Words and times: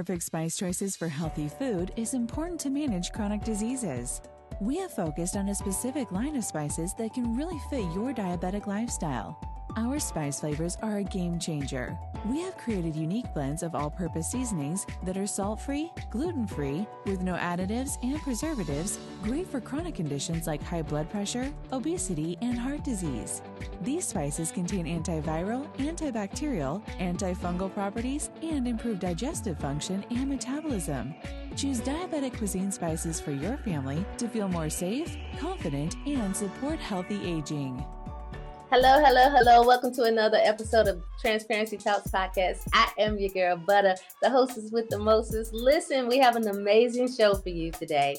perfect 0.00 0.22
spice 0.22 0.56
choices 0.56 0.96
for 0.96 1.08
healthy 1.08 1.46
food 1.46 1.92
is 1.94 2.14
important 2.14 2.58
to 2.58 2.70
manage 2.70 3.12
chronic 3.12 3.44
diseases. 3.44 4.22
We 4.58 4.78
have 4.78 4.92
focused 4.92 5.36
on 5.36 5.50
a 5.50 5.54
specific 5.54 6.10
line 6.10 6.36
of 6.36 6.44
spices 6.44 6.94
that 6.94 7.12
can 7.12 7.36
really 7.36 7.60
fit 7.68 7.84
your 7.94 8.14
diabetic 8.14 8.66
lifestyle. 8.66 9.59
Our 9.76 10.00
spice 10.00 10.40
flavors 10.40 10.76
are 10.82 10.98
a 10.98 11.04
game 11.04 11.38
changer. 11.38 11.96
We 12.26 12.40
have 12.42 12.56
created 12.56 12.96
unique 12.96 13.32
blends 13.32 13.62
of 13.62 13.74
all 13.74 13.90
purpose 13.90 14.30
seasonings 14.30 14.84
that 15.04 15.16
are 15.16 15.26
salt 15.26 15.60
free, 15.60 15.92
gluten 16.10 16.46
free, 16.46 16.86
with 17.06 17.22
no 17.22 17.34
additives 17.34 17.92
and 18.02 18.20
preservatives, 18.20 18.98
great 19.22 19.46
for 19.46 19.60
chronic 19.60 19.94
conditions 19.94 20.46
like 20.46 20.62
high 20.62 20.82
blood 20.82 21.08
pressure, 21.08 21.52
obesity, 21.72 22.36
and 22.42 22.58
heart 22.58 22.82
disease. 22.82 23.42
These 23.82 24.06
spices 24.08 24.50
contain 24.50 24.86
antiviral, 24.86 25.66
antibacterial, 25.76 26.82
antifungal 26.98 27.72
properties, 27.72 28.30
and 28.42 28.66
improve 28.66 28.98
digestive 28.98 29.58
function 29.58 30.04
and 30.10 30.28
metabolism. 30.28 31.14
Choose 31.56 31.80
diabetic 31.80 32.36
cuisine 32.36 32.72
spices 32.72 33.20
for 33.20 33.32
your 33.32 33.56
family 33.58 34.04
to 34.18 34.28
feel 34.28 34.48
more 34.48 34.70
safe, 34.70 35.16
confident, 35.38 35.96
and 36.06 36.36
support 36.36 36.78
healthy 36.78 37.20
aging. 37.24 37.84
Hello, 38.72 39.02
hello, 39.04 39.28
hello. 39.30 39.66
Welcome 39.66 39.92
to 39.94 40.04
another 40.04 40.38
episode 40.40 40.86
of 40.86 41.02
Transparency 41.20 41.76
Talks 41.76 42.08
Podcast. 42.08 42.68
I 42.72 42.88
am 42.98 43.18
your 43.18 43.30
girl, 43.30 43.56
Butter, 43.56 43.96
the 44.22 44.30
hostess 44.30 44.70
with 44.70 44.88
the 44.88 44.96
mostest. 44.96 45.52
Listen, 45.52 46.06
we 46.06 46.18
have 46.18 46.36
an 46.36 46.46
amazing 46.46 47.12
show 47.12 47.34
for 47.34 47.48
you 47.48 47.72
today. 47.72 48.16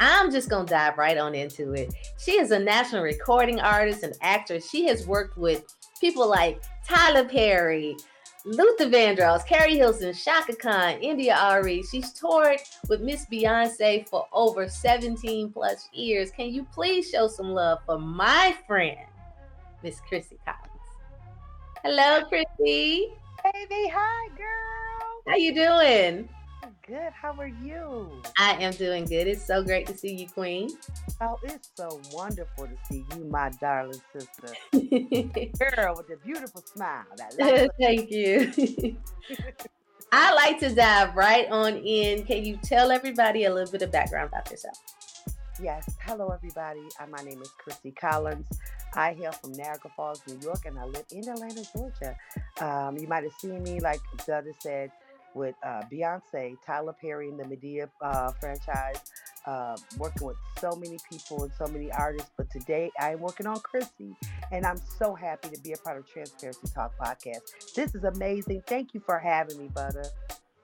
I'm 0.00 0.32
just 0.32 0.50
going 0.50 0.66
to 0.66 0.74
dive 0.74 0.98
right 0.98 1.16
on 1.16 1.36
into 1.36 1.72
it. 1.74 1.94
She 2.18 2.32
is 2.32 2.50
a 2.50 2.58
national 2.58 3.04
recording 3.04 3.60
artist 3.60 4.02
and 4.02 4.12
actress. 4.22 4.68
She 4.68 4.86
has 4.88 5.06
worked 5.06 5.38
with 5.38 5.72
people 6.00 6.28
like 6.28 6.60
Tyler 6.84 7.24
Perry, 7.24 7.94
Luther 8.44 8.86
Vandross, 8.86 9.46
Keri 9.46 9.76
Hilson, 9.76 10.14
Chaka 10.14 10.56
Khan, 10.56 10.94
India 11.00 11.38
Arie. 11.40 11.84
She's 11.84 12.12
toured 12.12 12.58
with 12.88 13.02
Miss 13.02 13.26
Beyonce 13.26 14.08
for 14.08 14.26
over 14.32 14.68
17 14.68 15.52
plus 15.52 15.88
years. 15.92 16.32
Can 16.32 16.52
you 16.52 16.66
please 16.74 17.08
show 17.08 17.28
some 17.28 17.50
love 17.50 17.78
for 17.86 18.00
my 18.00 18.56
friend? 18.66 18.98
Miss 19.82 20.00
Crissy 20.00 20.38
Collins. 20.44 20.72
Hello, 21.84 22.24
Crissy. 22.30 23.12
Baby, 23.42 23.90
hi, 23.92 24.28
girl. 24.36 25.22
How 25.26 25.36
you 25.36 25.54
doing? 25.54 26.28
Good. 26.86 27.12
How 27.12 27.32
are 27.38 27.46
you? 27.46 28.22
I 28.38 28.54
am 28.54 28.72
doing 28.72 29.04
good. 29.04 29.28
It's 29.28 29.44
so 29.44 29.62
great 29.62 29.86
to 29.86 29.96
see 29.96 30.14
you, 30.14 30.28
Queen. 30.28 30.70
Oh, 31.20 31.38
it's 31.44 31.70
so 31.76 32.00
wonderful 32.12 32.66
to 32.66 32.76
see 32.88 33.04
you, 33.14 33.24
my 33.24 33.50
darling 33.60 34.00
sister. 34.12 34.54
Girl 34.72 35.94
with 35.96 36.10
a 36.10 36.18
beautiful 36.24 36.62
smile. 36.62 37.04
That 37.16 37.70
Thank 37.80 38.10
you. 38.10 38.96
I 40.12 40.34
like 40.34 40.58
to 40.58 40.74
dive 40.74 41.14
right 41.14 41.48
on 41.50 41.76
in. 41.78 42.24
Can 42.24 42.44
you 42.44 42.58
tell 42.62 42.90
everybody 42.90 43.44
a 43.44 43.54
little 43.54 43.70
bit 43.70 43.82
of 43.82 43.92
background 43.92 44.28
about 44.28 44.50
yourself? 44.50 44.76
Yes. 45.60 45.96
Hello, 46.00 46.28
everybody. 46.28 46.80
Uh, 46.98 47.06
my 47.08 47.22
name 47.22 47.42
is 47.42 47.50
Crissy 47.60 47.94
Collins. 47.94 48.48
I 48.94 49.12
hail 49.12 49.32
from 49.32 49.52
Niagara 49.52 49.90
Falls, 49.94 50.22
New 50.26 50.38
York, 50.40 50.64
and 50.64 50.78
I 50.78 50.84
live 50.86 51.04
in 51.10 51.28
Atlanta, 51.28 51.62
Georgia. 51.76 52.16
Um, 52.60 52.96
you 52.96 53.06
might 53.06 53.22
have 53.24 53.34
seen 53.38 53.62
me, 53.62 53.78
like 53.78 54.00
Butter 54.26 54.52
said, 54.60 54.90
with 55.34 55.54
uh, 55.62 55.82
Beyonce, 55.92 56.56
Tyler 56.64 56.94
Perry, 56.98 57.28
and 57.28 57.38
the 57.38 57.44
Madea 57.44 57.88
uh, 58.00 58.32
franchise, 58.32 58.96
uh, 59.46 59.76
working 59.98 60.26
with 60.26 60.36
so 60.58 60.72
many 60.72 60.96
people 61.10 61.42
and 61.42 61.52
so 61.58 61.66
many 61.66 61.92
artists. 61.92 62.30
But 62.36 62.50
today 62.50 62.90
I 62.98 63.12
am 63.12 63.20
working 63.20 63.46
on 63.46 63.58
Crissy, 63.58 64.16
and 64.50 64.64
I'm 64.64 64.78
so 64.98 65.14
happy 65.14 65.50
to 65.54 65.60
be 65.60 65.74
a 65.74 65.76
part 65.76 65.98
of 65.98 66.08
Transparency 66.08 66.66
Talk 66.74 66.92
podcast. 66.98 67.74
This 67.74 67.94
is 67.94 68.04
amazing. 68.04 68.62
Thank 68.66 68.94
you 68.94 69.00
for 69.00 69.18
having 69.18 69.58
me, 69.58 69.68
Butter. 69.68 70.06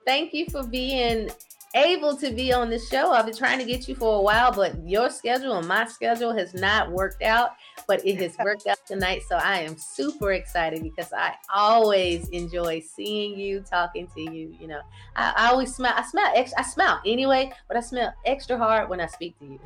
Thank 0.05 0.33
you 0.33 0.47
for 0.49 0.63
being 0.63 1.29
able 1.75 2.15
to 2.17 2.31
be 2.31 2.51
on 2.51 2.69
the 2.69 2.79
show. 2.79 3.11
I've 3.11 3.25
been 3.25 3.35
trying 3.35 3.59
to 3.59 3.65
get 3.65 3.87
you 3.87 3.95
for 3.95 4.17
a 4.17 4.21
while, 4.21 4.51
but 4.51 4.75
your 4.87 5.09
schedule 5.09 5.57
and 5.57 5.67
my 5.67 5.85
schedule 5.85 6.35
has 6.35 6.53
not 6.53 6.91
worked 6.91 7.21
out, 7.21 7.51
but 7.87 8.05
it 8.05 8.19
has 8.21 8.37
worked 8.37 8.67
out 8.67 8.79
tonight. 8.85 9.21
So 9.27 9.35
I 9.35 9.59
am 9.59 9.77
super 9.77 10.33
excited 10.33 10.81
because 10.83 11.11
I 11.13 11.35
always 11.53 12.27
enjoy 12.29 12.81
seeing 12.81 13.39
you, 13.39 13.61
talking 13.61 14.07
to 14.15 14.21
you. 14.21 14.55
You 14.59 14.67
know, 14.67 14.81
I, 15.15 15.33
I 15.35 15.49
always 15.51 15.75
smell, 15.75 15.93
I 15.95 16.03
smell, 16.03 16.31
I 16.35 16.63
smell 16.63 16.99
anyway, 17.05 17.51
but 17.67 17.77
I 17.77 17.81
smell 17.81 18.13
extra 18.25 18.57
hard 18.57 18.89
when 18.89 18.99
I 18.99 19.07
speak 19.07 19.37
to 19.39 19.45
you. 19.45 19.59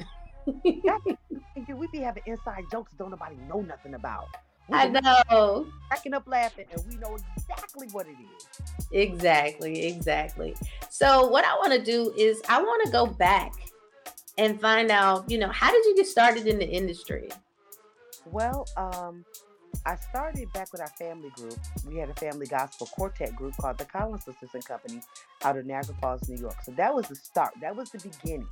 We 1.76 1.88
be 1.88 2.00
having 2.00 2.24
inside 2.26 2.64
jokes 2.72 2.92
don't 2.98 3.12
nobody 3.12 3.36
know 3.48 3.62
nothing 3.62 3.94
about. 3.94 4.28
I 4.72 4.88
know. 4.88 5.68
cracking 5.90 6.14
up 6.14 6.28
laughing, 6.28 6.66
and 6.72 6.84
we 6.88 6.96
know 6.98 7.18
exactly 7.38 7.88
what 7.92 8.08
it 8.08 8.12
is. 8.12 8.88
Exactly, 8.92 9.86
exactly. 9.88 10.56
So 10.90 11.28
what 11.28 11.46
I 11.46 11.54
want 11.56 11.74
to 11.74 11.84
do 11.84 12.14
is 12.16 12.42
I 12.48 12.62
want 12.62 12.86
to 12.86 12.92
go 12.92 13.06
back 13.08 13.54
and 14.38 14.60
find 14.60 14.92
out, 14.92 15.30
you 15.30 15.38
know, 15.38 15.50
how 15.50 15.72
did 15.72 15.86
you 15.86 15.96
get 15.96 16.08
started 16.08 16.48
in 16.48 16.58
the 16.60 16.68
industry? 16.68 17.30
Well, 18.26 18.68
um, 18.78 19.26
I 19.86 19.96
started 19.96 20.52
back 20.54 20.72
with 20.72 20.82
our 20.82 20.88
family 20.88 21.30
group. 21.32 21.58
We 21.88 21.98
had 21.98 22.10
a 22.10 22.14
family 22.16 22.46
gospel 22.46 22.88
quartet 22.88 23.36
group 23.36 23.56
called 23.58 23.78
the 23.78 23.86
Collins 23.86 24.24
Sisters 24.24 24.52
and 24.54 24.66
Company 24.66 25.02
out 25.44 25.58
of 25.58 25.66
Niagara 25.66 25.96
Falls, 26.02 26.28
New 26.30 26.40
York. 26.40 26.56
So 26.64 26.72
that 26.74 26.94
was 26.94 27.08
the 27.08 27.16
start. 27.16 27.54
That 27.62 27.76
was 27.76 27.90
the 27.90 28.00
beginning. 28.00 28.48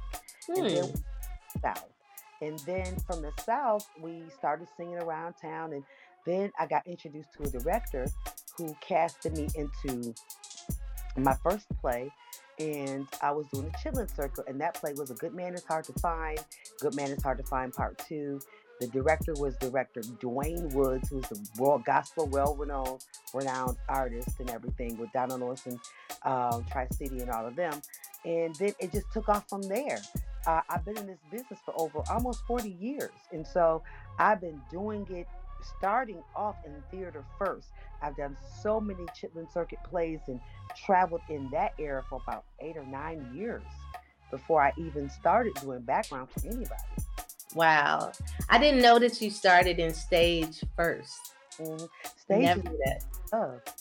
And 0.50 0.66
then 0.66 0.86
Hmm. 0.86 1.60
south. 1.64 1.86
And 2.42 2.58
then 2.60 2.98
from 3.08 3.22
the 3.22 3.32
south, 3.44 3.88
we 4.00 4.24
started 4.38 4.68
singing 4.76 4.98
around 4.98 5.34
town. 5.34 5.74
And 5.74 5.84
then 6.26 6.52
I 6.60 6.66
got 6.66 6.86
introduced 6.88 7.30
to 7.34 7.44
a 7.44 7.48
director 7.48 8.08
who 8.58 8.76
casted 8.82 9.38
me 9.38 9.48
into 9.56 10.14
my 11.18 11.36
first 11.44 11.68
play. 11.80 12.12
And 12.60 13.08
I 13.22 13.32
was 13.32 13.48
doing 13.52 13.66
the 13.66 13.72
Chitlin 13.72 14.14
Circuit, 14.16 14.46
and 14.48 14.62
that 14.62 14.76
play 14.76 14.94
was 14.96 15.10
A 15.10 15.16
Good 15.16 15.34
Man 15.34 15.54
is 15.54 15.64
Hard 15.64 15.86
to 15.86 15.94
Find. 15.94 16.38
Good 16.80 16.96
Man 16.96 17.10
is 17.10 17.24
Hard 17.24 17.40
to 17.40 17.44
Find 17.44 17.74
Part 17.74 17.98
Two. 18.08 18.40
The 18.80 18.88
director 18.88 19.34
was 19.36 19.56
director 19.58 20.02
Dwayne 20.02 20.74
Woods, 20.74 21.10
who's 21.10 21.26
a 21.32 21.62
world 21.62 21.86
gospel, 21.86 22.28
well-renowned, 22.28 23.04
renowned 23.32 23.78
artist 23.88 24.40
and 24.40 24.50
everything 24.50 24.98
with 24.98 25.12
Donald 25.12 25.42
Lawrence, 25.42 25.68
um, 26.24 26.66
Tri 26.72 26.88
City, 26.92 27.20
and 27.20 27.30
all 27.30 27.46
of 27.46 27.56
them. 27.56 27.80
And 28.26 28.56
then 28.56 28.74
it 28.80 28.92
just 28.92 29.12
took 29.12 29.30
off 29.30 29.48
from 29.48 29.62
there. 29.64 30.00
Uh, 30.46 30.62
I've 30.70 30.84
been 30.84 30.98
in 30.98 31.08
this 31.08 31.20
business 31.30 31.60
for 31.66 31.74
over 31.78 32.02
almost 32.10 32.46
40 32.48 32.70
years, 32.80 33.12
and 33.32 33.46
so 33.46 33.84
I've 34.18 34.42
been 34.42 34.62
doing 34.72 35.06
it 35.12 35.28
starting 35.78 36.24
off 36.36 36.56
in 36.66 36.74
theater 36.90 37.24
first. 37.38 37.68
I've 38.02 38.18
done 38.18 38.36
so 38.64 38.80
many 38.80 39.04
Chitlin 39.08 39.52
Circuit 39.52 39.80
plays 39.84 40.20
and 40.28 40.40
traveled 40.86 41.22
in 41.30 41.50
that 41.52 41.74
era 41.78 42.04
for 42.10 42.20
about 42.26 42.46
eight 42.60 42.78
or 42.78 42.86
nine 42.86 43.30
years 43.36 43.64
before 44.32 44.64
I 44.64 44.74
even 44.78 45.10
started 45.10 45.54
doing 45.62 45.82
background 45.82 46.30
for 46.32 46.48
anybody. 46.48 46.82
Wow. 47.54 48.12
I 48.50 48.58
didn't 48.58 48.82
know 48.82 48.98
that 48.98 49.22
you 49.22 49.30
started 49.30 49.78
in 49.78 49.94
stage 49.94 50.64
first. 50.76 51.34
Mhm. 51.60 51.90
Stage 52.18 52.42
Never 52.42 52.62
that. 52.62 53.04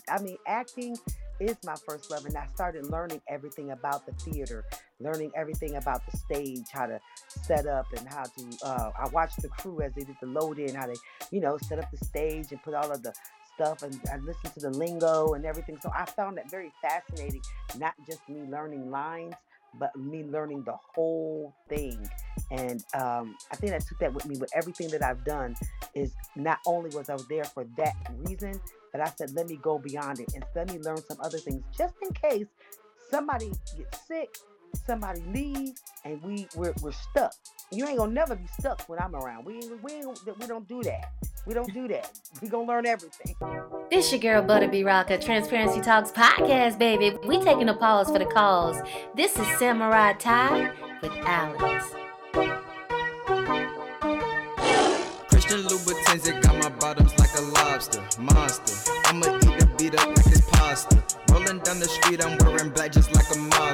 I 0.09 0.21
mean, 0.21 0.37
acting 0.47 0.99
is 1.41 1.57
my 1.65 1.75
first 1.87 2.11
love, 2.11 2.25
and 2.27 2.37
I 2.37 2.47
started 2.55 2.87
learning 2.87 3.21
everything 3.29 3.71
about 3.71 4.07
the 4.07 4.13
theater, 4.13 4.65
learning 5.01 5.33
everything 5.35 5.77
about 5.77 6.03
the 6.11 6.17
stage, 6.17 6.67
how 6.73 6.87
to 6.87 7.01
set 7.29 7.67
up 7.67 7.87
and 7.97 8.07
how 8.09 8.25
to. 8.25 8.59
Uh, 8.65 8.91
I 8.99 9.09
watched 9.09 9.43
the 9.43 9.49
crew 9.49 9.81
as 9.81 9.93
they 9.95 10.05
did 10.05 10.17
the 10.21 10.27
load 10.27 10.59
in, 10.59 10.75
how 10.75 10.87
they, 10.87 10.97
you 11.31 11.41
know, 11.41 11.59
set 11.59 11.79
up 11.79 11.91
the 11.91 12.05
stage 12.05 12.53
and 12.53 12.63
put 12.63 12.75
all 12.75 12.91
of 12.91 13.03
the 13.03 13.13
stuff, 13.55 13.83
and 13.83 13.99
I 14.13 14.17
listened 14.19 14.55
to 14.55 14.61
the 14.61 14.71
lingo 14.71 15.35
and 15.35 15.45
everything. 15.45 15.79
So 15.83 15.91
I 15.97 16.05
found 16.05 16.37
that 16.39 16.51
very 16.51 16.73
fascinating. 16.83 17.43
Not 17.79 17.95
just 18.07 18.29
me 18.29 18.43
learning 18.51 18.91
lines, 18.91 19.35
but 19.79 19.95
me 19.97 20.25
learning 20.25 20.65
the 20.65 20.77
whole 20.95 21.55
thing. 21.69 22.09
And 22.51 22.85
um, 22.95 23.37
I 23.53 23.57
think 23.57 23.73
I 23.73 23.79
took 23.79 23.99
that 24.01 24.13
with 24.13 24.27
me 24.27 24.37
with 24.39 24.51
everything 24.55 24.89
that 24.91 25.03
I've 25.03 25.25
done. 25.25 25.55
Is 25.95 26.15
not 26.37 26.59
only 26.67 26.91
was 26.95 27.11
I 27.11 27.17
there 27.29 27.45
for 27.45 27.65
that 27.77 27.95
reason, 28.27 28.61
but 28.93 29.01
I 29.01 29.07
said 29.17 29.33
let 29.35 29.49
me 29.49 29.59
go 29.61 29.79
beyond 29.79 30.21
it 30.21 30.33
and 30.35 30.45
let 30.55 30.73
me 30.73 30.79
learn 30.79 31.03
some 31.03 31.19
other 31.21 31.39
things 31.39 31.63
just 31.77 31.95
in 32.03 32.13
case 32.13 32.47
somebody 33.11 33.51
gets 33.77 34.07
sick, 34.07 34.37
somebody 34.87 35.23
leaves, 35.33 35.83
and 36.05 36.23
we 36.23 36.47
we're, 36.55 36.75
we're 36.83 36.93
stuck. 36.93 37.33
You 37.71 37.87
ain't 37.87 37.99
gonna 37.99 38.13
never 38.13 38.35
be 38.35 38.47
stuck 38.59 38.89
when 38.89 38.99
I'm 38.99 39.15
around. 39.15 39.45
We 39.45 39.61
we 39.83 39.93
ain't, 39.93 40.39
we 40.39 40.47
don't 40.47 40.67
do 40.69 40.83
that. 40.83 41.13
We 41.47 41.55
don't 41.55 41.73
do 41.73 41.89
that. 41.89 42.11
We 42.43 42.49
gonna 42.49 42.67
learn 42.67 42.87
everything. 42.87 43.35
This 43.91 44.11
your 44.13 44.21
girl 44.21 44.43
Butter 44.43 44.69
B 44.69 44.85
Rocker, 44.85 45.19
Transparency 45.19 45.81
Talks 45.81 46.11
podcast, 46.11 46.79
baby. 46.79 47.17
We 47.27 47.41
taking 47.43 47.69
a 47.69 47.75
pause 47.75 48.09
for 48.11 48.19
the 48.19 48.27
cause. 48.27 48.81
This 49.15 49.39
is 49.39 49.47
Samurai 49.59 50.13
Ty 50.15 50.73
with 51.03 51.13
Alex. 51.25 51.87
Christian 55.29 55.61
Louboutins, 55.63 56.29
it 56.29 56.43
got 56.43 56.57
my 56.59 56.69
bottoms 56.79 57.19
like 57.19 57.31
a 57.39 57.43
lobster, 57.43 58.03
monster. 58.21 58.93
I'ma 59.07 59.37
eat 59.37 59.59
the 59.59 59.69
beat 59.79 59.95
up 59.99 60.07
like 60.09 60.27
it's 60.27 60.43
pasta. 60.51 61.03
Rolling 61.33 61.59
down 61.61 61.81
the 61.81 61.87
street, 61.87 62.25
I'm 62.25 62.37
wearing 62.39 62.71
black 62.71 62.93
just 62.93 63.13
like 63.15 63.30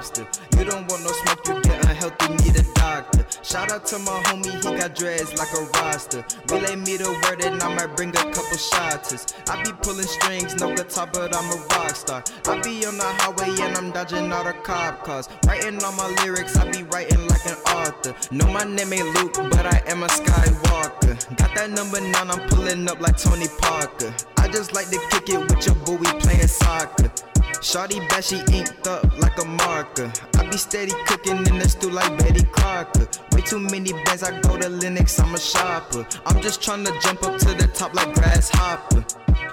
You 0.06 0.64
don't 0.64 0.86
want 0.88 1.02
no 1.02 1.10
smoke, 1.10 1.48
you 1.48 1.60
get 1.62 1.84
unhealthy, 1.84 2.28
need 2.44 2.56
a 2.56 2.62
doctor. 2.74 3.26
Shout 3.42 3.72
out 3.72 3.84
to 3.86 3.98
my 3.98 4.12
homie, 4.26 4.54
he 4.54 4.78
got 4.78 4.94
dreads 4.94 5.34
like 5.36 5.52
a 5.52 5.62
roster. 5.78 6.24
Relay 6.48 6.76
me 6.76 6.96
the 6.96 7.10
word 7.10 7.44
and 7.44 7.60
I 7.60 7.74
might 7.74 7.96
bring 7.96 8.10
a 8.10 8.24
couple 8.32 8.56
shots. 8.56 9.34
I 9.50 9.62
be 9.64 9.72
pulling 9.82 10.06
strings, 10.06 10.54
no 10.60 10.72
guitar, 10.76 11.08
but 11.12 11.34
I'm 11.34 11.50
a 11.50 11.56
rock 11.74 11.96
star. 11.96 12.22
I 12.46 12.60
be 12.62 12.86
on 12.86 12.96
the 12.98 13.04
highway 13.04 13.50
and 13.60 13.76
I'm 13.76 13.90
dodging 13.90 14.32
all 14.32 14.44
the 14.44 14.52
cop 14.52 15.02
cars. 15.02 15.28
Writing 15.44 15.82
all 15.82 15.92
my 15.92 16.06
lyrics, 16.22 16.56
I 16.56 16.70
be 16.70 16.84
writing 16.84 17.26
like 17.26 17.44
an 17.46 17.56
author. 17.74 18.14
No, 18.30 18.46
my 18.46 18.62
name 18.62 18.92
ain't 18.92 19.12
Luke, 19.16 19.34
but 19.34 19.66
I 19.66 19.82
am 19.88 20.04
a 20.04 20.06
Skywalker. 20.06 21.36
Got 21.36 21.52
that 21.56 21.70
number 21.70 22.00
nine, 22.00 22.30
I'm 22.30 22.48
pulling 22.48 22.88
up 22.88 23.00
like 23.00 23.16
Tony 23.16 23.48
Parker. 23.60 24.14
I 24.38 24.46
just 24.46 24.72
like 24.72 24.88
to 24.90 25.00
kick 25.10 25.28
it 25.30 25.40
with 25.40 25.66
your 25.66 25.74
boo, 25.74 25.96
we 25.96 26.06
playing 26.20 26.46
soccer. 26.46 27.10
Shawty 27.60 28.06
bad, 28.08 28.24
she 28.24 28.38
inked 28.52 28.86
up 28.86 29.04
like 29.18 29.38
a 29.42 29.44
marker. 29.44 30.12
I 30.38 30.46
be 30.46 30.56
steady 30.56 30.92
cooking 31.06 31.38
in 31.46 31.58
the 31.58 31.68
stew 31.68 31.90
like 31.90 32.18
Betty 32.18 32.44
Crocker. 32.44 33.08
Way 33.32 33.40
too 33.40 33.58
many 33.58 33.92
bands, 34.04 34.22
I 34.22 34.38
go 34.40 34.56
to 34.56 34.68
Lenox, 34.68 35.18
I'm 35.18 35.34
a 35.34 35.38
shopper. 35.38 36.06
I'm 36.26 36.40
just 36.42 36.62
trying 36.62 36.84
to 36.84 36.92
jump 37.00 37.22
up 37.22 37.38
to 37.38 37.54
the 37.54 37.66
top 37.74 37.94
like 37.94 38.14
Grasshopper. 38.14 39.04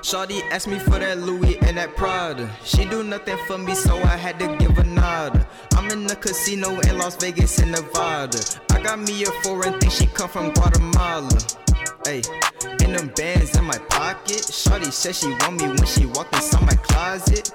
Shawty 0.02 0.42
asked 0.52 0.68
me 0.68 0.80
for 0.80 1.00
that 1.00 1.20
Louis 1.20 1.58
and 1.62 1.78
that 1.78 1.96
Prada. 1.96 2.50
She 2.64 2.86
do 2.86 3.04
nothing 3.04 3.38
for 3.48 3.58
me, 3.58 3.74
so 3.74 3.96
I 3.96 4.18
had 4.18 4.38
to 4.40 4.56
give 4.58 4.76
her 4.78 4.84
nada. 4.84 5.48
I'm 5.76 5.90
in 5.90 6.06
the 6.06 6.16
casino 6.16 6.80
in 6.82 6.98
Las 6.98 7.16
Vegas 7.16 7.60
in 7.60 7.72
Nevada. 7.72 8.40
I 8.72 8.82
got 8.82 9.00
me 9.00 9.24
a 9.24 9.32
foreign 9.44 9.80
thing, 9.80 9.90
she 9.90 10.08
come 10.08 10.30
from 10.30 10.52
Guatemala. 10.52 11.30
Hey, 12.06 12.22
in 12.84 12.92
them 12.94 13.08
bands 13.16 13.56
in 13.58 13.64
my 13.64 13.78
pocket. 13.90 14.44
Shawty 14.44 14.92
said 14.92 15.16
she 15.16 15.30
want 15.30 15.62
me 15.62 15.68
when 15.68 15.86
she 15.86 16.06
walked 16.06 16.36
inside 16.36 16.62
my 16.62 16.76
closet. 16.76 17.52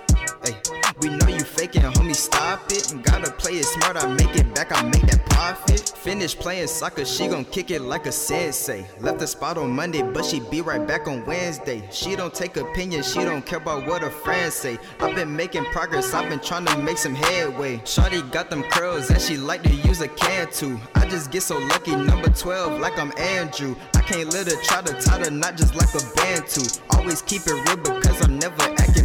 Hey, 0.48 0.56
we 1.02 1.10
know 1.10 1.28
you 1.28 1.40
faking, 1.40 1.82
homie, 1.82 2.14
stop 2.14 2.62
it. 2.70 2.94
Gotta 3.02 3.30
play 3.30 3.52
it 3.52 3.64
smart, 3.64 4.02
I 4.02 4.06
make 4.14 4.34
it 4.34 4.54
back, 4.54 4.72
I 4.72 4.82
make 4.82 5.02
that 5.02 5.22
profit. 5.28 5.92
Finish 5.94 6.38
playing 6.38 6.68
soccer, 6.68 7.04
she 7.04 7.28
gon' 7.28 7.44
kick 7.44 7.70
it 7.70 7.82
like 7.82 8.06
a 8.06 8.12
sensei. 8.12 8.86
Left 9.00 9.18
the 9.18 9.26
spot 9.26 9.58
on 9.58 9.70
Monday, 9.70 10.00
but 10.00 10.24
she 10.24 10.40
be 10.40 10.62
right 10.62 10.86
back 10.86 11.06
on 11.06 11.26
Wednesday. 11.26 11.86
She 11.90 12.16
don't 12.16 12.32
take 12.32 12.56
opinions, 12.56 13.12
she 13.12 13.24
don't 13.24 13.44
care 13.44 13.58
about 13.58 13.86
what 13.86 14.00
her 14.00 14.10
friends 14.10 14.54
say. 14.54 14.78
I've 15.00 15.14
been 15.14 15.36
making 15.36 15.66
progress, 15.66 16.14
I've 16.14 16.30
been 16.30 16.40
trying 16.40 16.64
to 16.64 16.78
make 16.78 16.96
some 16.96 17.14
headway. 17.14 17.78
Shawty 17.78 18.30
got 18.32 18.48
them 18.48 18.62
curls 18.62 19.10
and 19.10 19.20
she 19.20 19.36
like 19.36 19.62
to 19.64 19.74
use 19.74 20.00
a 20.00 20.08
can 20.08 20.50
too. 20.50 20.80
I 20.94 21.06
just 21.08 21.30
get 21.30 21.42
so 21.42 21.58
lucky, 21.58 21.94
number 21.94 22.30
12, 22.30 22.80
like 22.80 22.98
I'm 22.98 23.12
Andrew. 23.18 23.76
I 23.94 24.00
can't 24.00 24.32
let 24.32 24.46
her 24.46 24.62
try 24.62 24.80
to 24.80 24.94
tie 24.94 25.18
the 25.18 25.30
knot 25.30 25.58
just 25.58 25.74
like 25.74 25.94
a 25.94 26.16
band 26.16 26.46
too. 26.46 26.64
Always 26.96 27.20
keep 27.20 27.42
it 27.46 27.52
real 27.52 27.76
because 27.76 28.22
I'm 28.22 28.38
never 28.38 28.62
acting. 28.62 28.97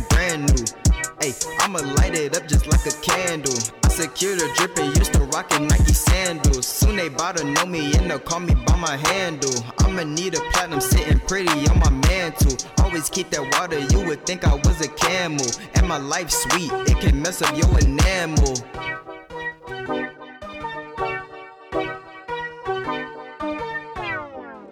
Hey, 1.23 1.33
I'ma 1.59 1.79
light 1.79 2.15
it 2.15 2.35
up 2.35 2.49
just 2.49 2.67
like 2.67 2.85
a 2.85 2.91
candle. 2.99 3.55
I 3.85 3.87
secure 3.87 4.35
the 4.35 4.51
drip 4.57 4.77
and 4.77 4.93
used 4.97 5.13
to 5.13 5.21
rockin' 5.21 5.69
Nike 5.69 5.93
sandals. 5.93 6.67
Soon 6.67 6.97
they 6.97 7.07
bout 7.07 7.37
to 7.37 7.45
know 7.45 7.65
me 7.65 7.95
and 7.95 8.11
they'll 8.11 8.19
call 8.19 8.41
me 8.41 8.53
by 8.53 8.75
my 8.75 8.97
handle. 8.97 9.53
I'ma 9.79 10.03
need 10.03 10.35
a 10.35 10.41
platinum 10.51 10.81
sitting 10.81 11.19
pretty 11.21 11.65
on 11.69 11.79
my 11.79 11.91
mantle. 12.09 12.57
Always 12.79 13.09
keep 13.09 13.29
that 13.29 13.57
water, 13.57 13.79
you 13.79 14.05
would 14.05 14.25
think 14.25 14.45
I 14.45 14.53
was 14.53 14.81
a 14.81 14.89
camel. 14.89 15.45
And 15.75 15.87
my 15.87 15.95
life 15.95 16.29
sweet, 16.29 16.73
it 16.91 16.99
can 16.99 17.21
mess 17.21 17.41
up 17.41 17.55
your 17.55 17.79
enamel. 17.79 18.57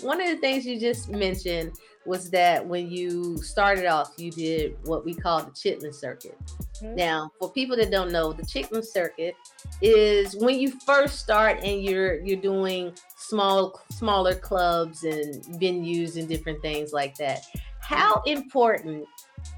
One 0.01 0.19
of 0.19 0.27
the 0.27 0.37
things 0.41 0.65
you 0.65 0.81
just 0.81 1.07
mentioned 1.07 1.79
was 2.05 2.29
that 2.31 2.65
when 2.65 2.89
you 2.89 3.37
started 3.37 3.85
off, 3.85 4.13
you 4.17 4.31
did 4.31 4.75
what 4.85 5.05
we 5.05 5.13
call 5.13 5.39
the 5.43 5.51
Chitlin 5.51 5.93
Circuit. 5.93 6.37
Mhm. 6.81 6.95
Now, 6.95 7.31
for 7.39 7.51
people 7.51 7.75
that 7.77 7.91
don't 7.91 8.11
know, 8.11 8.33
the 8.33 8.43
Chitlin 8.43 8.83
Circuit 8.85 9.35
is 9.81 10.35
when 10.35 10.59
you 10.59 10.71
first 10.85 11.19
start 11.19 11.59
and 11.63 11.83
you're 11.83 12.19
you're 12.21 12.41
doing 12.41 12.93
small 13.17 13.79
smaller 13.91 14.33
clubs 14.33 15.03
and 15.03 15.43
venues 15.59 16.17
and 16.17 16.27
different 16.27 16.61
things 16.61 16.91
like 16.91 17.15
that. 17.17 17.45
How 17.79 18.21
important 18.25 19.05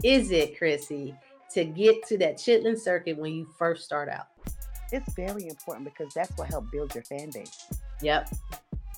is 0.04 0.32
it, 0.32 0.60
Crissy, 0.60 1.18
to 1.54 1.66
get 1.66 2.06
to 2.08 2.18
that 2.18 2.38
Chitlin 2.38 2.78
Circuit 2.78 3.18
when 3.18 3.34
you 3.34 3.46
first 3.58 3.84
start 3.84 4.10
out? 4.10 4.28
It's 4.92 5.14
very 5.14 5.48
important 5.48 5.86
because 5.86 6.14
that's 6.14 6.36
what 6.38 6.50
helped 6.50 6.72
build 6.72 6.94
your 6.94 7.04
fan 7.04 7.30
base. 7.32 7.68
Yep. 8.02 8.30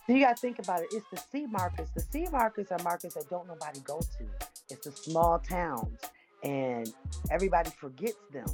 So 0.06 0.13
you 0.13 0.24
gotta 0.24 0.36
think 0.36 0.60
about 0.60 0.81
it. 0.81 0.88
It's 0.92 1.06
the 1.12 1.18
C 1.18 1.48
markets. 1.48 1.90
The 1.96 2.02
C 2.02 2.28
markets 2.31 2.72
are 2.72 2.81
markets 2.84 3.16
that 3.16 3.30
don't 3.30 3.48
nobody 3.48 3.80
go 3.81 4.00
to. 4.00 4.25
It's 4.69 4.86
the 4.86 4.92
small 4.92 5.40
towns, 5.40 6.00
and 6.44 6.94
everybody 7.31 7.72
forgets 7.72 8.19
them, 8.31 8.46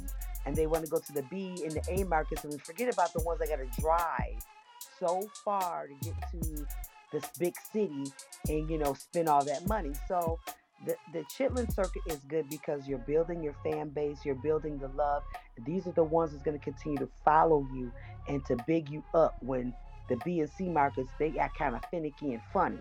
and 0.46 0.56
they 0.56 0.66
want 0.66 0.84
to 0.84 0.90
go 0.90 0.98
to 0.98 1.12
the 1.12 1.22
B 1.24 1.62
and 1.62 1.72
the 1.72 1.82
A 1.90 2.04
markets, 2.04 2.44
and 2.44 2.52
we 2.52 2.58
forget 2.58 2.92
about 2.92 3.12
the 3.12 3.22
ones 3.22 3.40
that 3.40 3.48
gotta 3.48 3.68
drive 3.78 4.42
so 4.98 5.28
far 5.44 5.88
to 5.88 6.08
get 6.08 6.14
to 6.32 6.66
this 7.12 7.24
big 7.38 7.54
city 7.72 8.04
and 8.48 8.70
you 8.70 8.78
know 8.78 8.94
spend 8.94 9.28
all 9.28 9.44
that 9.44 9.66
money. 9.66 9.92
So 10.08 10.38
the 10.86 10.96
the 11.12 11.22
Chitlin 11.24 11.72
circuit 11.72 12.02
is 12.06 12.18
good 12.28 12.48
because 12.48 12.88
you're 12.88 12.98
building 12.98 13.42
your 13.42 13.54
fan 13.62 13.90
base, 13.90 14.24
you're 14.24 14.34
building 14.36 14.78
the 14.78 14.88
love. 14.88 15.22
These 15.66 15.86
are 15.86 15.92
the 15.92 16.04
ones 16.04 16.32
that's 16.32 16.42
going 16.42 16.58
to 16.58 16.64
continue 16.64 16.98
to 16.98 17.08
follow 17.24 17.66
you 17.74 17.92
and 18.26 18.44
to 18.46 18.56
big 18.66 18.88
you 18.88 19.04
up 19.14 19.36
when 19.42 19.74
the 20.12 20.20
B 20.24 20.40
and 20.40 20.50
C 20.50 20.68
markets 20.68 21.10
they 21.18 21.38
act 21.38 21.56
kind 21.58 21.74
of 21.74 21.82
finicky 21.90 22.32
and 22.34 22.42
funny. 22.52 22.78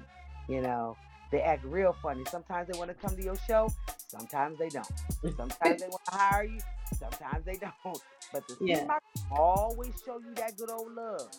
You 0.50 0.62
know, 0.62 0.98
they 1.32 1.42
act 1.42 1.64
real 1.66 1.96
funny. 2.02 2.24
Sometimes 2.30 2.68
they 2.70 2.78
want 2.78 2.90
to 2.90 2.96
come 2.96 3.16
to 3.16 3.24
your 3.24 3.38
show, 3.48 3.70
sometimes 4.08 4.58
they 4.60 4.70
don't. 4.70 4.92
Sometimes 5.38 5.82
they 5.82 5.88
want 5.88 6.04
to 6.12 6.16
hire 6.18 6.44
you, 6.44 6.60
sometimes 7.00 7.46
they 7.46 7.58
don't. 7.58 8.00
But 8.34 8.48
the 8.48 8.58
Yeah. 8.60 8.80
C 8.82 8.86
markets 8.86 9.24
always 9.32 9.94
show 10.06 10.20
you 10.20 10.34
that 10.36 10.58
good 10.58 10.70
old 10.70 10.94
love. 10.94 11.30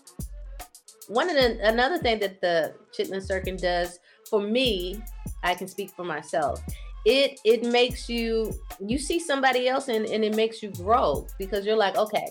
one 1.09 1.29
of 1.29 1.37
the 1.37 1.59
another 1.69 1.99
thing 1.99 2.19
that 2.21 2.41
the 2.41 2.75
chitlin 2.97 3.23
circuit 3.23 3.59
does 3.61 3.99
for 4.31 4.41
me 4.41 5.03
i 5.43 5.53
can 5.55 5.67
speak 5.67 5.91
for 5.91 6.05
myself 6.05 6.63
it 7.05 7.41
it 7.45 7.65
makes 7.65 8.09
you 8.09 8.53
you 8.81 8.99
see 8.99 9.19
somebody 9.19 9.69
else 9.69 9.89
and, 9.89 10.07
and 10.07 10.25
it 10.25 10.35
makes 10.37 10.63
you 10.63 10.71
grow 10.71 11.27
because 11.39 11.67
you're 11.67 11.77
like 11.77 11.97
okay 11.97 12.29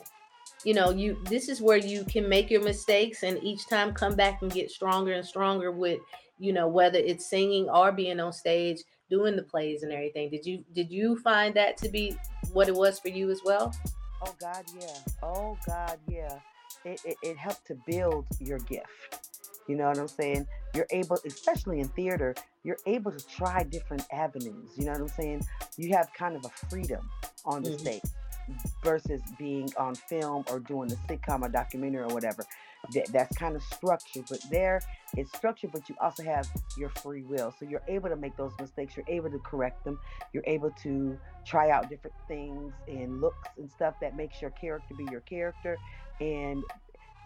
you 0.63 0.73
know 0.73 0.91
you 0.91 1.17
this 1.25 1.49
is 1.49 1.61
where 1.61 1.77
you 1.77 2.03
can 2.05 2.27
make 2.27 2.49
your 2.49 2.63
mistakes 2.63 3.23
and 3.23 3.41
each 3.43 3.67
time 3.67 3.93
come 3.93 4.15
back 4.15 4.41
and 4.41 4.51
get 4.51 4.69
stronger 4.69 5.13
and 5.13 5.25
stronger 5.25 5.71
with 5.71 5.99
you 6.39 6.53
know 6.53 6.67
whether 6.67 6.99
it's 6.99 7.29
singing 7.29 7.69
or 7.69 7.91
being 7.91 8.19
on 8.19 8.31
stage 8.33 8.79
doing 9.09 9.35
the 9.35 9.43
plays 9.43 9.83
and 9.83 9.91
everything 9.91 10.29
did 10.29 10.45
you 10.45 10.63
did 10.73 10.91
you 10.91 11.17
find 11.19 11.53
that 11.55 11.77
to 11.77 11.89
be 11.89 12.15
what 12.53 12.67
it 12.67 12.75
was 12.75 12.99
for 12.99 13.09
you 13.09 13.29
as 13.29 13.41
well 13.43 13.73
Oh 14.23 14.35
God, 14.39 14.65
yeah. 14.79 14.93
Oh 15.23 15.57
God, 15.67 15.97
yeah. 16.07 16.37
It, 16.85 17.01
it, 17.03 17.17
it 17.23 17.37
helped 17.37 17.65
to 17.67 17.75
build 17.87 18.27
your 18.39 18.59
gift. 18.59 18.85
You 19.67 19.75
know 19.75 19.87
what 19.87 19.97
I'm 19.97 20.07
saying? 20.07 20.45
You're 20.75 20.85
able, 20.91 21.17
especially 21.25 21.79
in 21.79 21.87
theater, 21.89 22.35
you're 22.63 22.77
able 22.85 23.11
to 23.11 23.25
try 23.25 23.63
different 23.63 24.05
avenues. 24.11 24.73
You 24.75 24.85
know 24.85 24.91
what 24.91 25.01
I'm 25.01 25.07
saying? 25.07 25.41
You 25.77 25.95
have 25.95 26.13
kind 26.13 26.35
of 26.35 26.45
a 26.45 26.49
freedom 26.69 27.09
on 27.45 27.63
the 27.63 27.71
Mhm. 27.71 27.79
stage 27.79 28.01
versus 28.83 29.21
being 29.37 29.69
on 29.77 29.95
film 29.95 30.43
or 30.49 30.59
doing 30.59 30.91
a 30.91 30.95
sitcom 31.07 31.41
or 31.41 31.49
documentary 31.49 32.03
or 32.03 32.13
whatever. 32.13 32.45
That, 32.93 33.07
that's 33.11 33.37
kind 33.37 33.55
of 33.55 33.61
structured, 33.61 34.25
but 34.27 34.39
there 34.49 34.81
it's 35.15 35.31
structured, 35.37 35.71
but 35.71 35.87
you 35.89 35.95
also 35.99 36.23
have 36.23 36.47
your 36.77 36.89
free 36.89 37.23
will. 37.23 37.53
So 37.59 37.65
you're 37.65 37.83
able 37.87 38.09
to 38.09 38.15
make 38.15 38.35
those 38.37 38.53
mistakes. 38.59 38.95
You're 38.95 39.05
able 39.07 39.29
to 39.29 39.39
correct 39.39 39.83
them. 39.83 39.99
You're 40.33 40.43
able 40.47 40.71
to 40.83 41.17
try 41.45 41.69
out 41.69 41.89
different 41.89 42.15
things 42.27 42.73
and 42.87 43.21
looks 43.21 43.49
and 43.57 43.69
stuff 43.71 43.95
that 44.01 44.15
makes 44.15 44.41
your 44.41 44.51
character 44.51 44.95
be 44.95 45.05
your 45.11 45.21
character. 45.21 45.77
And 46.19 46.63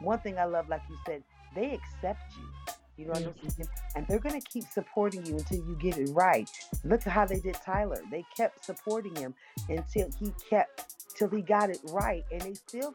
one 0.01 0.19
thing 0.19 0.37
I 0.37 0.45
love, 0.45 0.67
like 0.67 0.81
you 0.89 0.97
said, 1.05 1.23
they 1.55 1.73
accept 1.73 2.33
you. 2.37 2.73
You 2.97 3.05
know 3.05 3.11
what 3.11 3.23
I'm 3.23 3.29
mm-hmm. 3.29 3.49
saying? 3.49 3.69
And 3.95 4.07
they're 4.07 4.19
gonna 4.19 4.41
keep 4.41 4.63
supporting 4.65 5.25
you 5.25 5.33
until 5.37 5.57
you 5.57 5.75
get 5.79 5.97
it 5.97 6.09
right. 6.13 6.49
Look 6.83 7.05
at 7.05 7.11
how 7.13 7.25
they 7.25 7.39
did 7.39 7.55
Tyler. 7.55 8.01
They 8.09 8.23
kept 8.35 8.65
supporting 8.65 9.15
him 9.15 9.33
until 9.69 10.09
he 10.17 10.33
kept 10.49 10.95
till 11.17 11.29
he 11.29 11.41
got 11.41 11.69
it 11.69 11.79
right, 11.85 12.23
and 12.31 12.41
they 12.41 12.53
still 12.53 12.93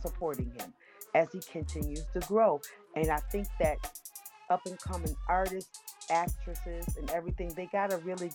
supporting 0.00 0.50
him. 0.58 0.72
as 1.14 1.28
he 1.32 1.40
continues 1.52 2.04
to 2.14 2.20
grow. 2.20 2.60
And 2.96 3.10
I 3.10 3.18
think 3.30 3.46
that 3.60 3.76
up 4.50 4.62
and 4.66 4.78
coming 4.80 5.14
artists, 5.28 5.78
actresses, 6.10 6.96
and 6.96 7.10
everything, 7.10 7.52
they 7.54 7.66
got 7.66 7.90
to 7.90 7.98
really 7.98 8.30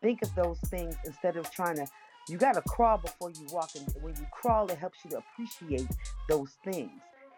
think 0.00 0.22
of 0.22 0.34
those 0.34 0.58
things 0.70 0.96
instead 1.04 1.36
of 1.36 1.50
trying 1.50 1.76
to. 1.76 1.86
You 2.28 2.38
got 2.38 2.54
to 2.54 2.62
crawl 2.62 2.96
before 2.98 3.30
you 3.30 3.46
walk, 3.52 3.70
and 3.76 3.86
when 4.02 4.14
you 4.16 4.26
crawl, 4.32 4.70
it 4.70 4.78
helps 4.78 4.98
you 5.04 5.10
to 5.10 5.18
appreciate 5.18 5.86
those 6.30 6.56
things. 6.64 6.90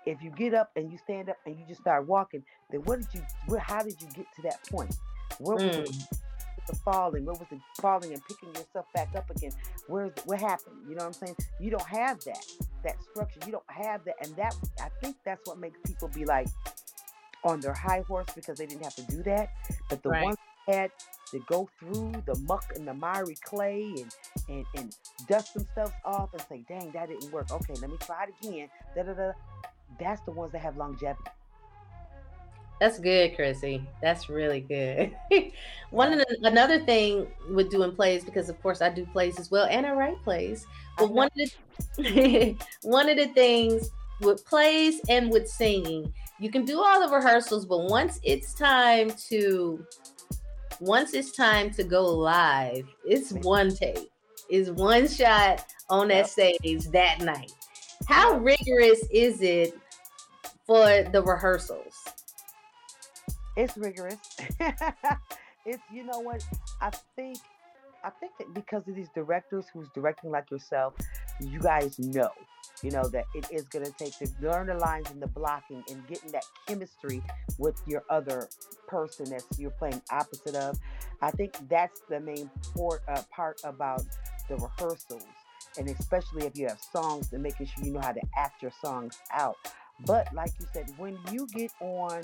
If 0.07 0.23
you 0.23 0.31
get 0.31 0.55
up 0.55 0.71
and 0.77 0.93
you 0.93 0.99
stand 0.99 1.29
up 1.29 1.39
and 1.45 1.59
you 1.59 1.65
just 1.67 1.81
start 1.81 2.07
walking, 2.07 2.45
then 2.71 2.83
what 2.83 3.01
did 3.01 3.09
you? 3.13 3.23
Where, 3.47 3.59
how 3.59 3.83
did 3.83 4.01
you 4.01 4.07
get 4.15 4.27
to 4.37 4.43
that 4.43 4.65
point? 4.71 4.95
Where 5.41 5.57
was 5.57 5.77
Mm. 5.77 5.85
it 5.85 6.19
the 6.67 6.77
falling? 6.85 7.25
Where 7.25 7.35
was 7.37 7.49
it 7.51 7.61
falling 7.81 8.13
and 8.13 8.23
picking 8.27 8.51
yourself 8.51 8.87
back 8.95 9.11
up 9.17 9.31
again? 9.31 9.53
Where's 9.87 10.13
what 10.25 10.41
happened? 10.41 10.77
You 10.89 10.97
know 10.97 11.05
what 11.05 11.17
I'm 11.21 11.27
saying? 11.29 11.37
You 11.61 11.71
don't 11.71 11.89
have 11.89 12.23
that 12.25 12.45
that 12.85 13.03
structure. 13.03 13.41
You 13.47 13.53
don't 13.53 13.71
have 13.71 14.05
that, 14.05 14.17
and 14.23 14.37
that 14.37 14.55
I 14.81 14.89
think 15.01 15.17
that's 15.25 15.41
what 15.45 15.59
makes 15.59 15.79
people 15.87 16.09
be 16.09 16.25
like 16.25 16.49
on 17.45 17.61
their 17.61 17.75
high 17.75 18.03
horse 18.09 18.27
because 18.35 18.59
they 18.59 18.67
didn't 18.67 18.85
have 18.85 18.95
to 18.97 19.03
do 19.05 19.23
that. 19.25 19.51
But 19.89 20.03
the 20.03 20.11
Right. 20.11 20.23
ones 20.23 20.37
that 20.67 20.75
had 20.75 20.93
to 21.33 21.41
go 21.41 21.69
through 21.79 22.23
the 22.27 22.37
muck 22.37 22.65
and 22.77 22.87
the 22.87 22.95
miry 22.95 23.37
clay 23.45 23.95
and 23.99 24.15
and 24.49 24.67
and 24.77 24.97
dust 25.29 25.55
themselves 25.55 25.95
off 26.05 26.31
and 26.33 26.43
say, 26.49 26.65
"Dang, 26.69 26.93
that 26.93 27.09
didn't 27.09 27.31
work. 27.33 27.51
Okay, 27.51 27.75
let 27.81 27.91
me 27.91 27.99
try 27.99 28.25
it 28.25 28.35
again." 28.41 28.71
Da 28.95 29.03
da 29.05 29.15
da. 29.15 29.33
That's 29.99 30.23
the 30.23 30.33
ones 30.33 30.53
that 30.53 30.61
have 30.63 30.77
longevity. 30.77 31.31
That's 32.79 32.99
good, 32.99 33.37
Crissy. 33.37 33.87
That's 34.03 34.29
really 34.29 34.61
good. 34.61 35.17
One 35.91 36.13
of 36.13 36.19
the 36.19 36.39
another 36.43 36.85
thing 36.85 37.27
with 37.51 37.71
doing 37.71 37.95
plays, 37.95 38.25
because 38.25 38.49
of 38.49 38.61
course 38.63 38.83
I 38.83 38.91
do 38.91 39.07
plays 39.07 39.39
as 39.39 39.51
well, 39.51 39.67
and 39.71 39.87
I 39.87 39.93
write 39.93 40.23
plays. 40.23 40.67
But 40.99 41.11
one 41.11 41.29
of 41.29 41.51
the 41.97 42.57
one 42.83 43.09
of 43.09 43.17
the 43.17 43.29
things 43.29 43.89
with 44.21 44.45
plays 44.45 45.01
and 45.09 45.31
with 45.31 45.49
singing, 45.49 46.13
you 46.39 46.51
can 46.51 46.65
do 46.65 46.83
all 46.83 47.07
the 47.07 47.15
rehearsals, 47.15 47.65
but 47.65 47.85
once 47.85 48.21
it's 48.23 48.53
time 48.53 49.11
to 49.29 49.85
once 50.81 51.15
it's 51.15 51.33
time 51.33 51.71
to 51.71 51.85
go 51.85 52.05
live, 52.05 52.87
it's 53.05 53.33
one 53.33 53.75
take, 53.75 54.11
it's 54.51 54.71
one 54.71 55.09
shot 55.09 55.65
on 55.89 56.09
that 56.09 56.29
stage 56.29 56.85
that 56.93 57.21
night. 57.21 57.53
How 58.07 58.37
rigorous 58.37 59.03
is 59.11 59.41
it 59.41 59.73
for 60.67 61.05
the 61.05 61.23
rehearsals? 61.25 61.95
It's 63.57 63.77
rigorous. 63.77 64.19
it's 65.67 65.83
you 65.93 66.05
know 66.05 66.21
what 66.21 66.45
I 66.81 66.91
think. 67.17 67.39
I 68.05 68.11
think 68.11 68.33
that 68.39 68.55
because 68.55 68.87
of 68.87 68.95
these 68.95 69.09
directors 69.17 69.67
who's 69.73 69.89
directing 69.93 70.31
like 70.31 70.49
yourself, 70.51 70.95
you 71.41 71.59
guys 71.59 71.99
know, 71.99 72.31
you 72.83 72.93
know 72.93 73.09
that 73.09 73.25
it 73.35 73.47
is 73.51 73.63
going 73.63 73.85
to 73.85 73.93
take 73.93 74.17
to 74.19 74.29
learn 74.41 74.69
the 74.69 74.75
lines 74.75 75.11
and 75.11 75.21
the 75.21 75.27
blocking 75.27 75.83
and 75.91 76.07
getting 76.07 76.31
that 76.31 76.45
chemistry 76.69 77.21
with 77.59 77.81
your 77.87 78.05
other 78.09 78.49
person 78.87 79.29
that 79.31 79.43
you're 79.59 79.71
playing 79.73 80.01
opposite 80.11 80.55
of. 80.55 80.79
I 81.21 81.31
think 81.33 81.57
that's 81.69 82.03
the 82.09 82.21
main 82.21 82.51
port, 82.75 83.03
uh, 83.09 83.23
part 83.31 83.61
about 83.65 84.03
the 84.49 84.57
rehearsals, 84.57 85.25
and 85.79 85.89
especially 85.89 86.47
if 86.47 86.57
you 86.57 86.69
have 86.69 86.81
songs 86.81 87.33
and 87.33 87.43
making 87.43 87.67
sure 87.67 87.85
you 87.85 87.93
know 87.93 88.01
how 88.01 88.13
to 88.13 88.23
act 88.37 88.63
your 88.63 88.73
songs 88.83 89.19
out. 89.33 89.57
But 90.05 90.33
like 90.35 90.51
you 90.61 90.67
said, 90.73 90.93
when 90.99 91.19
you 91.33 91.49
get 91.49 91.73
on 91.81 92.23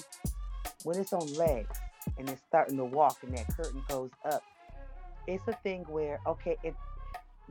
when 0.84 0.98
it's 0.98 1.12
on 1.12 1.32
legs 1.34 1.78
and 2.18 2.28
it's 2.28 2.42
starting 2.48 2.76
to 2.76 2.84
walk 2.84 3.18
and 3.22 3.36
that 3.36 3.46
curtain 3.56 3.82
goes 3.88 4.10
up, 4.24 4.42
it's 5.26 5.46
a 5.48 5.52
thing 5.62 5.84
where 5.88 6.18
okay, 6.26 6.56
if 6.62 6.74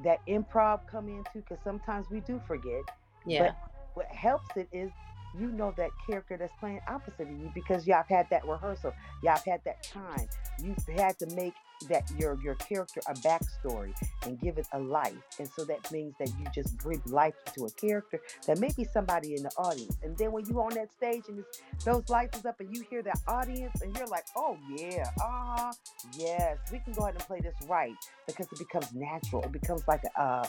that 0.03 0.25
improv 0.27 0.87
come 0.87 1.07
into 1.07 1.31
because 1.35 1.57
sometimes 1.63 2.07
we 2.09 2.19
do 2.21 2.41
forget. 2.47 2.81
Yeah. 3.25 3.51
What 3.93 4.07
helps 4.07 4.55
it 4.55 4.67
is 4.71 4.89
you 5.37 5.47
know 5.47 5.73
that 5.77 5.91
character 6.07 6.37
that's 6.37 6.53
playing 6.59 6.81
opposite 6.87 7.21
of 7.21 7.29
you 7.29 7.51
because 7.53 7.87
y'all 7.87 7.97
have 7.97 8.07
had 8.07 8.29
that 8.29 8.47
rehearsal, 8.47 8.93
y'all 9.23 9.33
have 9.33 9.45
had 9.45 9.61
that 9.65 9.83
time. 9.83 10.27
You've 10.63 10.99
had 10.99 11.17
to 11.19 11.27
make 11.35 11.53
that 11.89 12.03
your 12.17 12.37
your 12.43 12.55
character 12.55 13.01
a 13.07 13.13
backstory 13.15 13.93
and 14.25 14.39
give 14.39 14.57
it 14.57 14.67
a 14.73 14.79
life, 14.79 15.15
and 15.39 15.47
so 15.47 15.65
that 15.65 15.91
means 15.91 16.13
that 16.19 16.29
you 16.39 16.45
just 16.53 16.77
breathe 16.77 17.01
life 17.07 17.33
into 17.47 17.65
a 17.65 17.71
character 17.71 18.19
that 18.45 18.59
may 18.59 18.69
be 18.77 18.83
somebody 18.83 19.35
in 19.35 19.43
the 19.43 19.51
audience. 19.57 19.97
And 20.03 20.17
then 20.17 20.31
when 20.31 20.45
you 20.45 20.61
on 20.61 20.73
that 20.75 20.91
stage 20.91 21.23
and 21.27 21.43
those 21.83 22.07
lights 22.09 22.37
is 22.37 22.45
up 22.45 22.59
and 22.59 22.75
you 22.75 22.83
hear 22.89 23.01
that 23.03 23.19
audience 23.27 23.81
and 23.81 23.95
you're 23.97 24.07
like, 24.07 24.25
oh 24.35 24.57
yeah, 24.77 25.05
ah, 25.21 25.71
yes, 26.17 26.57
we 26.71 26.79
can 26.79 26.93
go 26.93 27.03
ahead 27.03 27.15
and 27.15 27.23
play 27.25 27.39
this 27.39 27.55
right 27.67 27.95
because 28.27 28.47
it 28.51 28.59
becomes 28.59 28.93
natural. 28.93 29.43
It 29.43 29.51
becomes 29.51 29.87
like 29.87 30.03
a, 30.03 30.21
uh, 30.21 30.47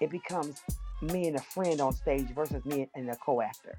it 0.00 0.10
becomes 0.10 0.62
me 1.02 1.28
and 1.28 1.36
a 1.36 1.42
friend 1.42 1.80
on 1.80 1.92
stage 1.92 2.28
versus 2.34 2.64
me 2.64 2.88
and 2.94 3.08
a 3.10 3.16
co-actor. 3.16 3.76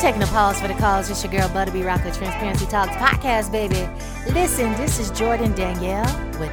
Taking 0.00 0.22
a 0.22 0.26
pause 0.28 0.58
for 0.58 0.66
the 0.66 0.74
cause. 0.74 1.10
It's 1.10 1.22
your 1.22 1.30
girl 1.30 1.48
Butterby 1.50 1.84
Rocker 1.84 2.10
Transparency 2.10 2.64
Talks 2.64 2.96
podcast, 2.96 3.52
baby. 3.52 3.86
Listen, 4.32 4.72
this 4.76 4.98
is 4.98 5.10
Jordan 5.10 5.54
Danielle 5.54 6.06
with 6.40 6.50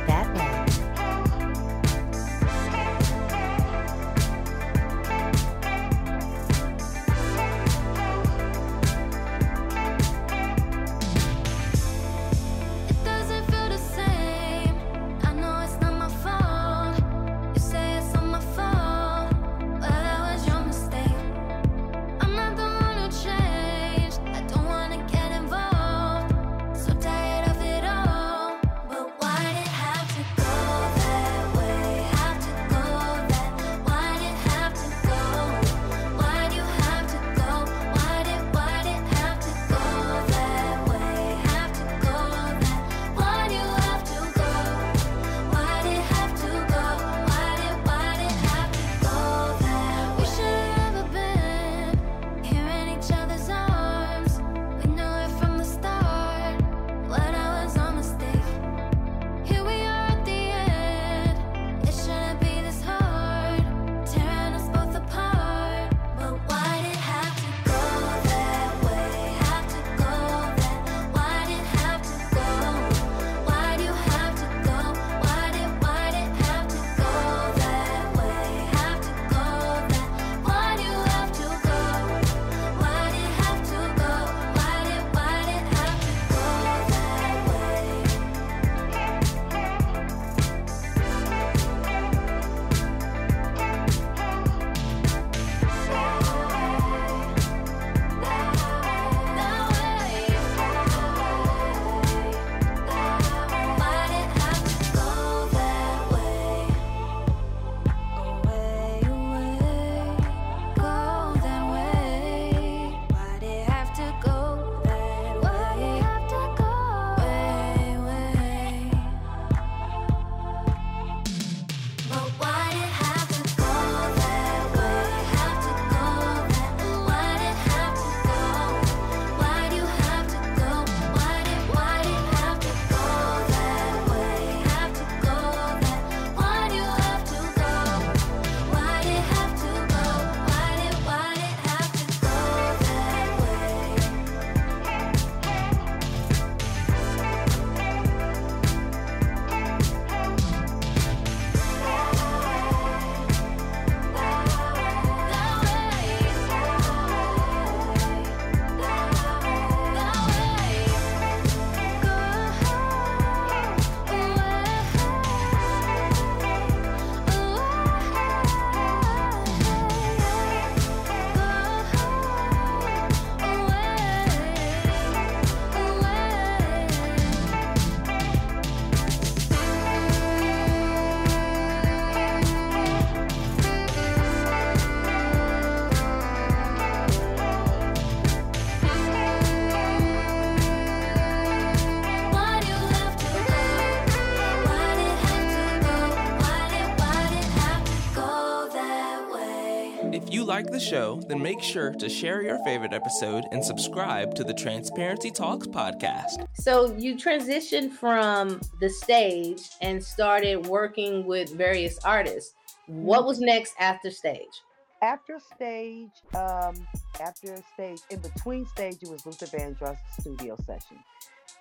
like 200.57 200.71
the 200.71 200.79
show, 200.79 201.21
then 201.27 201.39
make 201.39 201.61
sure 201.61 201.91
to 201.91 202.09
share 202.09 202.41
your 202.41 202.57
favorite 202.63 202.91
episode 202.91 203.43
and 203.51 203.63
subscribe 203.63 204.33
to 204.33 204.43
the 204.43 204.55
Transparency 204.55 205.29
Talks 205.29 205.67
podcast. 205.67 206.47
So 206.55 206.95
you 206.97 207.15
transitioned 207.15 207.91
from 207.91 208.59
the 208.81 208.89
stage 208.89 209.61
and 209.81 210.03
started 210.03 210.65
working 210.65 211.27
with 211.27 211.53
various 211.53 211.99
artists. 212.03 212.55
What 212.87 213.27
was 213.27 213.39
next 213.39 213.75
after 213.79 214.09
stage? 214.09 214.55
After 215.03 215.37
stage, 215.53 216.09
um, 216.33 216.73
after 217.21 217.55
stage, 217.75 217.99
in 218.09 218.19
between 218.21 218.65
stage, 218.65 218.95
it 219.03 219.09
was 219.09 219.27
Luther 219.27 219.45
Vandross 219.45 219.97
studio 220.19 220.57
session. 220.65 220.97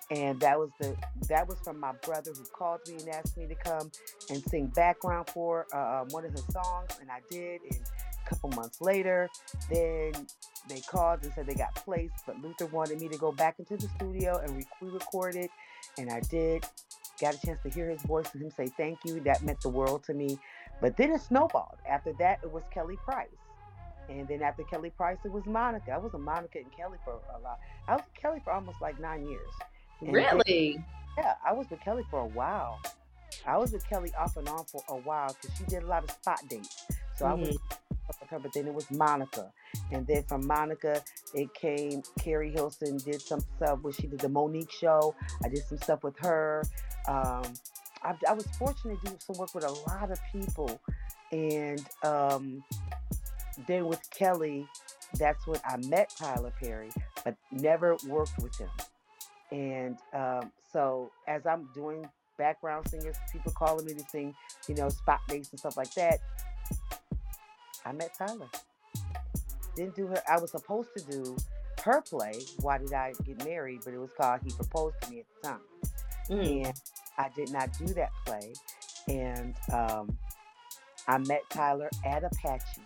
And 0.09 0.39
that 0.39 0.57
was 0.57 0.69
the 0.79 0.95
that 1.27 1.47
was 1.47 1.59
from 1.63 1.79
my 1.81 1.91
brother 2.01 2.31
who 2.31 2.45
called 2.45 2.79
me 2.87 2.95
and 2.95 3.09
asked 3.09 3.37
me 3.37 3.45
to 3.45 3.55
come 3.55 3.91
and 4.29 4.41
sing 4.43 4.67
background 4.67 5.29
for 5.29 5.67
uh, 5.73 6.01
um, 6.01 6.07
one 6.11 6.23
of 6.23 6.31
his 6.31 6.45
songs, 6.45 6.91
and 7.01 7.11
I 7.11 7.19
did. 7.29 7.59
And 7.69 7.81
a 7.81 8.06
couple 8.27 8.49
months 8.49 8.81
later, 8.81 9.29
then 9.71 10.13
they 10.67 10.81
called 10.81 11.23
and 11.23 11.33
said 11.33 11.47
they 11.47 11.55
got 11.55 11.73
placed, 11.75 12.25
but 12.25 12.41
Luther 12.41 12.65
wanted 12.67 12.99
me 13.01 13.07
to 13.07 13.17
go 13.17 13.31
back 13.31 13.55
into 13.59 13.77
the 13.77 13.87
studio 13.95 14.37
and 14.37 14.55
re- 14.55 14.67
we 14.81 14.89
recorded, 14.89 15.49
and 15.97 16.09
I 16.09 16.19
did. 16.21 16.65
Got 17.19 17.35
a 17.35 17.45
chance 17.45 17.59
to 17.63 17.69
hear 17.69 17.89
his 17.89 18.01
voice 18.03 18.27
and 18.33 18.43
him 18.43 18.51
say 18.51 18.67
thank 18.77 18.99
you. 19.03 19.19
That 19.21 19.41
meant 19.41 19.61
the 19.61 19.69
world 19.69 20.03
to 20.03 20.13
me. 20.13 20.37
But 20.81 20.97
then 20.97 21.11
it 21.11 21.21
snowballed. 21.21 21.77
After 21.89 22.13
that, 22.19 22.39
it 22.43 22.51
was 22.51 22.63
Kelly 22.71 22.97
Price. 23.03 23.27
And 24.09 24.27
then 24.27 24.43
after 24.43 24.63
Kelly 24.63 24.91
Price, 24.91 25.17
it 25.25 25.31
was 25.31 25.43
Monica. 25.45 25.91
I 25.91 25.97
was 25.97 26.13
a 26.13 26.19
Monica 26.19 26.59
and 26.59 26.71
Kelly 26.75 26.97
for 27.03 27.13
a 27.13 27.39
lot. 27.41 27.59
I 27.87 27.93
was 27.93 28.03
with 28.05 28.21
Kelly 28.21 28.41
for 28.43 28.53
almost 28.53 28.79
like 28.81 28.99
nine 28.99 29.27
years. 29.27 29.49
And 29.99 30.09
then- 30.09 30.13
Really? 30.13 30.83
yeah, 31.17 31.33
I 31.45 31.53
was 31.53 31.67
with 31.69 31.81
Kelly 31.81 32.03
for 32.11 32.19
a 32.19 32.27
while. 32.27 32.79
I 33.45 33.57
was 33.57 33.71
with 33.71 33.87
Kelly 33.89 34.11
off 34.17 34.37
and 34.37 34.47
on 34.47 34.65
for 34.65 34.81
a 34.89 34.95
while 34.95 35.35
because 35.41 35.57
she 35.57 35.63
did 35.65 35.83
a 35.83 35.87
lot 35.87 36.03
of 36.03 36.11
spot 36.11 36.39
dates. 36.47 36.85
So 37.15 37.25
I 37.25 37.33
was 37.33 37.49
mm-hmm. 37.49 37.75
With 38.31 38.43
but 38.43 38.53
then 38.53 38.67
it 38.67 38.73
was 38.73 38.89
Monica. 38.91 39.51
And 39.91 40.05
then 40.07 40.23
from 40.23 40.45
Monica, 40.45 41.01
it 41.33 41.53
came 41.53 42.01
Keri 42.19 42.51
Hilson 42.51 42.97
did 42.97 43.21
some 43.21 43.39
stuff 43.57 43.79
where 43.81 43.93
she 43.93 44.07
did 44.07 44.19
the 44.19 44.29
Mo'Nique 44.29 44.71
show. 44.71 45.15
I 45.43 45.49
did 45.49 45.63
some 45.67 45.77
stuff 45.77 46.03
with 46.03 46.17
her. 46.19 46.63
Um, 47.07 47.43
I, 48.03 48.15
I 48.27 48.33
was 48.33 48.45
fortunate 48.57 48.99
to 49.01 49.11
do 49.11 49.17
some 49.19 49.37
work 49.37 49.53
with 49.55 49.63
a 49.63 49.71
lot 49.89 50.11
of 50.11 50.19
people. 50.31 50.81
And 51.31 51.83
um, 52.03 52.63
then 53.67 53.87
with 53.87 54.01
Kelly, 54.11 54.67
that's 55.17 55.45
when 55.47 55.59
I 55.65 55.77
met 55.87 56.13
Tyler 56.17 56.53
Perry, 56.61 56.89
but 57.23 57.35
never 57.51 57.97
worked 58.07 58.37
with 58.39 58.57
him. 58.57 58.69
And 59.51 59.97
um, 60.13 60.51
so 60.71 61.11
as 61.27 61.45
I'm 61.45 61.69
doing 61.73 62.07
background 62.37 62.87
singers, 62.89 63.15
people 63.31 63.51
calling 63.51 63.85
me 63.85 63.93
to 63.93 64.03
sing, 64.09 64.35
you 64.67 64.75
know, 64.75 64.89
spot 64.89 65.21
dates 65.27 65.49
and 65.51 65.59
stuff 65.59 65.77
like 65.77 65.93
that, 65.95 66.19
I 67.87 67.93
met 67.93 68.13
Tyler. 68.17 68.49
Didn't 69.75 69.95
do 69.95 70.07
her. 70.07 70.21
I 70.29 70.39
was 70.39 70.51
supposed 70.51 70.89
to 70.97 71.03
do 71.05 71.37
her 71.83 72.01
play. 72.01 72.33
Why 72.59 72.77
did 72.79 72.91
I 72.91 73.13
get 73.25 73.45
married? 73.45 73.81
But 73.85 73.93
it 73.93 73.99
was 73.99 74.11
called 74.11 74.41
He 74.43 74.51
Proposed 74.51 74.95
to 75.03 75.11
Me 75.11 75.19
at 75.19 75.25
the 75.41 75.47
time, 75.47 75.59
Mm. 76.29 76.65
and 76.65 76.81
I 77.17 77.29
did 77.33 77.51
not 77.51 77.71
do 77.77 77.85
that 77.93 78.09
play. 78.25 78.53
And 79.07 79.55
um, 79.71 80.17
I 81.07 81.17
met 81.19 81.43
Tyler 81.49 81.89
at 82.03 82.25
Apache 82.25 82.81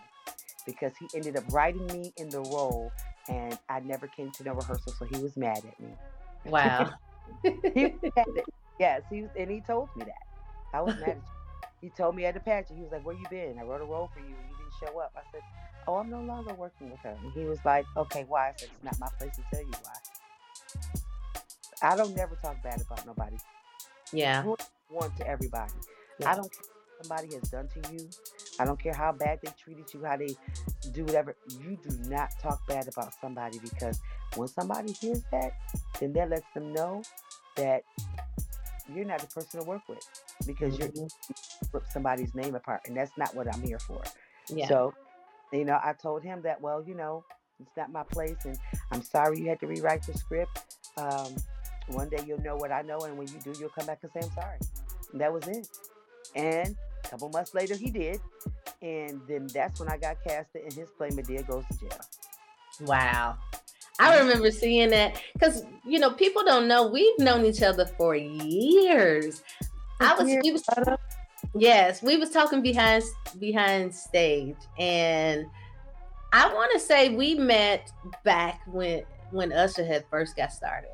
because 0.68 0.94
he 0.98 1.08
ended 1.16 1.36
up 1.36 1.46
writing 1.52 1.88
me 1.88 2.14
in 2.18 2.30
the 2.30 2.42
role, 2.42 2.92
and 3.28 3.58
I 3.70 3.80
never 3.80 4.06
came 4.06 4.30
to 4.34 4.44
no 4.44 4.54
rehearsal, 4.54 4.94
so 4.94 5.06
he 5.06 5.18
was 5.20 5.36
mad 5.36 5.58
at 5.66 5.80
me. 5.80 5.96
Wow. 6.46 6.92
he 7.44 7.86
was 7.88 8.12
mad 8.16 8.28
at, 8.38 8.44
yes, 8.80 9.02
he 9.10 9.24
was, 9.24 9.32
and 9.36 9.50
he 9.50 9.62
told 9.62 9.90
me 9.96 10.06
that. 10.06 10.78
I 10.78 10.82
was 10.82 10.94
mad 11.00 11.10
at 11.10 11.16
you. 11.16 11.22
He 11.82 11.90
told 11.90 12.16
me 12.16 12.26
at 12.26 12.38
Apache, 12.38 12.76
he 12.76 12.82
was 12.84 12.92
like, 12.92 13.04
Where 13.04 13.16
you 13.16 13.26
been? 13.32 13.58
I 13.58 13.64
wrote 13.64 13.82
a 13.82 13.86
role 13.86 14.12
for 14.14 14.20
you 14.20 14.36
and 14.36 14.52
you 14.52 14.61
show 14.82 15.00
up. 15.00 15.12
I 15.16 15.22
said, 15.32 15.42
Oh, 15.88 15.96
I'm 15.96 16.10
no 16.10 16.22
longer 16.22 16.54
working 16.54 16.90
with 16.92 17.00
her. 17.02 17.18
And 17.24 17.32
he 17.34 17.46
was 17.46 17.60
like, 17.66 17.86
Okay, 17.98 18.26
why? 18.28 18.50
I 18.50 18.54
said, 18.58 18.70
It's 18.74 18.84
not 18.84 19.00
my 19.00 19.08
place 19.18 19.36
to 19.36 19.44
tell 19.52 19.62
you 19.62 19.72
why. 19.84 19.94
I 21.84 21.96
don't 21.96 22.16
never 22.16 22.36
talk 22.36 22.62
bad 22.64 22.82
about 22.82 23.06
nobody. 23.06 23.38
Yeah. 24.14 24.44
One 24.90 25.12
to 25.18 25.28
everybody. 25.28 25.72
Yeah. 26.20 26.32
I 26.32 26.36
don't 26.36 26.52
care 26.52 26.62
what 26.62 27.08
somebody 27.08 27.34
has 27.36 27.50
done 27.50 27.68
to 27.70 27.94
you. 27.94 28.10
I 28.60 28.66
don't 28.66 28.80
care 28.80 28.94
how 28.94 29.12
bad 29.14 29.40
they 29.44 29.52
treated 29.64 29.92
you, 29.94 30.04
how 30.04 30.18
they 30.18 30.36
do 30.92 31.04
whatever. 31.06 31.36
You 31.50 31.78
do 31.88 31.98
not 32.10 32.30
talk 32.42 32.60
bad 32.68 32.88
about 32.88 33.14
somebody 33.20 33.58
because 33.60 34.00
when 34.36 34.48
somebody 34.48 34.92
hears 34.94 35.24
that, 35.32 35.54
then 36.00 36.14
that 36.14 36.30
lets 36.30 36.46
them 36.54 36.74
know 36.74 37.02
that 37.56 37.84
you're 38.94 39.06
not 39.06 39.20
the 39.20 39.28
person 39.28 39.62
to 39.62 39.66
work 39.66 39.82
with 39.88 40.06
because 40.46 40.78
you're 40.78 40.90
Mhm. 40.90 41.10
rip 41.72 41.84
somebody's 41.92 42.36
name 42.36 42.56
apart, 42.56 42.82
and 42.86 42.96
that's 42.98 43.18
not 43.18 43.34
what 43.34 43.48
I'm 43.54 43.62
here 43.62 43.80
for. 43.80 44.04
Yeah. 44.52 44.68
So, 44.68 44.94
you 45.52 45.66
know, 45.66 45.80
I 45.84 45.94
told 45.94 46.24
him 46.24 46.42
that, 46.44 46.62
well, 46.62 46.84
you 46.86 46.96
know, 46.96 47.24
it's 47.60 47.76
not 47.78 47.92
my 47.92 48.04
place, 48.04 48.38
and 48.46 48.58
I'm 48.92 49.02
sorry 49.02 49.40
you 49.40 49.48
had 49.48 49.60
to 49.60 49.68
rewrite 49.68 50.04
the 50.04 50.18
script. 50.18 50.78
Um, 50.98 51.36
one 51.88 52.10
day 52.10 52.24
you'll 52.26 52.42
know 52.42 52.56
what 52.56 52.72
I 52.72 52.82
know, 52.82 53.00
and 53.00 53.18
when 53.18 53.28
you 53.28 53.40
do, 53.44 53.54
you'll 53.60 53.70
come 53.70 53.86
back 53.86 54.00
and 54.02 54.12
say 54.12 54.22
I'm 54.24 54.34
sorry. 54.34 54.58
And 55.12 55.22
that 55.22 55.32
was 55.32 55.48
it. 55.48 55.68
And 56.36 56.76
a 57.06 57.10
couple 57.10 57.30
months 57.30 57.54
later, 57.54 57.76
he 57.76 57.92
did, 57.92 58.20
and 58.82 59.22
then 59.28 59.48
that's 59.54 59.80
when 59.80 59.90
I 59.90 59.98
got 59.98 60.18
casted 60.24 60.64
in 60.64 60.72
his 60.74 60.90
play. 60.92 61.10
Madea 61.10 61.46
goes 61.48 61.64
to 61.72 61.78
jail. 61.80 62.00
Wow. 62.82 63.38
I 64.00 64.18
remember 64.18 64.50
seeing 64.50 64.90
that 64.90 65.22
because 65.34 65.64
you 65.86 66.00
know 66.00 66.12
people 66.12 66.44
don't 66.44 66.68
know 66.68 66.88
we've 66.88 67.20
known 67.20 67.46
each 67.46 67.62
other 67.62 67.86
for 67.86 68.16
years. 68.16 69.44
I 70.00 70.16
was 70.16 70.26
was 70.28 70.64
yes 71.56 72.02
we 72.02 72.18
was 72.18 72.30
talking 72.30 72.62
behind 72.62 73.04
behind 73.40 73.94
stage 73.94 74.56
and 74.80 75.46
I 76.34 76.54
want 76.54 76.72
to 76.72 76.80
say 76.80 77.14
we 77.14 77.36
met 77.36 77.92
back 78.24 78.62
when 78.66 79.04
when 79.32 79.52
Usher 79.52 79.86
had 79.86 80.06
first 80.10 80.36
got 80.36 80.52
started. 80.52 80.92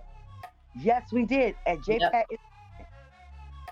Yes, 0.80 1.12
we 1.12 1.26
did 1.26 1.56
at 1.66 1.84
J 1.84 2.00
Yep. 2.00 2.26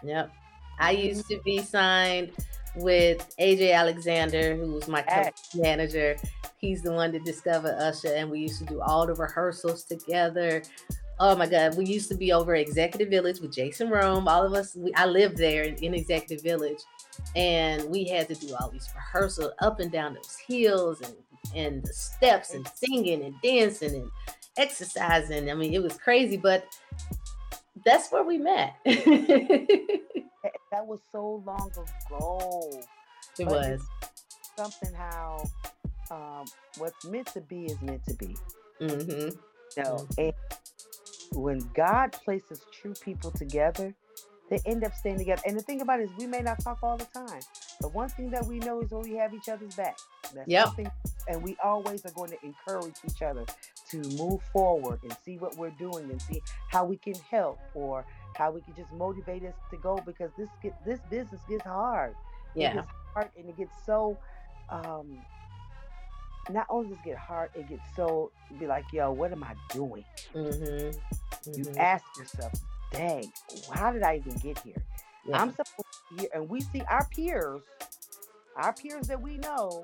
Yep. 0.04 0.32
I 0.80 0.92
used 0.92 1.28
to 1.30 1.40
be 1.44 1.60
signed 1.60 2.32
with 2.76 3.34
AJ 3.40 3.74
Alexander, 3.74 4.56
who 4.56 4.74
was 4.74 4.88
my 4.88 5.04
Yes. 5.08 5.32
co-manager. 5.54 6.18
He's 6.58 6.82
the 6.82 6.92
one 6.92 7.12
that 7.14 7.24
discovered 7.24 7.76
Usher, 7.80 8.14
and 8.14 8.30
we 8.30 8.40
used 8.40 8.60
to 8.60 8.66
do 8.66 8.82
all 8.82 9.06
the 9.08 9.14
rehearsals 9.14 9.84
together. 9.84 10.62
Oh 11.20 11.36
my 11.36 11.48
God, 11.48 11.78
we 11.78 11.86
used 11.86 12.10
to 12.10 12.16
be 12.18 12.34
over 12.34 12.56
at 12.56 12.62
Executive 12.62 13.10
Village 13.10 13.40
with 13.40 13.54
Jason 13.54 13.90
Rome. 13.90 14.28
All 14.28 14.46
of 14.46 14.54
us, 14.54 14.76
we, 14.76 14.94
I 14.96 15.06
lived 15.06 15.38
there 15.38 15.64
in, 15.64 15.76
in 15.76 15.94
Executive 15.94 16.44
Village, 16.44 16.80
and 17.36 17.90
we 17.90 18.04
had 18.06 18.28
to 18.28 18.36
do 18.36 18.54
all 18.60 18.70
these 18.70 18.90
rehearsals 18.94 19.52
up 19.60 19.80
and 19.80 19.92
down 19.92 20.14
those 20.16 20.38
hills 20.48 21.02
and 21.02 21.14
and 21.56 21.84
the 21.84 21.94
steps 21.94 22.54
and 22.54 22.68
singing 22.76 23.24
and 23.24 23.36
dancing 23.42 23.94
and 23.96 24.12
exercising. 24.58 25.50
I 25.50 25.54
mean, 25.54 25.74
it 25.74 25.82
was 25.82 25.96
crazy, 25.98 26.38
but 26.38 26.66
that's 27.86 28.12
where 28.12 28.24
we 28.24 28.38
met. 28.38 28.74
That- 30.72 30.86
was 30.86 31.00
so 31.12 31.42
long 31.46 31.72
ago. 31.72 32.84
But 33.38 33.48
was. 33.48 33.82
something 34.58 34.94
how 34.94 35.44
um, 36.12 36.46
what's 36.78 37.06
meant 37.06 37.28
to 37.28 37.42
be 37.42 37.66
is 37.66 37.82
meant 37.82 38.04
to 38.06 38.14
be. 38.14 38.36
hmm 38.80 39.30
No, 39.78 40.08
and 40.18 40.34
when 41.34 41.60
God 41.74 42.14
places 42.14 42.62
true 42.72 42.94
people 43.02 43.32
together, 43.32 43.96
they 44.50 44.60
end 44.66 44.84
up 44.84 44.94
staying 44.94 45.18
together. 45.20 45.42
And 45.46 45.58
the 45.58 45.62
thing 45.64 45.82
about 45.82 46.00
it 46.00 46.04
is, 46.06 46.12
we 46.18 46.28
may 46.28 46.42
not 46.42 46.64
talk 46.64 46.80
all 46.84 46.98
the 46.98 47.06
time, 47.06 47.42
but 47.82 47.94
one 47.94 48.10
thing 48.10 48.30
that 48.32 48.46
we 48.46 48.60
know 48.60 48.82
is 48.82 48.92
when 48.92 49.04
we 49.04 49.16
have 49.18 49.34
each 49.34 49.50
other's 49.50 49.76
back. 49.76 49.98
That's 50.34 50.54
Yep. 50.54 50.56
something, 50.56 50.92
and 51.28 51.44
we 51.44 51.58
always 51.64 52.06
are 52.06 52.12
going 52.12 52.32
to 52.32 52.46
encourage 52.46 52.96
each 53.06 53.22
other 53.22 53.46
to 53.92 53.98
move 54.18 54.42
forward 54.54 55.00
and 55.04 55.16
see 55.26 55.38
what 55.38 55.58
we're 55.58 55.72
doing 55.72 56.12
and 56.12 56.22
see 56.22 56.42
how 56.68 56.86
we 56.86 56.98
can 56.98 57.16
help 57.30 57.60
or 57.74 58.06
how 58.34 58.52
we 58.52 58.62
can 58.62 58.76
just 58.76 58.92
motivate 58.92 59.44
us 59.46 59.56
to 59.72 59.78
go 59.78 59.98
because 60.06 60.32
this 60.38 60.50
get 60.62 60.74
this 60.86 61.00
business 61.10 61.42
gets 61.48 61.64
hard. 61.66 62.16
It 62.60 62.62
Yeah. 62.62 62.74
gets 62.74 62.88
hard 63.16 63.30
and 63.38 63.50
it 63.50 63.58
gets 63.58 63.76
so 63.86 64.20
um 64.70 65.20
not 66.50 66.68
only 66.70 66.90
does 66.90 66.98
it 66.98 67.04
get 67.04 67.18
hard, 67.18 67.50
it 67.56 67.68
gets 67.68 67.82
so 67.96 68.32
be 68.60 68.68
like, 68.68 68.86
yo, 68.94 69.12
what 69.12 69.32
am 69.32 69.44
I 69.44 69.56
doing? 69.70 70.06
hmm 70.34 70.92
You 71.54 71.66
ask 71.78 72.04
yourself, 72.18 72.54
dang, 72.92 73.32
how 73.74 73.92
did 73.92 74.04
I 74.04 74.18
even 74.18 74.36
get 74.38 74.60
here? 74.60 74.84
Yeah. 75.28 75.42
I'm 75.42 75.52
supposed 75.52 75.88
to 76.10 76.16
be 76.16 76.22
here, 76.22 76.30
and 76.34 76.50
we 76.50 76.62
see 76.62 76.82
our 76.90 77.08
peers, 77.08 77.62
our 78.56 78.74
peers 78.74 79.08
that 79.08 79.22
we 79.22 79.38
know, 79.38 79.84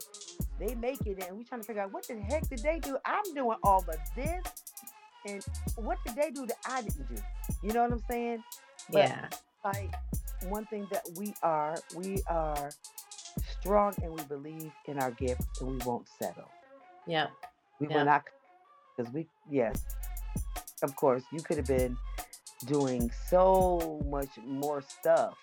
they 0.60 0.76
make 0.76 1.06
it, 1.08 1.24
and 1.28 1.38
we 1.38 1.44
trying 1.44 1.62
to 1.62 1.68
figure 1.68 1.82
out 1.82 1.92
what 1.92 2.08
the 2.08 2.16
heck 2.18 2.48
did 2.48 2.60
they 2.60 2.80
do? 2.80 2.98
I'm 3.06 3.34
doing 3.34 3.58
all 3.64 3.80
of 3.80 3.98
this, 4.16 4.44
and 5.26 5.44
what 5.76 5.98
did 6.06 6.16
they 6.16 6.30
do 6.30 6.46
that 6.46 6.58
I 6.66 6.82
didn't 6.84 7.08
do? 7.16 7.22
You 7.64 7.74
know 7.74 7.84
what 7.84 7.92
I'm 7.94 8.04
saying? 8.10 8.44
But 8.92 9.08
yeah. 9.10 9.30
like 9.64 9.94
one 10.48 10.66
thing 10.66 10.88
that 10.92 11.04
we 11.18 11.34
are, 11.44 11.78
we 11.96 12.22
are 12.28 12.72
strong, 13.62 13.94
and 14.04 14.12
we 14.12 14.24
believe 14.26 14.72
in 14.86 15.00
our 15.00 15.12
gift, 15.12 15.42
and 15.62 15.70
we 15.72 15.78
won't 15.86 16.08
settle. 16.20 16.50
Yeah. 17.08 17.28
We 17.80 17.88
Yeah. 17.88 17.98
will 17.98 18.06
not, 18.06 18.24
because 18.98 19.14
we, 19.14 19.28
yes, 19.50 19.86
of 20.84 20.96
course, 20.96 21.24
you 21.32 21.42
could 21.42 21.58
have 21.58 21.68
been 21.68 21.98
doing 22.66 23.12
so 23.30 24.02
much 24.06 24.38
more 24.46 24.82
stuff, 24.82 25.38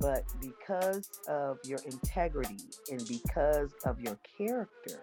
but 0.00 0.24
because 0.40 1.08
of 1.28 1.58
your 1.64 1.80
integrity 1.80 2.70
and 2.90 3.06
because 3.08 3.70
of 3.84 4.00
your 4.00 4.18
character, 4.36 5.00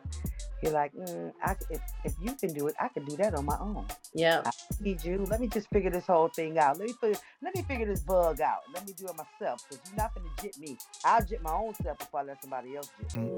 You're 0.66 0.74
like, 0.74 0.94
mm, 0.96 1.32
I, 1.44 1.54
c- 1.54 1.66
if, 1.70 1.82
if 2.06 2.14
you 2.20 2.34
can 2.34 2.52
do 2.52 2.66
it, 2.68 2.76
I 2.82 2.88
can 2.88 3.06
do 3.06 3.16
that 3.18 3.36
on 3.36 3.46
my 3.46 3.56
own. 3.60 3.86
Yeah. 4.16 4.42
I 4.44 4.50
need 4.82 5.04
you. 5.04 5.24
Let 5.30 5.40
me 5.40 5.46
just 5.48 5.70
figure 5.70 5.92
this 5.92 6.08
whole 6.08 6.28
thing 6.28 6.58
out. 6.58 6.80
Let 6.80 6.88
me 6.88 6.94
figure, 7.00 7.20
let 7.44 7.54
me 7.56 7.62
figure 7.62 7.86
this 7.86 8.00
bug 8.00 8.42
out. 8.42 8.62
Let 8.74 8.88
me 8.88 8.94
do 8.94 9.06
it 9.08 9.14
myself. 9.16 9.64
Because 9.70 9.88
you're 9.88 9.98
not 9.98 10.16
gonna 10.16 10.28
jit 10.42 10.58
me. 10.58 10.76
I'll 11.06 11.24
jit 11.24 11.44
my 11.44 11.54
own 11.54 11.76
self 11.84 12.00
before 12.00 12.22
I 12.22 12.24
let 12.24 12.42
somebody 12.42 12.76
else 12.76 12.90
jit 13.00 13.16
me. 13.22 13.30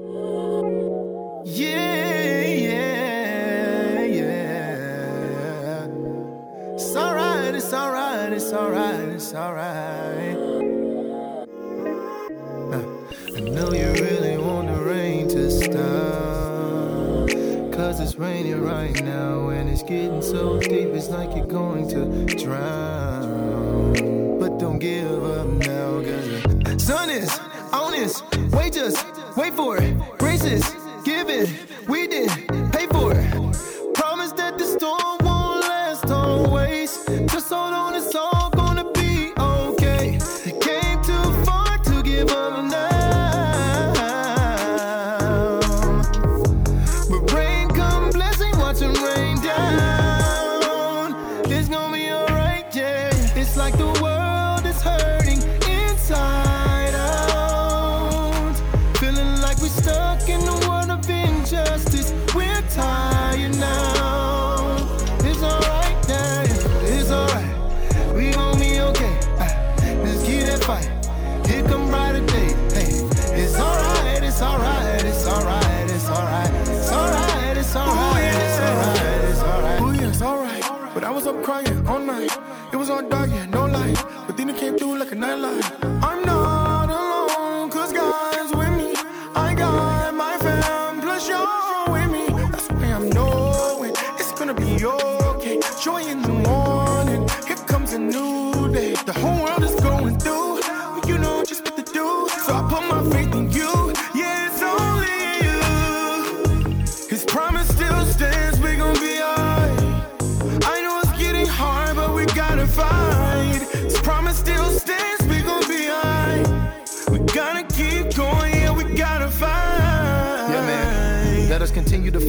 Yeah, 1.44 2.40
yeah, 2.46 4.04
yeah. 4.04 5.86
It's 6.72 6.96
alright, 6.96 7.54
it's 7.54 7.74
alright, 7.74 8.32
it's 8.32 8.52
alright, 8.54 9.08
it's 9.10 9.34
alright. 9.34 10.36
Uh, 10.38 10.57
raining 18.18 18.60
right 18.60 19.00
now 19.04 19.50
and 19.50 19.70
it's 19.70 19.84
getting 19.84 20.20
so 20.20 20.58
deep, 20.58 20.88
it's 20.88 21.08
like 21.08 21.36
you're 21.36 21.46
going 21.46 21.88
to 21.88 22.26
drown. 22.36 23.92
But 24.40 24.58
don't 24.58 24.80
give 24.80 25.22
up 25.22 25.46
now, 25.46 26.02
cause 26.02 26.42
the 26.64 26.76
sun 26.78 27.10
is 27.10 27.38
on 27.72 27.94
its 27.94 28.20
way, 28.52 28.70
just 28.70 29.06
wait 29.36 29.54
for 29.54 29.76
it. 29.76 29.96
Graces, 30.18 30.68
give 31.04 31.28
it, 31.28 31.48
we 31.88 32.08
did 32.08 32.28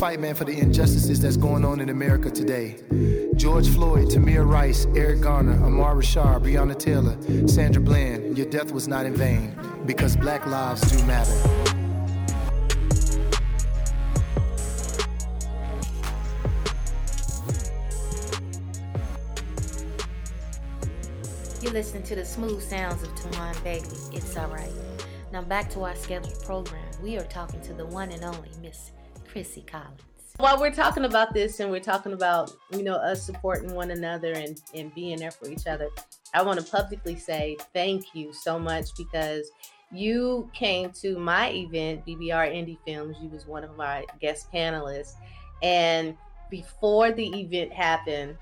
fight, 0.10 0.19
man, 0.19 0.34
for 0.34 0.43
the 0.43 0.58
injustices 0.58 1.19
that's 1.19 1.38
going 1.38 1.63
on 1.63 1.80
in 1.80 1.89
America 1.89 2.32
today. 2.32 2.76
George 3.36 3.69
Floyd, 3.69 4.08
Tamir 4.08 4.43
Rice, 4.43 4.88
Eric 4.95 5.22
Garner, 5.22 5.63
Amar 5.63 5.93
Rashard, 5.93 6.41
Breonna 6.41 6.76
Taylor, 6.76 7.15
Sandra 7.48 7.80
Bland, 7.80 8.36
your 8.36 8.50
death 8.50 8.72
was 8.72 8.88
not 8.88 9.06
in 9.06 9.13
vain 9.13 9.56
because 9.86 10.15
black 10.15 10.48
lives 10.48 10.82
do 10.89 11.06
matter. 11.06 11.32
You're 21.62 21.74
listening 21.74 22.02
to 22.02 22.15
the 22.15 22.26
smooth 22.26 22.63
sounds 22.63 23.04
of 23.04 23.10
Tawan 23.10 23.63
Bailey. 23.63 23.86
It's 24.12 24.36
alright. 24.36 24.72
Now 25.32 25.43
back 25.43 25.69
to 25.72 25.84
our 25.84 25.95
scheduled 25.95 26.41
program. 26.43 26.84
We 27.04 27.19
are 27.19 27.26
talking 27.26 27.62
to 27.62 27.74
the 27.74 27.86
one 27.86 28.10
and 28.10 28.24
only 28.24 28.50
Miss 28.60 28.89
Crissy 29.34 29.65
Collins. 29.65 30.02
While 30.38 30.60
we're 30.60 30.72
talking 30.72 31.04
about 31.04 31.34
this 31.34 31.60
and 31.60 31.70
we're 31.70 31.82
talking 31.82 32.13
about, 32.13 32.54
you 32.72 32.82
know, 32.82 32.96
us 32.96 33.22
supporting 33.22 33.74
one 33.74 33.92
another 33.92 34.32
and, 34.34 34.60
and 34.74 34.94
being 34.96 35.20
there 35.20 35.32
for 35.32 35.50
each 35.50 35.68
other, 35.68 35.89
I 36.34 36.42
want 36.44 36.60
to 36.60 36.65
publicly 36.65 37.18
say 37.18 37.58
thank 37.74 38.15
you 38.15 38.32
so 38.32 38.58
much 38.58 38.96
because 38.98 39.52
you 39.92 40.50
came 40.54 40.92
to 41.02 41.18
my 41.18 41.52
event, 41.52 42.06
BBR 42.06 42.54
Indie 42.54 42.78
Films. 42.86 43.18
You 43.22 43.30
was 43.30 43.48
one 43.48 43.63
of 43.63 43.76
my 43.76 44.06
guest 44.22 44.48
panelists. 44.54 45.15
And 45.62 46.15
before 46.50 47.12
the 47.12 47.28
event 47.38 47.74
happened, 47.74 48.38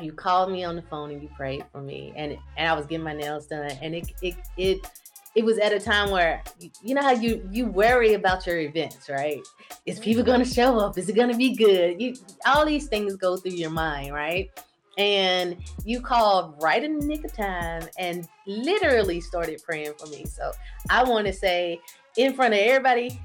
you 0.00 0.12
called 0.12 0.50
me 0.50 0.64
on 0.64 0.76
the 0.76 0.82
phone 0.82 1.10
and 1.10 1.22
you 1.22 1.28
prayed 1.36 1.64
for 1.72 1.82
me. 1.82 2.12
And 2.16 2.38
and 2.56 2.68
I 2.68 2.74
was 2.74 2.86
getting 2.86 3.04
my 3.04 3.14
nails 3.14 3.46
done. 3.46 3.70
And 3.82 3.94
it 3.94 4.12
it 4.22 4.36
it 4.56 4.90
it 5.34 5.44
was 5.44 5.58
at 5.58 5.72
a 5.72 5.80
time 5.80 6.10
where 6.10 6.42
you, 6.82 6.94
know 6.94 7.02
how 7.02 7.12
you 7.12 7.48
you 7.50 7.66
worry 7.66 8.14
about 8.14 8.46
your 8.46 8.58
events, 8.58 9.08
right? 9.08 9.40
Is 9.86 9.98
people 9.98 10.22
gonna 10.22 10.44
show 10.44 10.78
up? 10.78 10.98
Is 10.98 11.08
it 11.08 11.16
gonna 11.16 11.36
be 11.36 11.54
good? 11.56 12.00
You 12.00 12.14
all 12.46 12.66
these 12.66 12.86
things 12.88 13.16
go 13.16 13.36
through 13.36 13.52
your 13.52 13.70
mind, 13.70 14.12
right? 14.12 14.50
And 14.98 15.56
you 15.86 16.02
called 16.02 16.62
right 16.62 16.84
in 16.84 16.98
the 16.98 17.06
nick 17.06 17.24
of 17.24 17.32
time 17.32 17.88
and 17.98 18.28
literally 18.46 19.22
started 19.22 19.62
praying 19.64 19.94
for 19.98 20.06
me. 20.08 20.26
So 20.26 20.52
I 20.90 21.02
want 21.02 21.26
to 21.26 21.32
say 21.32 21.80
in 22.18 22.34
front 22.34 22.52
of 22.52 22.60
everybody 22.60 23.18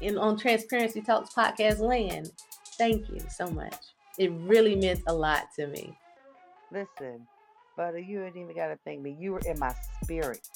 in 0.00 0.16
on 0.16 0.38
Transparency 0.38 1.00
Talks 1.00 1.34
podcast 1.34 1.80
land, 1.80 2.30
thank 2.78 3.08
you 3.08 3.18
so 3.28 3.48
much. 3.48 3.74
It 4.18 4.30
really 4.32 4.76
meant 4.76 5.02
a 5.08 5.12
lot 5.12 5.46
to 5.56 5.66
me. 5.66 5.98
Listen, 6.70 7.26
Butter, 7.76 7.98
you 7.98 8.22
ain't 8.22 8.36
even 8.36 8.54
got 8.54 8.68
to 8.68 8.78
thank 8.84 9.00
me. 9.00 9.16
You 9.18 9.32
were 9.32 9.42
in 9.46 9.58
my 9.58 9.74
spirit 10.02 10.46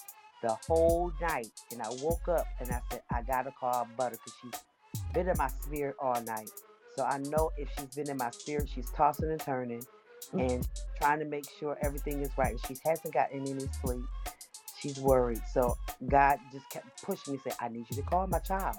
the 0.45 0.57
whole 0.69 1.11
night. 1.21 1.49
And 1.73 1.81
I 1.83 1.89
woke 2.03 2.29
up 2.29 2.47
and 2.61 2.71
I 2.71 2.81
said, 2.91 3.01
I 3.11 3.23
got 3.23 3.43
to 3.43 3.53
call 3.53 3.89
Butter 3.97 4.17
because 4.17 4.35
she's 4.43 5.03
been 5.15 5.29
in 5.29 5.37
my 5.39 5.49
spirit 5.49 5.97
all 5.99 6.21
night. 6.23 6.51
So 6.97 7.05
I 7.05 7.19
know 7.19 7.51
if 7.57 7.69
she's 7.79 7.95
been 7.97 8.11
in 8.11 8.19
my 8.19 8.31
spirit, 8.31 8.69
she's 8.73 8.91
tossing 8.91 9.31
and 9.31 9.41
turning 9.41 9.83
and 10.39 10.67
trying 11.01 11.19
to 11.21 11.25
make 11.25 11.47
sure 11.59 11.79
everything 11.83 12.21
is 12.23 12.31
right. 12.37 12.59
She 12.69 12.77
hasn't 12.87 13.15
gotten 13.15 13.41
any 13.41 13.67
sleep. 13.83 14.05
She's 14.79 15.01
worried. 15.01 15.41
So 15.53 15.77
God 16.09 16.39
just 16.53 16.69
kept 16.71 17.03
pushing 17.03 17.35
me, 17.35 17.41
say, 17.43 17.53
I 17.61 17.69
need 17.69 17.87
you 17.91 17.97
to 17.97 18.03
call 18.03 18.27
my 18.27 18.39
child. 18.41 18.77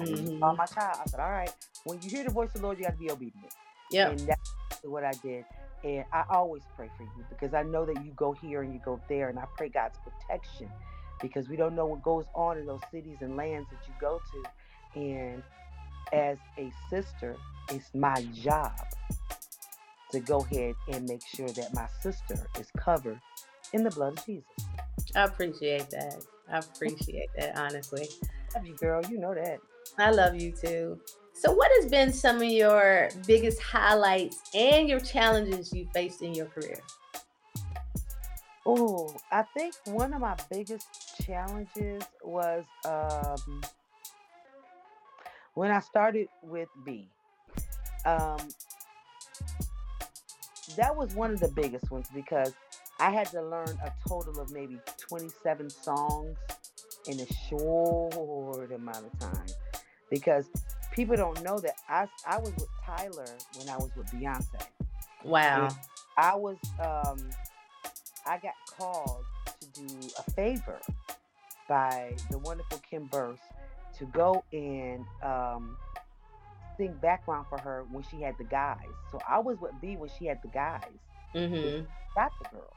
I 0.00 0.04
need 0.04 0.18
you 0.18 0.24
to 0.26 0.38
call 0.40 0.54
Mhm. 0.54 0.58
my 0.58 0.66
child. 0.66 0.98
I 1.00 1.06
said, 1.06 1.20
All 1.20 1.30
right. 1.30 1.52
When 1.84 2.00
you 2.02 2.10
hear 2.10 2.24
the 2.24 2.30
voice 2.30 2.48
of 2.54 2.60
the 2.60 2.66
Lord, 2.66 2.78
you 2.78 2.84
got 2.84 2.92
to 2.92 2.98
be 2.98 3.10
obedient. 3.10 3.52
Yeah. 3.90 4.10
And 4.10 4.20
that's 4.28 4.82
what 4.84 5.04
I 5.04 5.12
did. 5.22 5.44
And 5.84 6.04
I 6.12 6.24
always 6.30 6.62
pray 6.76 6.90
for 6.96 7.04
you 7.04 7.24
because 7.30 7.54
I 7.54 7.62
know 7.62 7.86
that 7.86 8.04
you 8.04 8.12
go 8.12 8.32
here 8.32 8.62
and 8.62 8.72
you 8.74 8.80
go 8.84 9.00
there. 9.08 9.30
And 9.30 9.38
I 9.38 9.44
pray 9.56 9.68
God's 9.70 9.98
protection 9.98 10.68
because 11.20 11.48
we 11.48 11.56
don't 11.56 11.74
know 11.74 11.86
what 11.86 12.02
goes 12.02 12.24
on 12.34 12.58
in 12.58 12.66
those 12.66 12.80
cities 12.90 13.18
and 13.20 13.36
lands 13.36 13.68
that 13.70 13.86
you 13.86 13.94
go 14.00 14.20
to. 14.32 15.00
And 15.00 15.42
as 16.12 16.38
a 16.58 16.72
sister, 16.90 17.36
it's 17.70 17.90
my 17.94 18.22
job 18.32 18.72
to 20.12 20.20
go 20.20 20.38
ahead 20.38 20.74
and 20.92 21.08
make 21.08 21.24
sure 21.26 21.48
that 21.48 21.74
my 21.74 21.88
sister 22.00 22.48
is 22.58 22.68
covered 22.76 23.20
in 23.72 23.82
the 23.82 23.90
blood 23.90 24.18
of 24.18 24.26
Jesus. 24.26 24.44
I 25.14 25.24
appreciate 25.24 25.90
that. 25.90 26.22
I 26.50 26.58
appreciate 26.58 27.28
that, 27.36 27.56
honestly. 27.56 28.08
Love 28.54 28.66
you, 28.66 28.76
girl. 28.76 29.02
You 29.10 29.18
know 29.18 29.34
that. 29.34 29.60
I 29.98 30.10
love 30.10 30.40
you 30.40 30.52
too. 30.52 31.00
So, 31.32 31.52
what 31.52 31.70
has 31.76 31.90
been 31.90 32.12
some 32.12 32.36
of 32.36 32.44
your 32.44 33.10
biggest 33.26 33.60
highlights 33.60 34.40
and 34.54 34.88
your 34.88 35.00
challenges 35.00 35.72
you 35.72 35.86
faced 35.92 36.22
in 36.22 36.34
your 36.34 36.46
career? 36.46 36.78
Oh, 38.68 39.14
I 39.30 39.42
think 39.42 39.74
one 39.84 40.12
of 40.12 40.20
my 40.20 40.34
biggest 40.50 41.22
challenges 41.24 42.02
was 42.24 42.64
um, 42.84 43.62
when 45.54 45.70
I 45.70 45.78
started 45.78 46.26
with 46.42 46.68
B. 46.84 47.08
Um, 48.04 48.38
that 50.76 50.96
was 50.96 51.14
one 51.14 51.30
of 51.30 51.38
the 51.38 51.48
biggest 51.48 51.92
ones 51.92 52.08
because 52.12 52.52
I 52.98 53.10
had 53.10 53.28
to 53.28 53.40
learn 53.40 53.68
a 53.84 53.92
total 54.08 54.40
of 54.40 54.50
maybe 54.50 54.80
27 54.98 55.70
songs 55.70 56.36
in 57.06 57.20
a 57.20 57.26
short 57.48 58.72
amount 58.72 59.06
of 59.06 59.18
time 59.20 59.46
because 60.10 60.50
people 60.92 61.14
don't 61.14 61.40
know 61.44 61.60
that 61.60 61.74
I 61.88 62.08
I 62.26 62.38
was 62.38 62.52
with 62.54 62.68
Tyler 62.84 63.26
when 63.56 63.68
I 63.68 63.76
was 63.76 63.90
with 63.96 64.06
Beyonce. 64.08 64.60
Wow. 65.24 65.66
And 65.66 65.76
I 66.16 66.34
was 66.34 66.56
um 66.80 67.30
I 68.26 68.38
got 68.38 68.54
called 68.78 69.24
to 69.60 69.80
do 69.80 70.08
a 70.18 70.30
favor 70.32 70.80
by 71.68 72.14
the 72.30 72.38
wonderful 72.38 72.78
Kim 72.88 73.06
Burse 73.06 73.38
to 73.98 74.04
go 74.06 74.44
and 74.52 75.04
um 75.22 75.76
sing 76.76 76.94
background 77.00 77.46
for 77.48 77.58
her 77.58 77.84
when 77.90 78.04
she 78.10 78.20
had 78.20 78.36
the 78.38 78.44
guys. 78.44 78.78
So 79.10 79.18
I 79.28 79.38
was 79.38 79.58
with 79.60 79.72
B 79.80 79.96
when 79.96 80.10
she 80.18 80.26
had 80.26 80.42
the 80.42 80.48
guys. 80.48 80.82
Mm-hmm. 81.34 81.84
Got 82.14 82.32
the 82.42 82.48
girls. 82.50 82.72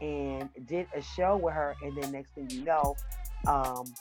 And 0.00 0.48
did 0.66 0.86
a 0.94 1.02
show 1.02 1.36
with 1.36 1.54
her 1.54 1.74
and 1.82 2.00
then 2.00 2.12
next 2.12 2.30
thing 2.30 2.48
you 2.50 2.64
know, 2.64 2.96
um 3.46 3.92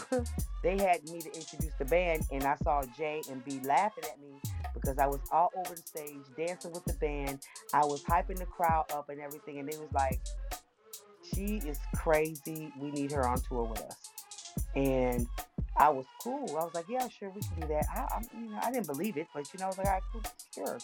they 0.62 0.78
had 0.78 1.02
me 1.08 1.20
to 1.20 1.32
introduce 1.34 1.72
the 1.78 1.84
band 1.84 2.24
and 2.30 2.44
I 2.44 2.56
saw 2.62 2.82
Jay 2.96 3.22
and 3.30 3.44
B 3.44 3.60
laughing 3.64 4.04
at 4.04 4.20
me 4.20 4.40
because 4.74 4.98
I 4.98 5.06
was 5.06 5.20
all 5.30 5.50
over 5.56 5.74
the 5.74 5.82
stage 5.82 6.24
dancing 6.36 6.72
with 6.72 6.84
the 6.84 6.94
band. 6.94 7.40
I 7.72 7.84
was 7.84 8.02
hyping 8.02 8.38
the 8.38 8.46
crowd 8.46 8.86
up 8.92 9.08
and 9.08 9.20
everything 9.20 9.58
and 9.58 9.68
they 9.68 9.76
was 9.76 9.92
like, 9.92 10.20
She 11.34 11.60
is 11.66 11.78
crazy. 11.96 12.72
We 12.80 12.90
need 12.90 13.12
her 13.12 13.26
on 13.26 13.40
tour 13.40 13.64
with 13.64 13.82
us. 13.82 13.96
And 14.74 15.26
I 15.76 15.88
was 15.88 16.06
cool. 16.22 16.48
I 16.50 16.64
was 16.64 16.74
like, 16.74 16.86
Yeah, 16.88 17.08
sure, 17.08 17.30
we 17.30 17.42
can 17.42 17.60
do 17.60 17.66
that. 17.68 17.86
I, 17.94 18.00
I 18.00 18.20
you 18.38 18.50
know, 18.50 18.58
I 18.62 18.70
didn't 18.70 18.86
believe 18.86 19.16
it, 19.16 19.26
but 19.34 19.46
you 19.52 19.60
know, 19.60 19.66
I 19.66 19.68
was 19.68 19.78
like, 19.78 19.86
all 19.86 19.92
right, 19.92 20.02
cool, 20.12 20.22
sure. 20.54 20.78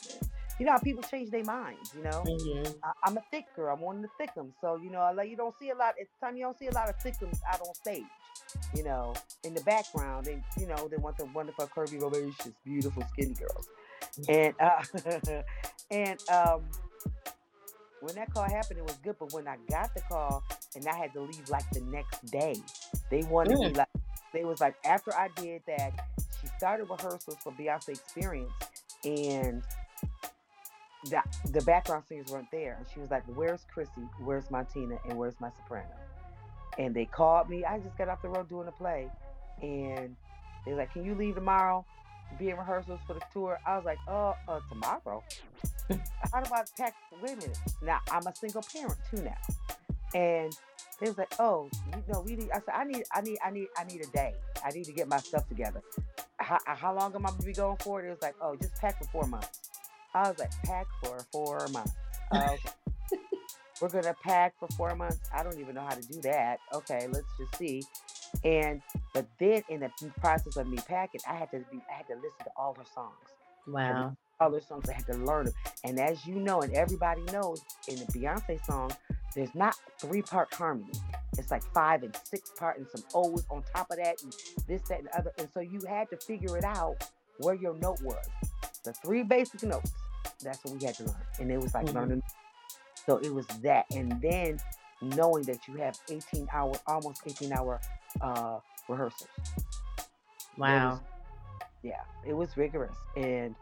You 0.59 0.67
know 0.67 0.73
how 0.73 0.79
people 0.79 1.05
change 1.05 1.31
their 1.31 1.45
minds, 1.45 1.93
you 1.97 2.03
know? 2.03 2.25
Mm-hmm. 2.27 2.73
I, 2.83 2.91
I'm 3.05 3.17
a 3.17 3.23
thick 3.31 3.45
girl. 3.55 3.75
I'm 3.75 3.81
one 3.81 3.97
of 3.97 4.03
the 4.03 4.25
thickums. 4.25 4.53
So, 4.61 4.77
you 4.77 4.91
know, 4.91 5.01
I 5.01 5.13
like 5.13 5.31
you 5.31 5.37
don't 5.37 5.55
see 5.61 5.71
a 5.71 5.75
lot 5.75 5.95
the 5.97 6.27
time 6.27 6.37
you 6.37 6.43
don't 6.43 6.59
see 6.59 6.67
a 6.67 6.73
lot 6.73 6.89
of 6.89 6.97
thickums 6.99 7.39
out 7.49 7.61
on 7.61 7.75
stage. 7.75 8.03
You 8.75 8.85
know, 8.85 9.15
in 9.45 9.55
the 9.55 9.63
background, 9.63 10.27
and 10.29 10.43
you 10.59 10.67
know, 10.67 10.89
they 10.89 10.97
want 10.97 11.17
the 11.19 11.27
wonderful, 11.27 11.69
curvy, 11.69 12.01
robacious, 12.01 12.53
beautiful, 12.65 13.05
skinny 13.13 13.35
girls. 13.35 13.69
And 14.29 14.55
uh 14.61 15.43
and 15.91 16.19
um 16.31 16.63
when 18.01 18.15
that 18.17 18.33
call 18.33 18.45
happened, 18.45 18.79
it 18.79 18.85
was 18.85 18.97
good. 19.03 19.17
But 19.19 19.33
when 19.33 19.49
I 19.49 19.57
got 19.71 19.95
the 19.95 20.03
call 20.03 20.45
and 20.77 20.87
I 20.87 20.97
had 20.97 21.13
to 21.15 21.21
leave 21.23 21.49
like 21.49 21.69
the 21.73 21.81
next 21.81 22.25
day, 22.27 22.57
they 23.11 23.23
wanted 23.25 23.61
me 23.61 23.73
Mm. 23.73 23.77
like 23.77 23.89
they 24.33 24.45
was 24.45 24.61
like 24.61 24.77
after 24.85 25.15
I 25.15 25.29
did 25.37 25.63
that, 25.67 25.93
she 26.41 26.47
started 26.59 26.85
rehearsals 26.91 27.37
for 27.43 27.53
Beyonce 27.53 27.91
Experience 27.91 28.53
and 29.05 29.63
the, 31.05 31.23
the 31.53 31.63
background 31.63 32.05
singers 32.09 32.29
weren't 32.31 32.51
there. 32.51 32.77
And 32.79 32.87
she 32.93 33.01
was 33.01 33.11
like, 33.11 33.25
Where's 33.27 33.65
Crissy? 33.75 34.09
Where's 34.21 34.51
Martina? 34.51 34.99
And 35.09 35.17
where's 35.19 35.39
my 35.41 35.51
soprano? 35.51 35.89
And 36.79 36.95
they 36.95 37.05
called 37.05 37.51
me. 37.51 37.65
I 37.65 37.79
just 37.79 37.99
got 37.99 38.09
off 38.09 38.23
the 38.23 38.29
road 38.29 38.49
doing 38.49 38.69
a 38.69 38.73
play. 38.73 39.11
And 39.61 40.17
they 40.65 40.73
was 40.73 40.79
like, 40.79 40.93
Can 40.93 41.05
you 41.05 41.15
leave 41.15 41.35
tomorrow 41.35 41.85
to 42.31 42.39
be 42.39 42.51
in 42.51 42.57
rehearsals 42.57 43.01
for 43.07 43.15
the 43.15 43.23
tour? 43.33 43.59
I 43.67 43.77
was 43.77 43.85
like, 43.85 43.99
Uh, 44.07 44.33
uh 44.49 44.61
tomorrow? 44.69 45.23
How 46.33 46.41
do 46.41 46.55
I 46.55 46.63
pack? 46.77 46.95
Wait 47.21 47.33
a 47.33 47.37
minute. 47.37 47.59
Now, 47.83 48.01
I'm 48.11 48.27
a 48.27 48.35
single 48.35 48.63
parent 48.73 48.97
too 49.11 49.23
now. 49.23 49.37
And 50.15 50.57
they 51.01 51.09
was 51.09 51.19
like, 51.19 51.35
Oh, 51.41 51.69
you 51.87 52.13
know, 52.13 52.21
we 52.21 52.37
need 52.37 52.51
I 52.53 52.61
said, 52.61 52.75
I 52.75 52.85
need, 52.85 53.05
I 53.13 53.21
need, 53.21 53.39
I 53.45 53.51
need, 53.51 53.69
I 53.77 53.85
need 53.85 54.01
a 54.03 54.07
day. 54.07 54.35
I 54.65 54.71
need 54.71 54.85
to 54.85 54.93
get 54.93 55.09
my 55.09 55.19
stuff 55.19 55.49
together. 55.49 55.83
How, 56.39 56.59
how 56.65 56.95
long 56.95 57.13
am 57.15 57.27
I 57.27 57.31
gonna 57.31 57.43
be 57.43 57.53
going 57.53 57.77
for? 57.79 58.05
It 58.05 58.11
was 58.11 58.23
like, 58.23 58.37
oh, 58.41 58.55
just 58.55 58.77
pack 58.77 58.99
for 58.99 59.05
four 59.11 59.27
months. 59.27 59.71
I 60.15 60.29
was 60.29 60.39
like, 60.39 60.53
pack 60.65 60.87
for 61.03 61.19
four 61.33 61.67
months. 61.73 61.93
Okay. 62.31 62.88
We're 63.81 63.89
gonna 63.89 64.15
pack 64.23 64.55
for 64.59 64.69
four 64.77 64.95
months. 64.97 65.21
I 65.33 65.43
don't 65.43 65.59
even 65.59 65.75
know 65.75 65.83
how 65.83 65.95
to 65.95 66.03
do 66.03 66.21
that. 66.23 66.59
Okay, 66.75 67.07
let's 67.09 67.27
just 67.39 67.57
see. 67.57 67.83
And 68.45 68.83
but 69.15 69.27
then 69.39 69.63
in 69.69 69.81
the 69.81 69.91
process 70.21 70.57
of 70.57 70.69
me 70.69 70.79
packing, 70.89 71.21
I 71.29 71.35
had 71.35 71.51
to 71.53 71.59
be 71.71 71.81
I 71.91 71.95
had 71.95 72.07
to 72.09 72.15
listen 72.15 72.45
to 72.45 72.51
all 72.57 72.75
her 72.75 72.85
songs. 72.85 73.15
Wow. 73.67 74.17
All 74.41 74.53
her 74.53 74.61
songs, 74.61 74.89
I 74.89 74.93
had 74.93 75.07
to 75.07 75.15
learn 75.19 75.47
them. 75.47 75.55
And 75.85 75.99
as 75.99 76.27
you 76.27 76.37
know, 76.37 76.61
and 76.63 76.73
everybody 76.75 77.23
knows, 77.33 77.61
in 77.89 77.97
the 77.97 78.05
Beyonce 78.07 78.65
song, 78.65 78.91
there's 79.35 79.55
not 79.55 79.75
three 80.01 80.23
part 80.23 80.53
harmony. 80.55 80.93
It's 81.37 81.51
like 81.51 81.63
five 81.75 82.03
and 82.03 82.17
six 82.25 82.51
part 82.59 82.79
and 82.79 82.87
some 82.89 83.03
O's 83.15 83.45
on 83.51 83.63
top 83.75 83.91
of 83.91 83.99
that, 83.99 84.17
and 84.23 84.33
this, 84.67 84.83
that, 84.89 85.01
and 85.01 85.09
other. 85.17 85.33
And 85.39 85.49
so 85.53 85.61
you 85.61 85.81
had 85.89 86.09
to 86.11 86.17
figure 86.17 86.57
it 86.57 86.65
out 86.65 86.97
where 87.39 87.55
your 87.55 87.75
note 87.79 88.01
was. 88.03 88.27
The 88.85 88.93
three 88.93 89.23
basic 89.23 89.63
notes. 89.63 89.93
That's 90.43 90.65
what 90.65 90.75
we 90.79 90.85
had 90.85 90.95
to 90.97 91.05
learn. 91.05 91.23
And 91.41 91.51
it 91.51 91.61
was 91.61 91.75
like 91.75 91.87
Mhm. 91.87 91.95
learning. 91.95 92.23
So 93.09 93.17
it 93.17 93.33
was 93.33 93.47
that. 93.63 93.87
And 93.91 94.21
then 94.21 94.59
knowing 95.01 95.45
that 95.45 95.67
you 95.67 95.77
have 95.77 95.99
18 96.11 96.47
hour, 96.53 96.75
almost 96.87 97.23
18 97.27 97.53
hour 97.55 97.81
uh, 98.21 98.59
rehearsals. 98.87 99.31
It 99.49 100.59
Wow. 100.59 100.91
was- 100.91 101.01
yeah, 101.83 102.03
it 102.27 102.35
was 102.35 102.55
rigorous 102.57 102.97
and 103.17 103.55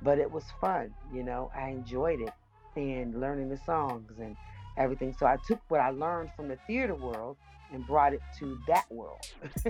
but 0.00 0.18
it 0.18 0.30
was 0.30 0.44
fun, 0.60 0.94
you 1.12 1.24
know. 1.24 1.50
I 1.54 1.70
enjoyed 1.70 2.20
it 2.20 2.32
and 2.76 3.20
learning 3.20 3.48
the 3.48 3.56
songs 3.58 4.12
and 4.20 4.36
everything. 4.76 5.12
So 5.18 5.26
I 5.26 5.36
took 5.46 5.58
what 5.68 5.80
I 5.80 5.90
learned 5.90 6.30
from 6.36 6.46
the 6.48 6.56
theater 6.68 6.94
world 6.94 7.36
and 7.72 7.84
brought 7.84 8.14
it 8.14 8.20
to 8.38 8.58
that 8.68 8.86
world. 8.90 9.20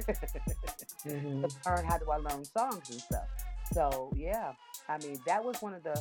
Mhm. 1.06 1.48
to 1.48 1.48
learn 1.70 1.84
how 1.86 1.96
do 1.98 2.10
I 2.10 2.16
learn 2.18 2.44
songs 2.44 2.90
and 2.90 3.00
stuff. 3.00 3.24
So 3.72 4.12
yeah, 4.14 4.52
I 4.88 4.98
mean 4.98 5.18
that 5.26 5.42
was 5.42 5.60
one 5.62 5.72
of 5.74 5.82
the 5.82 6.00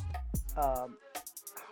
um, 0.62 0.97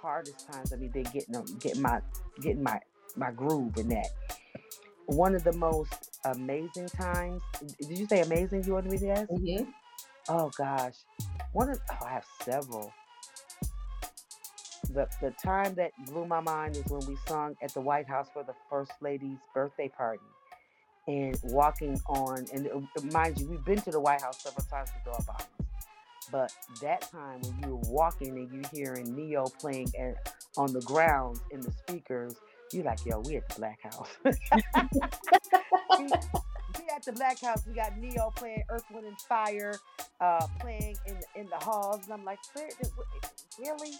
hardest 0.01 0.47
times. 0.51 0.73
I 0.73 0.77
mean, 0.77 0.91
they 0.93 1.03
getting 1.03 1.33
them- 1.33 1.45
getting 1.59 1.81
my 1.81 2.01
getting 2.41 2.63
my 2.63 2.79
my 3.15 3.31
groove 3.31 3.77
in 3.77 3.89
that. 3.89 4.07
One 5.07 5.35
of 5.35 5.43
the 5.43 5.53
most 5.53 6.19
amazing 6.25 6.87
times. 6.89 7.41
Did 7.79 7.97
you 7.99 8.07
say 8.07 8.21
amazing? 8.21 8.63
You 8.63 8.73
wanted 8.73 8.91
me 8.91 8.97
to 8.99 9.09
ask? 9.09 9.29
Mhm. 9.29 9.73
Oh 10.29 10.51
gosh, 10.57 10.95
one 11.53 11.69
of 11.69 11.79
oh, 11.91 12.05
I 12.05 12.09
have 12.11 12.25
several. 12.43 12.91
The 14.89 15.07
the 15.21 15.31
time 15.43 15.75
that 15.75 15.91
blew 16.05 16.25
my 16.27 16.39
mind 16.39 16.75
is 16.77 16.85
when 16.87 17.05
we 17.07 17.15
sung 17.27 17.55
at 17.61 17.73
the 17.73 17.81
White 17.81 18.07
House 18.07 18.29
for 18.33 18.43
the 18.43 18.53
First 18.69 18.91
Lady's 19.01 19.39
birthday 19.53 19.89
party, 19.89 20.23
and 21.07 21.37
walking 21.45 21.99
on. 22.07 22.45
And 22.53 22.67
uh, 22.69 23.01
mind 23.13 23.39
you, 23.39 23.47
we've 23.49 23.65
been 23.65 23.81
to 23.81 23.91
the 23.91 23.99
White 23.99 24.21
House 24.21 24.43
several 24.43 24.65
times 24.65 24.91
with 24.93 25.03
the 25.05 25.23
Obamas, 25.23 25.47
but 26.31 26.51
that 26.81 27.01
time 27.11 27.41
when 27.41 27.59
you 27.63 27.75
were 27.75 27.91
walking 27.93 28.37
and 28.37 28.51
you're 28.51 28.69
hearing 28.71 29.15
Ne-Yo 29.15 29.45
playing 29.59 29.91
on 30.57 30.73
the 30.73 30.81
ground 30.81 31.39
in 31.51 31.61
the 31.61 31.71
speakers, 31.71 32.35
you're 32.71 32.83
like, 32.83 33.05
yo, 33.05 33.19
we 33.19 33.37
at 33.37 33.47
the 33.49 33.55
Black 33.55 33.79
House. 33.81 34.09
we, 35.99 36.05
we 36.05 36.87
at 36.93 37.03
the 37.03 37.13
Black 37.13 37.39
House. 37.39 37.63
We 37.67 37.73
got 37.73 37.97
Ne-Yo 37.97 38.31
playing 38.35 38.63
Earth, 38.69 38.83
Wind, 38.91 39.07
and 39.07 39.19
Fire, 39.21 39.75
uh, 40.19 40.47
playing 40.59 40.95
in 41.05 41.15
the, 41.19 41.39
in 41.41 41.47
the 41.47 41.63
halls, 41.63 42.05
and 42.05 42.13
I'm 42.13 42.25
like, 42.25 42.39
"Where- 42.53 42.69
really? 43.59 43.93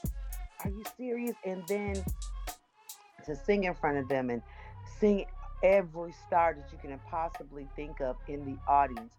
Are 0.64 0.70
you 0.70 0.84
serious? 0.98 1.36
And 1.46 1.64
then 1.68 2.04
to 3.26 3.36
sing 3.36 3.66
in 3.66 3.74
front 3.76 3.98
of 3.98 4.08
them 4.08 4.30
and 4.30 4.42
sing 5.00 5.26
every 5.64 6.14
star 6.28 6.54
that 6.54 6.72
you 6.72 6.78
can 6.78 6.98
possibly 7.10 7.68
think 7.76 8.02
of 8.02 8.16
in 8.28 8.46
the 8.46 8.58
audience, 8.68 9.12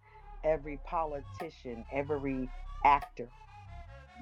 every 0.45 0.79
politician, 0.85 1.85
every 1.92 2.49
actor 2.84 3.28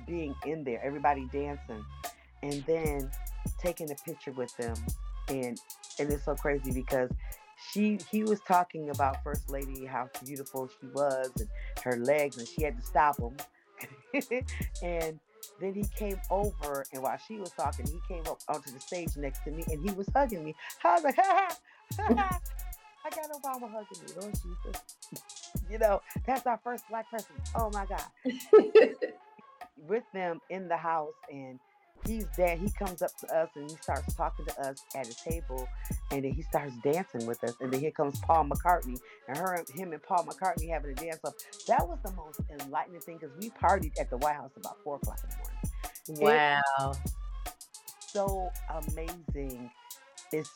being 0.06 0.34
in 0.46 0.64
there, 0.64 0.80
everybody 0.82 1.26
dancing, 1.32 1.84
and 2.42 2.64
then 2.66 3.10
taking 3.58 3.90
a 3.90 3.94
picture 3.94 4.32
with 4.32 4.54
them. 4.56 4.74
And 5.28 5.58
and 5.98 6.10
it's 6.12 6.24
so 6.24 6.34
crazy 6.34 6.70
because 6.70 7.10
she 7.72 7.98
he 8.10 8.24
was 8.24 8.40
talking 8.40 8.90
about 8.90 9.22
First 9.24 9.50
Lady, 9.50 9.86
how 9.86 10.08
beautiful 10.24 10.68
she 10.68 10.86
was 10.88 11.30
and 11.38 11.48
her 11.82 11.96
legs, 11.96 12.38
and 12.38 12.46
she 12.46 12.62
had 12.62 12.76
to 12.78 12.84
stop 12.84 13.18
him. 13.18 13.36
and 14.82 15.18
then 15.60 15.74
he 15.74 15.84
came 15.96 16.20
over, 16.30 16.84
and 16.92 17.02
while 17.02 17.18
she 17.26 17.38
was 17.38 17.50
talking, 17.50 17.86
he 17.86 17.98
came 18.08 18.22
up 18.26 18.38
onto 18.48 18.70
the 18.70 18.80
stage 18.80 19.16
next 19.16 19.44
to 19.44 19.50
me, 19.50 19.64
and 19.70 19.88
he 19.88 19.94
was 19.94 20.08
hugging 20.14 20.44
me. 20.44 20.54
I 20.84 20.94
was 20.94 21.04
like, 21.04 21.16
ha 21.22 21.48
ha, 21.48 21.56
ha, 21.96 22.14
ha. 22.14 22.40
I 23.04 23.10
got 23.10 23.30
Obama 23.30 23.70
hugging 23.70 24.02
me, 24.02 24.12
Lord 24.18 24.34
Jesus. 24.34 24.82
you 25.70 25.78
know, 25.78 26.00
that's 26.26 26.46
our 26.46 26.58
first 26.64 26.84
black 26.88 27.10
person. 27.10 27.34
Oh 27.54 27.70
my 27.70 27.86
God. 27.86 28.04
With 29.86 30.04
them 30.14 30.40
in 30.48 30.68
the 30.68 30.76
house, 30.76 31.12
and 31.30 31.58
he's 32.06 32.26
there. 32.36 32.56
He 32.56 32.70
comes 32.70 33.02
up 33.02 33.16
to 33.18 33.36
us 33.36 33.50
and 33.54 33.70
he 33.70 33.76
starts 33.76 34.14
talking 34.14 34.46
to 34.46 34.60
us 34.60 34.82
at 34.94 35.08
a 35.08 35.14
table, 35.30 35.68
and 36.10 36.24
then 36.24 36.32
he 36.32 36.42
starts 36.42 36.74
dancing 36.82 37.26
with 37.26 37.42
us. 37.44 37.54
And 37.60 37.72
then 37.72 37.80
here 37.80 37.90
comes 37.90 38.18
Paul 38.20 38.46
McCartney, 38.46 38.98
and 39.28 39.36
her, 39.36 39.62
him, 39.74 39.92
and 39.92 40.02
Paul 40.02 40.24
McCartney 40.24 40.70
having 40.70 40.92
a 40.92 40.94
dance 40.94 41.20
up. 41.24 41.34
That 41.66 41.86
was 41.86 41.98
the 42.02 42.12
most 42.12 42.40
enlightening 42.50 43.00
thing 43.00 43.18
because 43.18 43.36
we 43.38 43.50
partied 43.50 43.92
at 44.00 44.10
the 44.10 44.16
White 44.16 44.36
House 44.36 44.52
about 44.56 44.78
four 44.82 44.96
o'clock 44.96 45.18
in 46.08 46.14
the 46.14 46.20
morning. 46.20 46.40
Wow. 46.78 46.94
so 47.98 48.50
amazing. 48.70 49.70
It's 50.32 50.50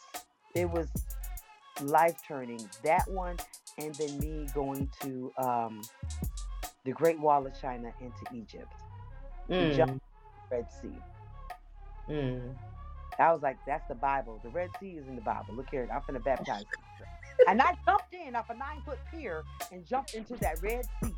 it 0.55 0.69
was 0.69 0.89
life 1.83 2.21
turning. 2.27 2.69
That 2.85 3.09
one, 3.09 3.37
and 3.79 3.95
then 3.95 4.19
me 4.19 4.47
going 4.55 4.89
to 5.03 5.33
um, 5.39 5.83
the 6.85 6.93
Great 6.93 7.19
Wall 7.19 7.47
of 7.47 7.59
China 7.61 7.93
into 8.01 8.35
Egypt, 8.35 8.73
Mm. 9.51 9.77
the 9.77 10.01
Red 10.51 10.67
Sea. 10.71 10.99
Mm. 12.09 12.55
I 13.19 13.33
was 13.33 13.43
like, 13.43 13.59
that's 13.67 13.87
the 13.89 13.95
Bible. 13.95 14.41
The 14.45 14.51
Red 14.51 14.71
Sea 14.79 14.91
is 14.93 15.09
in 15.09 15.17
the 15.17 15.23
Bible. 15.23 15.55
Look 15.55 15.69
here, 15.71 15.89
I'm 15.93 16.01
finna 16.03 16.23
baptize. 16.23 16.65
And 17.49 17.61
I 17.63 17.77
jumped 17.85 18.13
in 18.13 18.35
off 18.37 18.51
a 18.51 18.55
nine 18.55 18.83
foot 18.85 18.99
pier 19.11 19.45
and 19.73 19.87
jumped 19.87 20.15
into 20.15 20.35
that 20.37 20.61
Red 20.63 20.85
Sea 21.03 21.15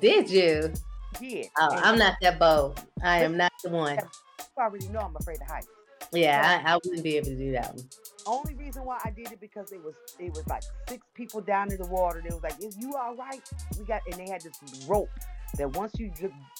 Did 0.00 0.30
you? 0.30 0.72
Yeah. 1.20 1.44
Oh, 1.58 1.70
and 1.70 1.80
I'm 1.80 1.98
not 1.98 2.16
that 2.20 2.38
bold. 2.38 2.80
I 3.02 3.22
am 3.22 3.36
not 3.36 3.52
the 3.62 3.70
one. 3.70 3.96
You 3.96 4.62
already 4.62 4.88
know 4.88 5.00
I'm 5.00 5.16
afraid 5.16 5.40
of 5.40 5.48
heights. 5.48 5.68
Yeah, 6.12 6.62
I, 6.64 6.72
I 6.72 6.74
wouldn't 6.76 7.02
be 7.02 7.16
able 7.16 7.26
to 7.26 7.36
do 7.36 7.52
that 7.52 7.74
one. 7.74 7.84
Only 8.26 8.54
reason 8.54 8.84
why 8.84 8.98
I 9.04 9.10
did 9.10 9.32
it 9.32 9.40
because 9.40 9.72
it 9.72 9.82
was 9.82 9.94
it 10.18 10.32
was 10.32 10.46
like 10.46 10.62
six 10.88 11.06
people 11.14 11.40
down 11.40 11.70
in 11.70 11.78
the 11.78 11.86
water. 11.86 12.22
They 12.22 12.34
was 12.34 12.42
like, 12.42 12.62
"Is 12.62 12.76
you 12.78 12.94
all 12.94 13.14
right?" 13.14 13.42
We 13.78 13.84
got 13.84 14.02
and 14.06 14.14
they 14.14 14.30
had 14.30 14.42
this 14.42 14.86
rope 14.86 15.10
that 15.56 15.74
once 15.76 15.92
you 15.98 16.10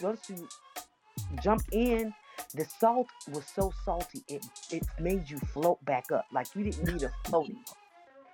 once 0.02 0.28
you 0.28 0.48
jumped 1.42 1.72
in, 1.72 2.12
the 2.54 2.64
salt 2.64 3.08
was 3.32 3.44
so 3.46 3.72
salty 3.84 4.22
it 4.28 4.44
it 4.70 4.82
made 5.00 5.28
you 5.28 5.38
float 5.38 5.82
back 5.84 6.10
up 6.12 6.26
like 6.32 6.46
you 6.54 6.64
didn't 6.64 6.92
need 6.92 7.02
a 7.02 7.12
floating. 7.24 7.58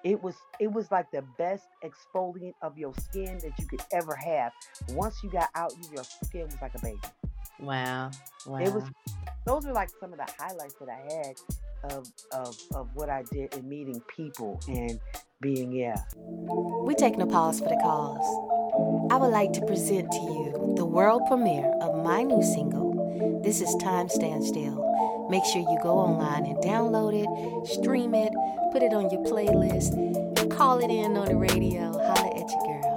It 0.04 0.22
was 0.22 0.34
it 0.60 0.70
was 0.70 0.90
like 0.90 1.10
the 1.12 1.22
best 1.38 1.64
exfoliant 1.82 2.54
of 2.62 2.76
your 2.76 2.92
skin 3.00 3.38
that 3.38 3.52
you 3.58 3.66
could 3.66 3.82
ever 3.92 4.14
have. 4.14 4.52
Once 4.90 5.22
you 5.22 5.30
got 5.30 5.48
out, 5.54 5.72
your 5.92 6.04
skin 6.04 6.44
was 6.46 6.60
like 6.60 6.74
a 6.74 6.80
baby. 6.80 7.00
Wow. 7.60 8.10
Wow. 8.46 8.58
It 8.58 8.72
was 8.72 8.84
those 9.46 9.66
are 9.66 9.72
like 9.72 9.90
some 10.00 10.12
of 10.12 10.18
the 10.18 10.26
highlights 10.38 10.74
that 10.74 10.88
I 10.88 11.14
had 11.14 11.92
of 11.92 12.06
of 12.32 12.56
of 12.74 12.88
what 12.94 13.10
I 13.10 13.22
did 13.30 13.54
in 13.54 13.68
meeting 13.68 14.00
people 14.08 14.60
and 14.68 14.98
being 15.40 15.72
yeah. 15.72 15.96
We 16.16 16.94
taking 16.94 17.20
a 17.22 17.26
pause 17.26 17.60
for 17.60 17.68
the 17.68 17.80
cause. 17.82 19.10
I 19.12 19.16
would 19.16 19.30
like 19.30 19.52
to 19.54 19.60
present 19.66 20.10
to 20.10 20.18
you 20.18 20.74
the 20.76 20.84
world 20.84 21.22
premiere 21.28 21.70
of 21.80 22.02
my 22.02 22.22
new 22.22 22.42
single. 22.42 23.40
This 23.44 23.60
is 23.60 23.74
Time 23.82 24.08
Stand 24.08 24.42
Still. 24.44 25.28
Make 25.30 25.44
sure 25.44 25.60
you 25.60 25.78
go 25.82 25.98
online 25.98 26.46
and 26.46 26.56
download 26.58 27.14
it, 27.14 27.68
stream 27.68 28.14
it, 28.14 28.32
put 28.72 28.82
it 28.82 28.92
on 28.92 29.10
your 29.10 29.22
playlist, 29.22 30.50
call 30.50 30.78
it 30.78 30.90
in 30.90 31.16
on 31.16 31.26
the 31.26 31.36
radio, 31.36 31.92
holla 31.92 32.28
at 32.28 32.50
your 32.50 32.80
girl. 32.80 32.93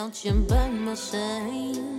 Without 0.00 0.24
you 0.24 0.32
by 0.48 0.68
my 0.70 0.94
side. 0.94 1.89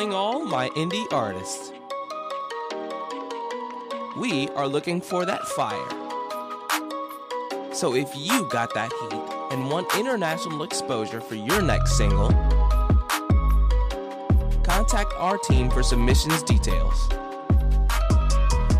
Calling 0.00 0.14
all 0.14 0.42
my 0.46 0.70
indie 0.70 1.06
artists. 1.12 1.72
We 4.16 4.48
are 4.56 4.66
looking 4.66 4.98
for 4.98 5.26
that 5.26 5.46
fire. 5.48 5.90
So 7.74 7.94
if 7.94 8.08
you 8.16 8.48
got 8.48 8.72
that 8.72 8.90
heat 8.90 9.52
and 9.52 9.70
want 9.70 9.94
international 9.98 10.62
exposure 10.62 11.20
for 11.20 11.34
your 11.34 11.60
next 11.60 11.98
single, 11.98 12.30
contact 14.62 15.12
our 15.18 15.36
team 15.36 15.68
for 15.68 15.82
submissions 15.82 16.42
details. 16.44 17.10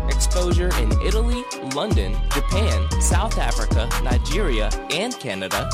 Exposure 0.09 0.71
in 0.79 0.91
Italy, 1.05 1.43
London, 1.75 2.15
Japan, 2.33 2.89
South 2.99 3.37
Africa, 3.37 3.87
Nigeria, 4.03 4.69
and 4.89 5.13
Canada. 5.19 5.69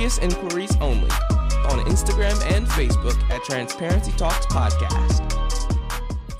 Serious 0.00 0.16
inquiries 0.16 0.74
only 0.76 1.10
on 1.10 1.84
Instagram 1.84 2.32
and 2.56 2.66
Facebook 2.68 3.22
at 3.30 3.44
Transparency 3.44 4.12
Talks 4.12 4.46
Podcast. 4.46 5.20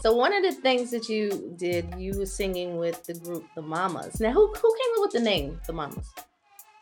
So 0.01 0.15
one 0.15 0.33
of 0.33 0.43
the 0.43 0.53
things 0.53 0.91
that 0.93 1.11
you 1.11 1.55
did, 1.59 1.95
you 1.99 2.17
were 2.17 2.25
singing 2.25 2.79
with 2.79 3.05
the 3.05 3.13
group 3.13 3.45
The 3.55 3.61
Mamas. 3.61 4.19
Now, 4.19 4.33
who 4.33 4.47
who 4.47 4.55
came 4.55 4.93
up 4.97 5.01
with 5.03 5.11
the 5.13 5.21
name 5.21 5.61
The 5.67 5.75
Mamas? 5.75 6.09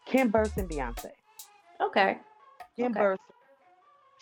Kim 0.07 0.29
Burse 0.29 0.57
and 0.57 0.71
Beyonce. 0.71 1.11
Okay. 1.81 2.19
Kim 2.77 2.93
Okay. 2.93 3.01
Burse. 3.01 3.19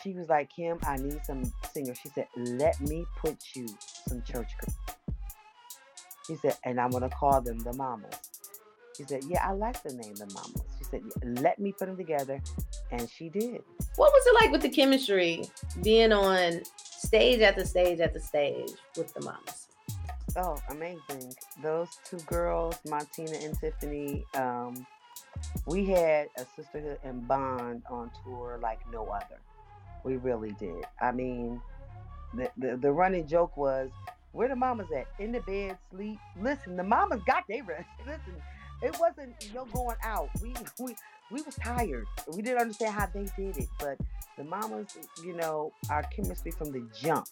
She 0.02 0.14
was 0.14 0.30
like, 0.30 0.48
Kim, 0.48 0.78
I 0.84 0.96
need 0.96 1.22
some 1.26 1.52
singers. 1.74 1.98
She 2.02 2.08
said, 2.08 2.26
let 2.36 2.80
me 2.80 3.04
put 3.18 3.36
you 3.54 3.66
some 4.08 4.22
church 4.22 4.52
girls. 4.62 4.78
She 6.26 6.36
said, 6.36 6.56
and 6.64 6.80
I'm 6.80 6.88
gonna 6.88 7.10
call 7.10 7.42
them 7.42 7.58
the 7.58 7.74
Mamas. 7.74 8.14
She 8.96 9.02
said, 9.02 9.24
yeah, 9.28 9.46
I 9.46 9.52
like 9.52 9.82
the 9.82 9.92
name 9.92 10.14
the 10.14 10.24
Mamas. 10.32 10.75
Said, 10.90 11.02
let 11.40 11.58
me 11.58 11.72
put 11.72 11.86
them 11.86 11.96
together, 11.96 12.40
and 12.92 13.08
she 13.08 13.28
did. 13.28 13.62
What 13.96 14.12
was 14.12 14.22
it 14.26 14.34
like 14.42 14.52
with 14.52 14.62
the 14.62 14.68
chemistry 14.68 15.44
being 15.82 16.12
on 16.12 16.62
stage 16.74 17.40
after 17.40 17.64
stage 17.64 18.00
after 18.00 18.20
stage 18.20 18.70
with 18.96 19.12
the 19.14 19.20
Mamas? 19.22 19.68
Oh, 20.36 20.58
amazing. 20.70 21.34
Those 21.62 21.88
two 22.04 22.18
girls, 22.26 22.78
Montina 22.86 23.44
and 23.44 23.58
Tiffany, 23.58 24.24
um, 24.34 24.86
we 25.66 25.86
had 25.86 26.28
a 26.36 26.44
sisterhood 26.54 26.98
and 27.02 27.26
bond 27.26 27.82
on 27.90 28.10
tour 28.22 28.58
like 28.62 28.80
no 28.92 29.06
other. 29.06 29.40
We 30.04 30.16
really 30.16 30.52
did. 30.52 30.84
I 31.00 31.12
mean, 31.12 31.60
the, 32.34 32.50
the, 32.58 32.76
the 32.76 32.92
running 32.92 33.26
joke 33.26 33.56
was, 33.56 33.90
where 34.32 34.48
the 34.48 34.56
mamas 34.56 34.88
at? 34.94 35.06
In 35.18 35.32
the 35.32 35.40
bed, 35.40 35.78
sleep. 35.90 36.18
Listen, 36.40 36.76
the 36.76 36.84
mamas 36.84 37.22
got 37.26 37.44
their 37.48 37.64
rest. 37.64 37.88
Listen, 38.06 38.34
it 38.82 38.96
wasn't 39.00 39.34
no 39.54 39.64
going 39.66 39.96
out. 40.02 40.28
We 40.42 40.54
we 40.80 40.96
we 41.30 41.42
was 41.42 41.54
tired. 41.56 42.06
We 42.34 42.42
didn't 42.42 42.60
understand 42.60 42.94
how 42.94 43.06
they 43.06 43.26
did 43.36 43.56
it, 43.56 43.68
but 43.78 43.98
the 44.36 44.44
mamas, 44.44 44.96
you 45.24 45.34
know, 45.34 45.72
our 45.90 46.02
chemistry 46.04 46.52
from 46.52 46.72
the 46.72 46.86
jump. 46.94 47.26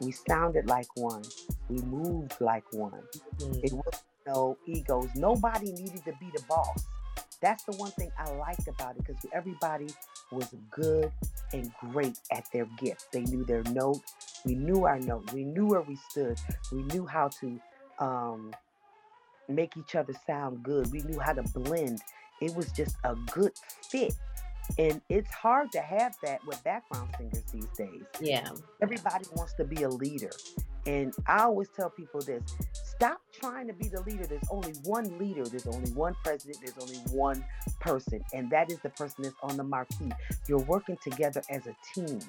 We 0.00 0.12
sounded 0.12 0.66
like 0.68 0.86
one. 0.96 1.22
We 1.68 1.78
moved 1.82 2.34
like 2.40 2.64
one. 2.72 3.02
It 3.40 3.72
was 3.72 4.02
no 4.26 4.56
egos. 4.66 5.08
Nobody 5.16 5.72
needed 5.72 6.04
to 6.04 6.12
be 6.20 6.30
the 6.34 6.42
boss. 6.48 6.86
That's 7.40 7.64
the 7.64 7.72
one 7.72 7.90
thing 7.92 8.10
I 8.18 8.30
liked 8.32 8.68
about 8.68 8.96
it 8.96 9.06
because 9.06 9.24
everybody 9.32 9.88
was 10.30 10.48
good 10.70 11.10
and 11.52 11.72
great 11.92 12.18
at 12.32 12.44
their 12.52 12.66
gift. 12.78 13.06
They 13.12 13.22
knew 13.22 13.44
their 13.44 13.62
note. 13.64 14.00
We 14.44 14.54
knew 14.54 14.84
our 14.84 14.98
note. 14.98 15.32
We 15.32 15.44
knew 15.44 15.66
where 15.66 15.82
we 15.82 15.96
stood. 16.10 16.38
We 16.72 16.82
knew 16.82 17.06
how 17.06 17.28
to 17.40 17.60
um, 17.98 18.52
make 19.48 19.76
each 19.76 19.94
other 19.94 20.14
sound 20.26 20.62
good. 20.62 20.90
We 20.92 21.00
knew 21.02 21.18
how 21.18 21.32
to 21.32 21.42
blend. 21.42 22.00
It 22.40 22.54
was 22.54 22.70
just 22.72 22.96
a 23.04 23.14
good 23.32 23.52
fit. 23.90 24.14
And 24.78 25.00
it's 25.08 25.30
hard 25.30 25.72
to 25.72 25.80
have 25.80 26.14
that 26.22 26.44
with 26.46 26.62
background 26.62 27.10
singers 27.16 27.44
these 27.52 27.68
days. 27.76 28.02
Yeah. 28.20 28.50
Everybody 28.82 29.24
wants 29.34 29.54
to 29.54 29.64
be 29.64 29.82
a 29.82 29.88
leader. 29.88 30.30
And 30.86 31.14
I 31.26 31.44
always 31.44 31.68
tell 31.74 31.90
people 31.90 32.20
this 32.20 32.42
stop 32.72 33.20
trying 33.32 33.66
to 33.68 33.72
be 33.72 33.88
the 33.88 34.02
leader. 34.02 34.26
There's 34.26 34.48
only 34.50 34.72
one 34.84 35.18
leader, 35.18 35.44
there's 35.44 35.66
only 35.66 35.90
one 35.92 36.14
president, 36.24 36.58
there's 36.60 36.78
only 36.80 36.98
one 37.12 37.44
person, 37.80 38.22
and 38.32 38.50
that 38.50 38.70
is 38.70 38.78
the 38.80 38.90
person 38.90 39.22
that's 39.22 39.36
on 39.42 39.56
the 39.56 39.64
marquee. 39.64 40.10
You're 40.48 40.58
working 40.60 40.98
together 41.02 41.42
as 41.50 41.66
a 41.66 41.76
team. 41.94 42.20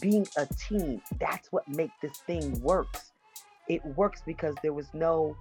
Being 0.00 0.26
a 0.36 0.46
team, 0.46 1.00
that's 1.18 1.50
what 1.52 1.66
makes 1.68 1.94
this 2.02 2.18
thing 2.26 2.60
works. 2.60 3.12
It 3.68 3.84
works 3.96 4.22
because 4.26 4.54
there 4.62 4.72
was 4.72 4.88
no 4.94 5.36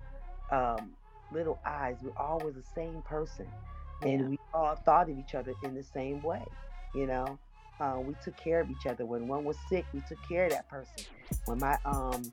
um, 0.51 0.91
little 1.31 1.59
eyes. 1.65 1.97
We're 2.01 2.17
always 2.17 2.55
the 2.55 2.63
same 2.75 3.01
person, 3.03 3.47
and 4.01 4.29
we 4.29 4.39
all 4.53 4.75
thought 4.75 5.09
of 5.09 5.17
each 5.17 5.35
other 5.35 5.53
in 5.63 5.75
the 5.75 5.83
same 5.83 6.21
way. 6.21 6.43
You 6.93 7.07
know, 7.07 7.39
uh, 7.79 7.99
we 7.99 8.15
took 8.23 8.37
care 8.37 8.61
of 8.61 8.69
each 8.69 8.85
other. 8.85 9.05
When 9.05 9.27
one 9.27 9.43
was 9.43 9.57
sick, 9.69 9.85
we 9.93 10.01
took 10.07 10.19
care 10.27 10.45
of 10.45 10.51
that 10.51 10.69
person. 10.69 11.05
When 11.45 11.59
my 11.59 11.77
um, 11.85 12.23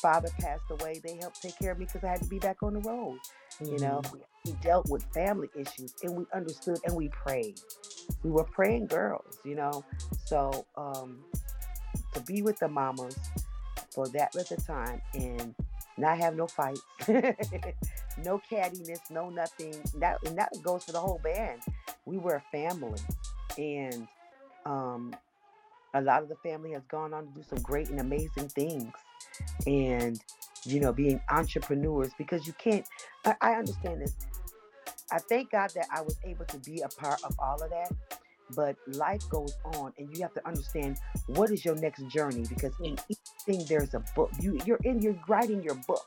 father 0.00 0.28
passed 0.40 0.64
away, 0.70 1.00
they 1.04 1.16
helped 1.16 1.42
take 1.42 1.58
care 1.58 1.72
of 1.72 1.78
me 1.78 1.86
because 1.86 2.04
I 2.04 2.10
had 2.10 2.22
to 2.22 2.28
be 2.28 2.38
back 2.38 2.62
on 2.62 2.74
the 2.74 2.80
road. 2.80 3.18
You 3.60 3.78
know, 3.80 4.02
we, 4.12 4.20
we 4.46 4.52
dealt 4.62 4.88
with 4.88 5.04
family 5.12 5.48
issues 5.56 5.94
and 6.02 6.14
we 6.14 6.24
understood 6.32 6.78
and 6.84 6.94
we 6.94 7.08
prayed. 7.08 7.60
We 8.22 8.30
were 8.30 8.44
praying 8.44 8.86
girls, 8.86 9.38
you 9.44 9.56
know. 9.56 9.84
So 10.26 10.66
um, 10.76 11.18
to 12.14 12.20
be 12.20 12.42
with 12.42 12.58
the 12.58 12.68
mamas 12.68 13.16
for 13.90 14.06
that 14.08 14.34
length 14.34 14.52
of 14.52 14.64
time 14.66 15.02
and 15.14 15.54
not 15.98 16.18
have 16.18 16.36
no 16.36 16.46
fights, 16.46 16.82
no 17.08 18.40
cattiness, 18.50 19.10
no 19.10 19.30
nothing. 19.30 19.74
That 19.96 20.18
and 20.24 20.38
that 20.38 20.52
goes 20.62 20.84
for 20.84 20.92
the 20.92 21.00
whole 21.00 21.20
band. 21.22 21.62
We 22.06 22.18
were 22.18 22.36
a 22.36 22.44
family, 22.52 23.00
and 23.58 24.06
um, 24.64 25.14
a 25.94 26.00
lot 26.00 26.22
of 26.22 26.28
the 26.28 26.36
family 26.36 26.72
has 26.72 26.82
gone 26.88 27.12
on 27.12 27.26
to 27.26 27.32
do 27.32 27.42
some 27.42 27.60
great 27.62 27.88
and 27.90 28.00
amazing 28.00 28.48
things, 28.48 28.92
and 29.66 30.20
you 30.64 30.80
know, 30.80 30.92
being 30.92 31.20
entrepreneurs 31.30 32.12
because 32.18 32.46
you 32.46 32.52
can't. 32.54 32.86
I, 33.24 33.34
I 33.40 33.52
understand 33.54 34.02
this. 34.02 34.14
I 35.10 35.18
thank 35.18 35.50
God 35.50 35.70
that 35.74 35.86
I 35.94 36.02
was 36.02 36.18
able 36.24 36.44
to 36.46 36.58
be 36.58 36.82
a 36.82 36.88
part 36.88 37.20
of 37.24 37.34
all 37.38 37.62
of 37.62 37.70
that. 37.70 37.92
But 38.54 38.76
life 38.86 39.28
goes 39.28 39.54
on, 39.76 39.92
and 39.98 40.14
you 40.14 40.22
have 40.22 40.34
to 40.34 40.46
understand 40.46 40.98
what 41.26 41.50
is 41.50 41.64
your 41.64 41.76
next 41.76 42.06
journey 42.08 42.44
because 42.48 42.72
in 42.82 42.98
each 43.08 43.18
thing 43.44 43.64
there's 43.68 43.94
a 43.94 44.02
book. 44.14 44.30
You 44.40 44.58
you're 44.64 44.80
in 44.84 45.02
you're 45.02 45.18
writing 45.28 45.62
your 45.62 45.74
book, 45.86 46.06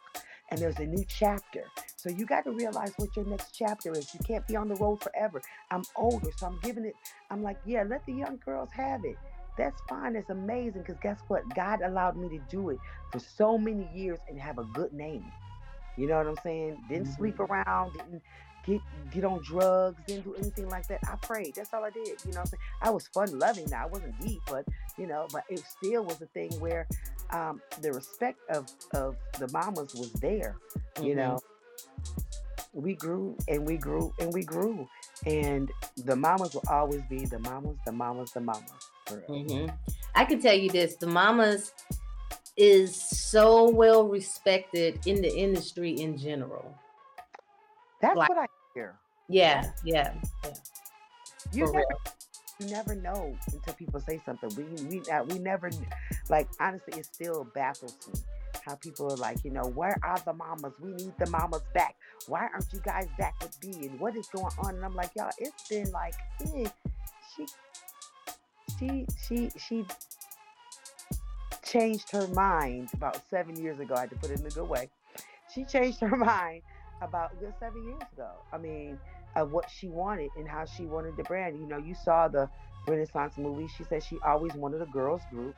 and 0.49 0.59
there's 0.59 0.79
a 0.79 0.85
new 0.85 1.03
chapter. 1.07 1.63
So 1.95 2.09
you 2.09 2.25
got 2.25 2.43
to 2.45 2.51
realize 2.51 2.93
what 2.97 3.15
your 3.15 3.25
next 3.25 3.51
chapter 3.53 3.91
is. 3.91 4.13
You 4.13 4.19
can't 4.25 4.45
be 4.47 4.55
on 4.55 4.67
the 4.67 4.75
road 4.75 5.01
forever. 5.03 5.41
I'm 5.69 5.83
older, 5.95 6.29
so 6.35 6.47
I'm 6.47 6.59
giving 6.63 6.85
it. 6.85 6.95
I'm 7.29 7.43
like, 7.43 7.57
yeah, 7.65 7.83
let 7.83 8.05
the 8.05 8.13
young 8.13 8.39
girls 8.43 8.69
have 8.73 9.05
it. 9.05 9.17
That's 9.57 9.79
fine. 9.87 10.15
It's 10.15 10.29
amazing 10.29 10.81
because 10.81 10.97
guess 11.01 11.19
what? 11.27 11.43
God 11.55 11.81
allowed 11.81 12.17
me 12.17 12.29
to 12.29 12.39
do 12.49 12.69
it 12.69 12.79
for 13.11 13.19
so 13.19 13.57
many 13.57 13.87
years 13.93 14.19
and 14.27 14.39
have 14.39 14.57
a 14.57 14.63
good 14.63 14.93
name. 14.93 15.25
You 15.97 16.07
know 16.07 16.17
what 16.17 16.27
I'm 16.27 16.37
saying? 16.43 16.83
Didn't 16.89 17.07
mm-hmm. 17.07 17.15
sleep 17.15 17.39
around. 17.39 17.93
Didn't 17.93 18.21
get 18.65 18.81
get 19.11 19.23
on 19.23 19.41
drugs. 19.43 20.01
Didn't 20.07 20.23
do 20.23 20.35
anything 20.35 20.69
like 20.69 20.87
that. 20.87 20.99
I 21.07 21.15
prayed. 21.17 21.53
That's 21.55 21.73
all 21.73 21.83
I 21.83 21.89
did. 21.89 22.17
You 22.25 22.33
know? 22.33 22.43
I 22.81 22.89
was 22.89 23.07
fun 23.07 23.37
loving. 23.37 23.65
Now 23.69 23.83
I 23.83 23.87
wasn't 23.87 24.19
deep, 24.19 24.41
but 24.47 24.65
you 24.97 25.07
know, 25.07 25.27
but 25.31 25.43
it 25.49 25.59
still 25.59 26.03
was 26.03 26.21
a 26.21 26.27
thing 26.27 26.49
where 26.59 26.87
um, 27.31 27.61
the 27.81 27.91
respect 27.93 28.39
of 28.49 28.67
of 28.93 29.15
the 29.39 29.47
mamas 29.51 29.93
was 29.95 30.11
there. 30.13 30.57
You 31.01 31.13
Mhm. 31.13 31.15
know, 31.15 31.39
we 32.73 32.95
grew 32.95 33.37
and 33.47 33.65
we 33.65 33.77
grew 33.77 34.13
and 34.19 34.33
we 34.33 34.43
grew, 34.43 34.87
and 35.25 35.71
the 35.97 36.15
mamas 36.15 36.53
will 36.53 36.63
always 36.69 37.01
be 37.03 37.25
the 37.25 37.39
mamas, 37.39 37.77
the 37.85 37.91
mamas, 37.91 38.31
the 38.31 38.41
mamas. 38.41 38.63
For 39.07 39.23
real. 39.27 39.43
hmm 39.43 39.65
I 40.15 40.25
can 40.25 40.41
tell 40.41 40.53
you 40.55 40.69
this: 40.69 40.95
the 40.97 41.07
Mamas 41.07 41.71
is 42.57 42.95
so 42.95 43.69
well 43.69 44.07
respected 44.07 44.99
in 45.07 45.21
the 45.21 45.33
industry 45.33 45.91
in 45.99 46.17
general. 46.17 46.75
That's 48.01 48.15
Like- 48.15 48.29
what 48.29 48.37
I 48.37 48.47
hear. 48.73 48.95
Yeah, 49.29 49.71
yeah, 49.85 50.13
yeah. 50.43 50.53
You 51.53 51.67
For 51.67 51.73
never, 51.73 51.85
real. 51.89 51.99
you 52.59 52.65
never 52.67 52.95
know 52.95 53.35
until 53.53 53.73
people 53.75 53.99
say 54.01 54.19
something. 54.25 54.49
We 54.55 54.63
we 54.85 55.09
uh, 55.09 55.23
we 55.23 55.39
never 55.39 55.69
like 56.29 56.47
honestly, 56.59 56.99
it 56.99 57.05
still 57.05 57.45
baffles 57.55 57.95
me 58.07 58.19
how 58.65 58.75
people 58.75 59.11
are 59.11 59.15
like, 59.17 59.43
you 59.43 59.49
know, 59.51 59.65
where 59.65 59.97
are 60.03 60.19
the 60.25 60.33
mamas? 60.33 60.73
We 60.79 60.91
need 60.93 61.13
the 61.17 61.29
mamas 61.29 61.61
back. 61.73 61.95
Why 62.27 62.41
aren't 62.53 62.71
you 62.73 62.79
guys 62.83 63.07
back 63.17 63.35
with 63.41 63.59
B? 63.59 63.71
And 63.87 63.99
what 63.99 64.15
is 64.15 64.27
going 64.27 64.53
on? 64.59 64.75
And 64.75 64.85
I'm 64.85 64.93
like, 64.95 65.11
y'all, 65.15 65.31
it's 65.39 65.67
been 65.67 65.89
like, 65.91 66.13
eh, 66.53 66.67
she, 67.35 67.45
she, 68.77 69.07
she, 69.27 69.49
she 69.57 69.85
changed 71.63 72.11
her 72.11 72.27
mind 72.27 72.89
about 72.93 73.21
seven 73.29 73.55
years 73.55 73.79
ago. 73.79 73.95
I 73.95 74.01
had 74.01 74.09
to 74.11 74.15
put 74.17 74.29
it 74.31 74.39
in 74.39 74.45
a 74.45 74.49
good 74.49 74.69
way. 74.69 74.89
She 75.53 75.63
changed 75.65 75.99
her 76.01 76.15
mind 76.15 76.61
about 77.01 77.33
a 77.33 77.35
good 77.35 77.53
seven 77.59 77.83
years 77.83 78.01
ago. 78.13 78.29
I 78.53 78.57
mean, 78.57 78.99
of 79.35 79.51
what 79.51 79.69
she 79.69 79.87
wanted 79.87 80.29
and 80.37 80.47
how 80.47 80.65
she 80.65 80.85
wanted 80.85 81.17
the 81.17 81.23
brand. 81.23 81.59
You 81.59 81.67
know, 81.67 81.77
you 81.77 81.95
saw 81.95 82.27
the 82.27 82.49
Renaissance 82.87 83.37
movie. 83.37 83.67
She 83.77 83.83
said 83.83 84.03
she 84.03 84.17
always 84.25 84.53
wanted 84.53 84.81
a 84.81 84.85
girls 84.87 85.21
group, 85.31 85.55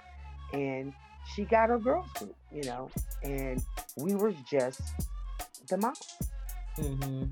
and 0.54 0.94
she 1.34 1.46
got 1.46 1.70
her 1.70 1.80
girls 1.80 2.08
group. 2.16 2.36
You 2.52 2.64
know, 2.64 2.90
and 3.24 3.64
we 3.98 4.16
were 4.16 4.34
just 4.50 4.82
the 5.68 5.78
mom. 5.78 5.94
Mm-hmm. 6.78 7.24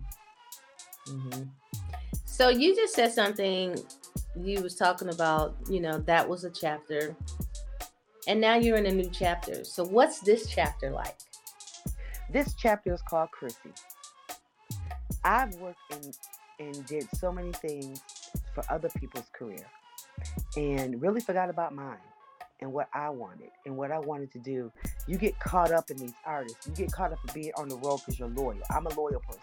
Mm-hmm. 1.07 1.43
So 2.25 2.49
you 2.49 2.75
just 2.75 2.95
said 2.95 3.11
something 3.11 3.77
you 4.35 4.61
was 4.61 4.75
talking 4.75 5.09
about, 5.09 5.55
you 5.69 5.79
know, 5.79 5.99
that 5.99 6.27
was 6.27 6.43
a 6.43 6.49
chapter. 6.49 7.15
And 8.27 8.39
now 8.39 8.55
you're 8.55 8.77
in 8.77 8.85
a 8.85 8.91
new 8.91 9.09
chapter. 9.11 9.63
So 9.63 9.83
what's 9.83 10.19
this 10.19 10.47
chapter 10.47 10.91
like? 10.91 11.17
This 12.31 12.53
chapter 12.53 12.93
is 12.93 13.01
called 13.01 13.29
Crissy. 13.31 13.73
I've 15.23 15.53
worked 15.55 15.79
and 15.91 16.17
and 16.59 16.85
did 16.85 17.07
so 17.15 17.31
many 17.31 17.51
things 17.53 18.01
for 18.53 18.63
other 18.69 18.89
people's 18.99 19.29
career 19.33 19.65
and 20.55 21.01
really 21.01 21.19
forgot 21.19 21.49
about 21.49 21.73
mine 21.73 21.97
and 22.61 22.71
what 22.71 22.87
I 22.93 23.09
wanted 23.09 23.49
and 23.65 23.75
what 23.75 23.91
I 23.91 23.97
wanted 23.97 24.31
to 24.33 24.39
do. 24.39 24.71
You 25.07 25.17
get 25.17 25.39
caught 25.39 25.71
up 25.71 25.89
in 25.89 25.97
these 25.97 26.13
artists. 26.25 26.67
You 26.67 26.73
get 26.73 26.91
caught 26.91 27.11
up 27.11 27.19
in 27.27 27.33
being 27.33 27.51
on 27.57 27.67
the 27.67 27.77
road 27.77 27.97
because 27.97 28.19
you're 28.19 28.29
loyal. 28.29 28.59
I'm 28.69 28.85
a 28.85 28.93
loyal 28.93 29.21
person. 29.21 29.41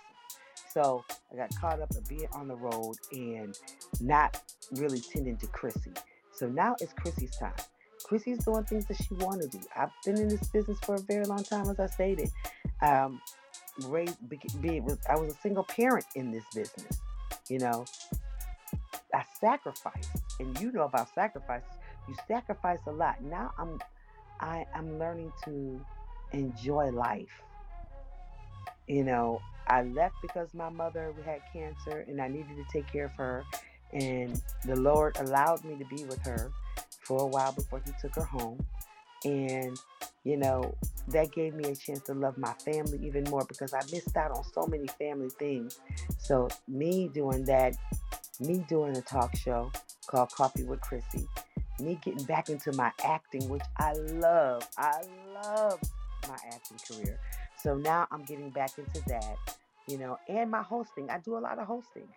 So 0.71 1.05
I 1.33 1.37
got 1.37 1.51
caught 1.61 1.81
up 1.81 1.91
in 1.97 2.05
being 2.09 2.29
on 2.33 2.47
the 2.47 2.55
road 2.55 2.95
and 3.11 3.59
not 4.01 4.41
really 4.73 5.01
tending 5.01 5.37
to 5.39 5.47
Crissy. 5.49 5.97
So 6.33 6.49
now 6.49 6.77
it's 6.81 6.93
Crissy's 6.93 7.37
time. 7.37 7.55
Crissy's 8.09 8.45
doing 8.45 8.65
things 8.65 8.87
that 8.87 8.97
she 8.97 9.15
want 9.15 9.43
to 9.43 9.49
do. 9.49 9.61
I've 9.75 9.91
been 10.05 10.19
in 10.19 10.29
this 10.29 10.47
business 10.49 10.79
for 10.85 10.95
a 10.95 11.01
very 11.01 11.25
long 11.25 11.43
time, 11.43 11.69
as 11.69 11.81
I 11.81 11.87
stated. 11.87 12.31
Um, 12.81 13.21
raised, 13.87 14.29
be, 14.29 14.41
be, 14.61 14.81
was, 14.81 14.99
I 15.09 15.17
was 15.17 15.33
a 15.33 15.37
single 15.39 15.65
parent 15.65 16.07
in 16.15 16.31
this 16.31 16.45
business. 16.55 17.01
You 17.49 17.59
know, 17.59 17.85
I 19.15 19.25
sacrificed, 19.41 20.23
and 20.41 20.59
you 20.61 20.73
know 20.73 20.83
about 20.83 21.15
sacrifices. 21.15 21.71
You 22.09 22.15
sacrifice 22.27 22.81
a 22.87 22.93
lot. 22.93 23.23
Now 23.23 23.53
I'm, 23.59 23.79
I, 24.41 24.65
I'm 24.75 24.99
learning 24.99 25.33
to 25.45 25.81
enjoy 26.33 26.91
life. 26.91 27.43
You 28.87 29.05
know, 29.05 29.41
I 29.67 29.83
left 29.83 30.17
because 30.23 30.55
my 30.55 30.71
mother 30.71 31.15
had 31.25 31.41
cancer, 31.53 32.05
and 32.09 32.21
I 32.21 32.29
needed 32.29 32.57
to 32.57 32.65
take 32.73 32.91
care 32.91 33.07
of 33.07 33.13
her. 33.13 33.45
And 33.93 34.41
the 34.65 34.77
Lord 34.77 35.17
allowed 35.19 35.65
me 35.65 35.77
to 35.79 35.85
be 35.85 36.05
with 36.05 36.23
her 36.25 36.51
for 37.01 37.23
a 37.23 37.27
while 37.27 37.53
before 37.53 37.81
He 37.85 37.93
took 38.01 38.15
her 38.17 38.25
home. 38.25 38.65
And, 39.25 39.79
you 40.25 40.37
know, 40.37 40.75
that 41.13 41.33
gave 41.33 41.55
me 41.55 41.65
a 41.65 41.77
chance 41.77 42.01
to 42.03 42.15
love 42.15 42.37
my 42.39 42.53
family 42.65 42.99
even 43.03 43.25
more 43.25 43.45
because 43.49 43.73
I 43.75 43.81
missed 43.93 44.17
out 44.17 44.31
on 44.31 44.45
so 44.53 44.67
many 44.67 44.87
family 44.87 45.31
things. 45.31 45.79
So, 46.19 46.49
me 46.67 47.09
doing 47.13 47.45
that, 47.45 47.77
me 48.41 48.65
doing 48.69 48.97
a 48.97 49.01
talk 49.03 49.37
show 49.37 49.71
called 50.07 50.31
Coffee 50.33 50.65
with 50.65 50.81
Crissy, 50.81 51.27
me 51.81 51.99
getting 52.05 52.25
back 52.25 52.49
into 52.49 52.73
my 52.73 52.93
acting, 53.05 53.49
which 53.49 53.63
I 53.77 53.93
love. 53.93 54.67
I 54.77 55.01
love 55.35 55.81
my 56.29 56.37
acting 56.53 56.79
career. 56.89 57.19
So 57.63 57.77
now 57.77 58.07
I'm 58.11 58.23
getting 58.25 58.51
back 58.51 58.71
into 58.79 59.03
that, 59.09 59.37
you 59.89 59.99
know, 59.99 60.19
and 60.29 60.51
my 60.51 60.63
hosting. 60.63 61.11
I 61.11 61.19
do 61.19 61.37
a 61.37 61.41
lot 61.41 61.59
of 61.59 61.67
hosting. 61.67 62.09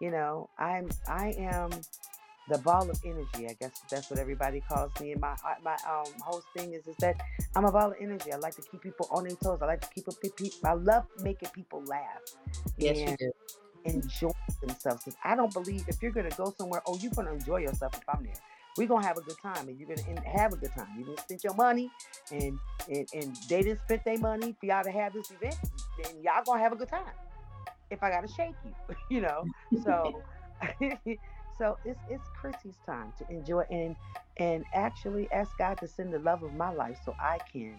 You 0.00 0.10
know, 0.10 0.48
I'm 0.58 0.88
I 1.08 1.34
am 1.38 1.70
the 2.48 2.58
ball 2.58 2.88
of 2.90 3.00
energy. 3.04 3.48
I 3.48 3.56
guess 3.58 3.82
that's 3.90 4.10
what 4.10 4.18
everybody 4.18 4.60
calls 4.60 4.92
me. 5.00 5.12
And 5.12 5.20
my 5.20 5.34
my 5.62 5.76
um 5.88 6.12
hosting 6.20 6.74
is 6.74 6.86
is 6.86 6.96
that 6.98 7.16
I'm 7.56 7.64
a 7.64 7.72
ball 7.72 7.90
of 7.90 7.96
energy. 8.00 8.32
I 8.32 8.36
like 8.36 8.54
to 8.56 8.62
keep 8.62 8.82
people 8.82 9.08
on 9.10 9.24
their 9.24 9.36
toes. 9.36 9.60
I 9.62 9.66
like 9.66 9.80
to 9.80 9.88
keep 9.88 10.06
people. 10.20 10.50
I 10.64 10.74
love 10.74 11.04
making 11.22 11.50
people 11.50 11.82
laugh. 11.84 12.20
Yes, 12.76 12.98
you 12.98 13.04
and 13.06 13.18
do. 13.18 13.32
Enjoy 13.84 14.32
themselves. 14.60 15.04
Because 15.04 15.18
I 15.24 15.34
don't 15.36 15.52
believe 15.52 15.84
if 15.88 16.02
you're 16.02 16.12
gonna 16.12 16.30
go 16.30 16.54
somewhere, 16.56 16.82
oh, 16.86 16.98
you're 17.00 17.12
gonna 17.12 17.32
enjoy 17.32 17.58
yourself 17.58 17.94
if 17.94 18.02
I'm 18.08 18.24
there. 18.24 18.34
We're 18.76 18.88
gonna 18.88 19.06
have 19.06 19.18
a 19.18 19.22
good 19.22 19.38
time, 19.40 19.68
and 19.68 19.78
you're 19.78 19.88
gonna 19.88 20.28
have 20.28 20.52
a 20.52 20.56
good 20.56 20.72
time. 20.72 20.88
You 20.98 21.04
didn't 21.04 21.20
spend 21.20 21.44
your 21.44 21.54
money, 21.54 21.90
and 22.30 22.58
and, 22.88 23.08
and 23.14 23.36
they 23.48 23.62
didn't 23.62 23.80
spend 23.80 24.02
their 24.04 24.18
money 24.18 24.54
for 24.58 24.66
y'all 24.66 24.84
to 24.84 24.90
have 24.90 25.12
this 25.12 25.30
event. 25.30 25.56
Then 26.02 26.22
y'all 26.22 26.42
gonna 26.44 26.60
have 26.60 26.72
a 26.72 26.76
good 26.76 26.88
time. 26.88 27.14
If 27.90 28.02
I 28.02 28.10
gotta 28.10 28.28
shake 28.28 28.54
you, 28.64 28.96
you 29.10 29.20
know. 29.22 29.44
So. 29.84 30.22
So 31.58 31.78
it's 31.84 32.00
it's 32.10 32.28
Crissy's 32.40 32.78
time 32.84 33.12
to 33.18 33.30
enjoy 33.30 33.62
and 33.70 33.94
and 34.38 34.64
actually 34.74 35.28
ask 35.32 35.56
God 35.58 35.78
to 35.78 35.88
send 35.88 36.12
the 36.12 36.18
love 36.18 36.42
of 36.42 36.54
my 36.54 36.72
life 36.72 36.98
so 37.04 37.14
I 37.20 37.38
can 37.52 37.76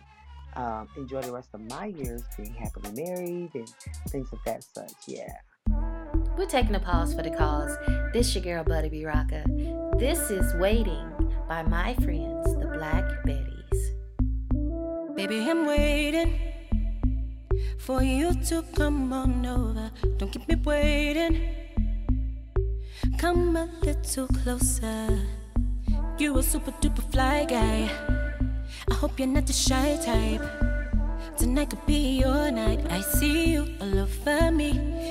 um, 0.55 0.87
enjoy 0.95 1.21
the 1.21 1.33
rest 1.33 1.49
of 1.53 1.61
my 1.69 1.87
years 1.87 2.23
being 2.37 2.53
happily 2.53 2.91
married 3.03 3.51
and 3.53 3.69
things 4.07 4.29
of 4.31 4.39
that 4.45 4.63
such. 4.63 4.93
Yeah. 5.07 5.33
We're 6.37 6.45
taking 6.45 6.75
a 6.75 6.79
pause 6.79 7.13
for 7.13 7.23
the 7.23 7.31
cause. 7.31 7.77
This 8.13 8.33
your 8.35 8.43
girl 8.43 8.63
Butter 8.63 8.89
B 8.89 9.05
Rocker. 9.05 9.43
This 9.97 10.29
is 10.29 10.53
Waiting 10.55 11.11
by 11.47 11.63
my 11.63 11.95
friends, 11.95 12.45
the 12.55 12.67
Black 12.73 13.03
Betties. 13.25 13.55
Baby, 15.15 15.49
I'm 15.49 15.65
waiting 15.65 16.39
for 17.79 18.01
you 18.03 18.33
to 18.45 18.63
come 18.75 19.11
on 19.11 19.45
over. 19.45 19.91
Don't 20.17 20.31
keep 20.31 20.47
me 20.47 20.55
waiting. 20.55 21.64
Come 23.25 23.57
a 23.57 23.67
little 23.81 24.27
closer. 24.27 25.19
You 26.19 26.37
a 26.37 26.43
super 26.43 26.69
duper 26.73 27.01
fly 27.11 27.45
guy. 27.45 27.89
I 28.91 28.93
hope 28.93 29.17
you're 29.17 29.27
not 29.27 29.47
the 29.47 29.51
shy 29.51 29.97
type. 30.05 30.43
Tonight 31.35 31.71
could 31.71 31.83
be 31.87 32.19
your 32.19 32.51
night. 32.51 32.85
I 32.91 33.01
see 33.01 33.53
you 33.53 33.65
all 33.81 33.97
over 33.97 34.51
me. 34.51 34.69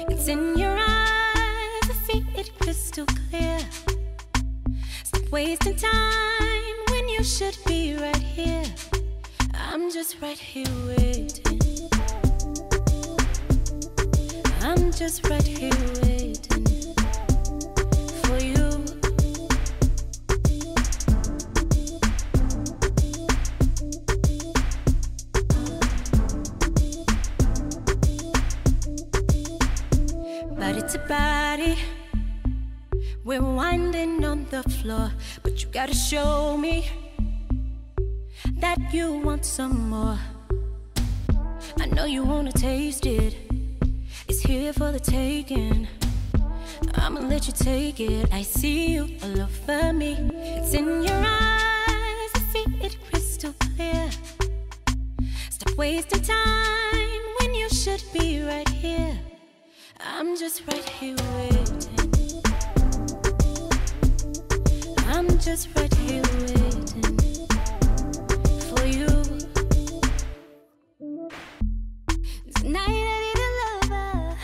It's 0.09 0.29
in 0.29 0.57
your 0.57 0.77
eyes. 0.79 1.87
I 1.91 1.95
see 2.07 2.25
it 2.37 2.57
crystal 2.61 3.05
clear. 3.07 3.59
Stop 5.03 5.33
wasting 5.33 5.75
time 5.75 6.77
when 6.91 7.09
you 7.09 7.25
should 7.25 7.59
be 7.67 7.97
right 7.97 8.25
here. 8.39 8.65
I'm 9.55 9.91
just 9.91 10.23
right 10.23 10.39
here 10.39 10.77
waiting. 10.87 11.91
I'm 14.61 14.93
just 14.93 15.29
right 15.29 15.43
here 15.43 15.75
waiting 16.01 16.24
Body 30.65 30.81
to 30.81 30.99
body, 31.01 31.77
we're 33.23 33.43
winding 33.43 34.25
on 34.25 34.47
the 34.47 34.63
floor, 34.63 35.13
but 35.43 35.63
you 35.63 35.69
gotta 35.71 35.95
show 35.95 36.57
me 36.57 36.89
that 38.61 38.79
you 38.91 39.13
want 39.13 39.45
some 39.45 39.91
more. 39.91 40.19
I 41.79 41.85
know 41.85 42.07
you 42.07 42.25
wanna 42.25 42.51
taste 42.51 43.05
it. 43.05 43.37
It's 44.27 44.41
here 44.41 44.73
for 44.73 44.91
the 44.91 45.01
taking. 45.01 45.87
I'ma 46.95 47.21
let 47.21 47.47
you 47.47 47.53
take 47.53 48.01
it. 48.01 48.33
I 48.33 48.41
see 48.41 48.95
you 48.95 49.19
all 49.23 49.43
over 49.43 49.93
me. 49.93 50.17
It's 50.33 50.73
in 50.73 50.87
your 51.03 51.23
eyes. 51.27 52.31
I 52.37 52.43
see 52.55 52.65
it 52.81 52.97
crystal 53.11 53.53
clear. 53.61 54.09
Stop 55.51 55.77
wasting 55.77 56.23
time 56.23 56.94
I'm 60.27 60.39
just 60.39 60.67
right 60.67 60.89
here 60.89 61.17
waiting. 61.37 62.43
I'm 65.09 65.29
just 65.39 65.69
right 65.77 65.93
here 65.97 66.23
waiting 66.23 67.47
for 68.69 68.85
you. 68.87 69.07
Tonight 72.57 72.89
I 72.89 73.17
need 73.21 73.39
a 73.39 73.51
lover 73.61 74.37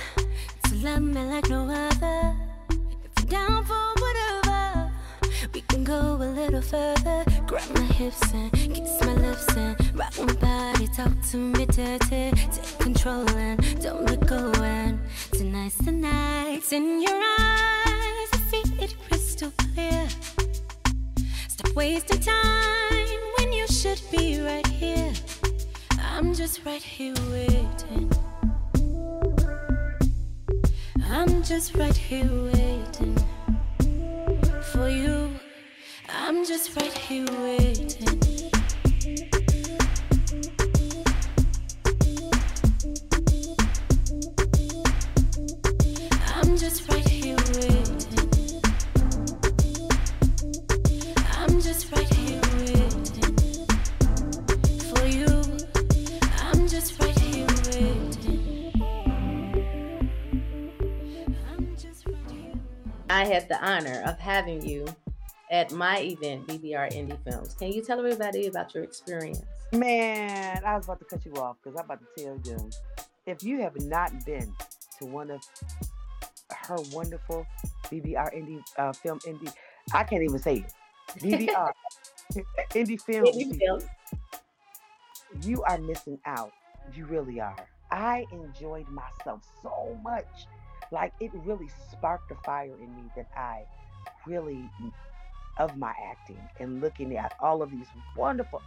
to 0.65 0.75
love 0.85 1.01
me 1.01 1.23
like 1.23 1.49
no 1.49 1.63
other. 1.65 2.37
If 2.69 3.13
you're 3.19 3.27
down 3.41 3.65
for 3.65 3.95
whatever, 4.03 4.93
we 5.55 5.63
can 5.63 5.83
go 5.83 6.17
a 6.21 6.29
little 6.29 6.61
further. 6.61 7.25
Grab 7.47 7.75
my 7.75 7.85
hips 7.85 8.35
and 8.35 8.53
kiss 8.53 9.01
my 9.01 9.15
lips 9.15 9.49
and 9.57 9.99
rock 9.99 10.13
my 10.19 10.35
body. 10.35 10.89
Talk 10.89 11.13
to 11.31 11.39
me 11.39 11.65
dirty, 11.65 12.33
take 12.53 12.79
control 12.79 13.27
and 13.31 13.59
don't 13.83 14.05
let 14.05 14.27
go. 14.27 14.53
And 14.63 15.01
tonight's 15.61 15.77
the 15.77 15.93
night. 15.93 16.55
It's 16.57 16.73
in 16.73 17.03
your 17.03 17.17
eyes. 17.17 18.29
I 18.33 18.39
see 18.51 18.63
it 18.83 18.95
crystal 19.07 19.53
clear. 19.59 20.09
Stop 21.49 21.75
wasting 21.77 22.21
time 22.21 23.21
when 23.37 23.53
you 23.53 23.67
should 23.67 24.01
be 24.11 24.41
right 24.41 24.67
here. 24.67 25.13
I'm 25.99 26.33
just 26.33 26.65
right 26.65 26.83
here 26.83 27.15
waiting. 27.31 28.11
I'm 31.11 31.43
just 31.43 31.77
right 31.77 31.97
here 31.97 32.31
waiting 32.55 33.17
for 34.73 34.89
you. 34.89 35.31
I'm 36.09 36.47
just 36.47 36.75
right 36.75 36.93
here 36.93 37.27
waiting. 37.43 38.20
Had 63.41 63.49
the 63.49 63.65
honor 63.65 64.03
of 64.07 64.19
having 64.19 64.67
you 64.67 64.87
at 65.51 65.73
my 65.73 66.01
event, 66.01 66.47
BBR 66.47 66.93
Indie 66.93 67.19
Films. 67.25 67.55
Can 67.55 67.73
you 67.73 67.83
tell 67.83 67.99
everybody 67.99 68.47
about 68.47 68.75
your 68.75 68.85
experience? 68.85 69.43
Man, 69.73 70.63
I 70.65 70.77
was 70.77 70.85
about 70.85 70.99
to 71.01 71.05
cut 71.07 71.25
you 71.25 71.33
off 71.35 71.57
because 71.63 71.79
I'm 71.79 71.87
about 71.87 72.01
to 72.01 72.23
tell 72.23 72.41
you 72.45 72.71
if 73.27 73.43
you 73.43 73.61
have 73.63 73.81
not 73.81 74.25
been 74.27 74.53
to 74.99 75.07
one 75.07 75.31
of 75.31 75.41
her 76.51 76.77
wonderful 76.93 77.47
BBR 77.85 78.35
indie 78.35 78.61
uh, 78.77 78.93
film 78.93 79.19
indie, 79.21 79.53
I 79.95 80.05
can't 80.05 80.23
even 80.23 80.39
say 80.39 80.65
it. 80.67 80.73
BBR 81.19 81.73
indie 82.73 83.01
films. 83.01 83.37
Indie 83.37 83.59
films. 83.59 83.85
You 85.43 85.63
are 85.63 85.79
missing 85.79 86.19
out. 86.27 86.53
You 86.95 87.07
really 87.07 87.41
are. 87.41 87.57
I 87.91 88.27
enjoyed 88.33 88.89
myself 88.89 89.43
so 89.63 89.99
much. 90.03 90.27
Like 90.91 91.13
it 91.21 91.31
really 91.35 91.69
sparked 91.93 92.31
a 92.31 92.37
fire 92.45 92.75
in 92.75 92.95
me 92.97 93.03
that 93.17 93.29
I 93.37 93.65
really 94.27 94.69
of 95.59 95.77
my 95.77 95.93
acting 96.11 96.41
and 96.59 96.81
looking 96.81 97.17
at 97.17 97.35
all 97.41 97.63
of 97.63 97.71
these 97.71 97.87
wonderful 98.17 98.63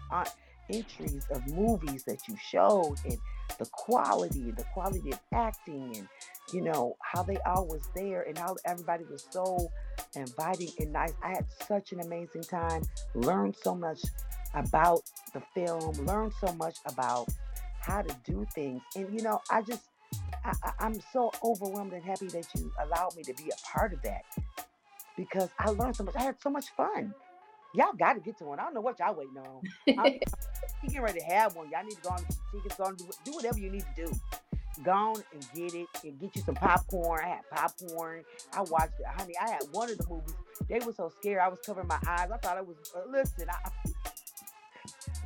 entries 0.71 1.25
of 1.31 1.45
movies 1.47 2.03
that 2.03 2.27
you 2.27 2.35
showed 2.49 2.95
and 3.05 3.17
the 3.59 3.65
quality, 3.71 4.51
the 4.51 4.63
quality 4.73 5.11
of 5.11 5.19
acting 5.33 5.95
and 5.97 6.07
you 6.53 6.61
know 6.61 6.95
how 7.01 7.23
they 7.23 7.37
all 7.45 7.67
was 7.67 7.89
there 7.95 8.23
and 8.23 8.37
how 8.37 8.55
everybody 8.65 9.03
was 9.09 9.25
so 9.31 9.71
inviting 10.15 10.69
and 10.79 10.93
nice. 10.93 11.13
I 11.23 11.29
had 11.29 11.45
such 11.67 11.91
an 11.91 11.99
amazing 12.01 12.43
time, 12.43 12.83
learned 13.15 13.55
so 13.55 13.75
much 13.75 14.01
about 14.53 15.01
the 15.33 15.41
film, 15.53 15.93
learned 16.05 16.33
so 16.39 16.53
much 16.53 16.77
about 16.85 17.27
how 17.79 18.01
to 18.01 18.15
do 18.23 18.45
things. 18.53 18.81
And 18.95 19.11
you 19.13 19.23
know, 19.23 19.41
I 19.49 19.61
just 19.61 19.83
I, 20.45 20.53
I, 20.63 20.71
I'm 20.79 20.99
so 21.11 21.31
overwhelmed 21.43 21.93
and 21.93 22.03
happy 22.03 22.27
that 22.27 22.47
you 22.55 22.71
allowed 22.79 23.15
me 23.15 23.23
to 23.23 23.33
be 23.33 23.49
a 23.49 23.67
part 23.67 23.93
of 23.93 24.01
that 24.03 24.23
because 25.17 25.49
I 25.59 25.69
learned 25.69 25.95
so 25.95 26.03
much. 26.03 26.15
I 26.15 26.23
had 26.23 26.41
so 26.41 26.49
much 26.49 26.69
fun. 26.75 27.13
Y'all 27.75 27.93
got 27.93 28.13
to 28.13 28.19
get 28.19 28.37
to 28.37 28.43
one. 28.43 28.59
I 28.59 28.63
don't 28.63 28.75
know 28.75 28.81
what 28.81 28.99
y'all 28.99 29.15
waiting 29.15 29.37
on. 29.37 29.61
I'm, 29.97 30.13
you 30.83 30.89
getting 30.89 31.01
ready 31.01 31.19
to 31.19 31.25
have 31.25 31.55
one. 31.55 31.69
Y'all 31.71 31.83
need 31.83 31.95
to 31.95 32.01
go 32.01 32.09
on 32.09 32.25
tickets, 32.51 32.75
go 32.75 32.83
on, 32.83 32.95
do, 32.95 33.09
do 33.25 33.31
whatever 33.31 33.57
you 33.59 33.71
need 33.71 33.85
to 33.95 34.05
do. 34.05 34.11
Go 34.83 34.91
on 34.91 35.23
and 35.33 35.45
get 35.55 35.73
it 35.73 35.87
and 36.03 36.19
get 36.19 36.35
you 36.35 36.41
some 36.41 36.55
popcorn. 36.55 37.21
I 37.23 37.27
had 37.27 37.49
popcorn. 37.51 38.23
I 38.53 38.61
watched 38.61 38.99
it. 38.99 39.05
Honey, 39.07 39.33
I 39.41 39.49
had 39.49 39.61
one 39.71 39.89
of 39.89 39.97
the 39.97 40.05
movies. 40.07 40.33
They 40.67 40.79
were 40.79 40.93
so 40.93 41.11
scared. 41.19 41.39
I 41.39 41.47
was 41.47 41.59
covering 41.65 41.87
my 41.87 41.99
eyes. 42.07 42.29
I 42.31 42.37
thought 42.37 42.57
it 42.57 42.65
was, 42.65 42.77
uh, 42.95 43.09
listen, 43.09 43.47
I, 43.49 43.69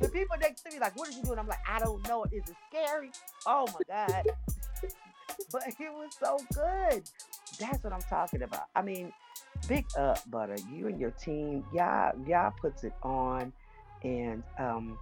the 0.00 0.08
people 0.08 0.36
next 0.40 0.62
to 0.62 0.70
me 0.70 0.78
like, 0.78 0.96
what 0.96 1.08
are 1.08 1.12
you 1.12 1.22
doing? 1.22 1.38
I'm 1.38 1.46
like, 1.46 1.58
I 1.68 1.78
don't 1.78 2.06
know. 2.06 2.24
Is 2.24 2.48
it 2.48 2.56
scary? 2.70 3.10
Oh 3.46 3.66
my 3.72 4.06
God. 4.06 4.26
But 5.52 5.62
it 5.66 5.76
was 5.80 6.16
so 6.20 6.38
good. 6.54 7.02
That's 7.58 7.82
what 7.82 7.92
I'm 7.92 8.02
talking 8.02 8.42
about. 8.42 8.66
I 8.74 8.82
mean, 8.82 9.12
big 9.68 9.86
up, 9.96 10.18
Butter. 10.30 10.56
You 10.72 10.88
and 10.88 11.00
your 11.00 11.10
team, 11.12 11.64
y'all, 11.72 12.12
y'all 12.26 12.52
puts 12.60 12.84
it 12.84 12.92
on. 13.02 13.52
And 14.02 14.42
um, 14.58 14.98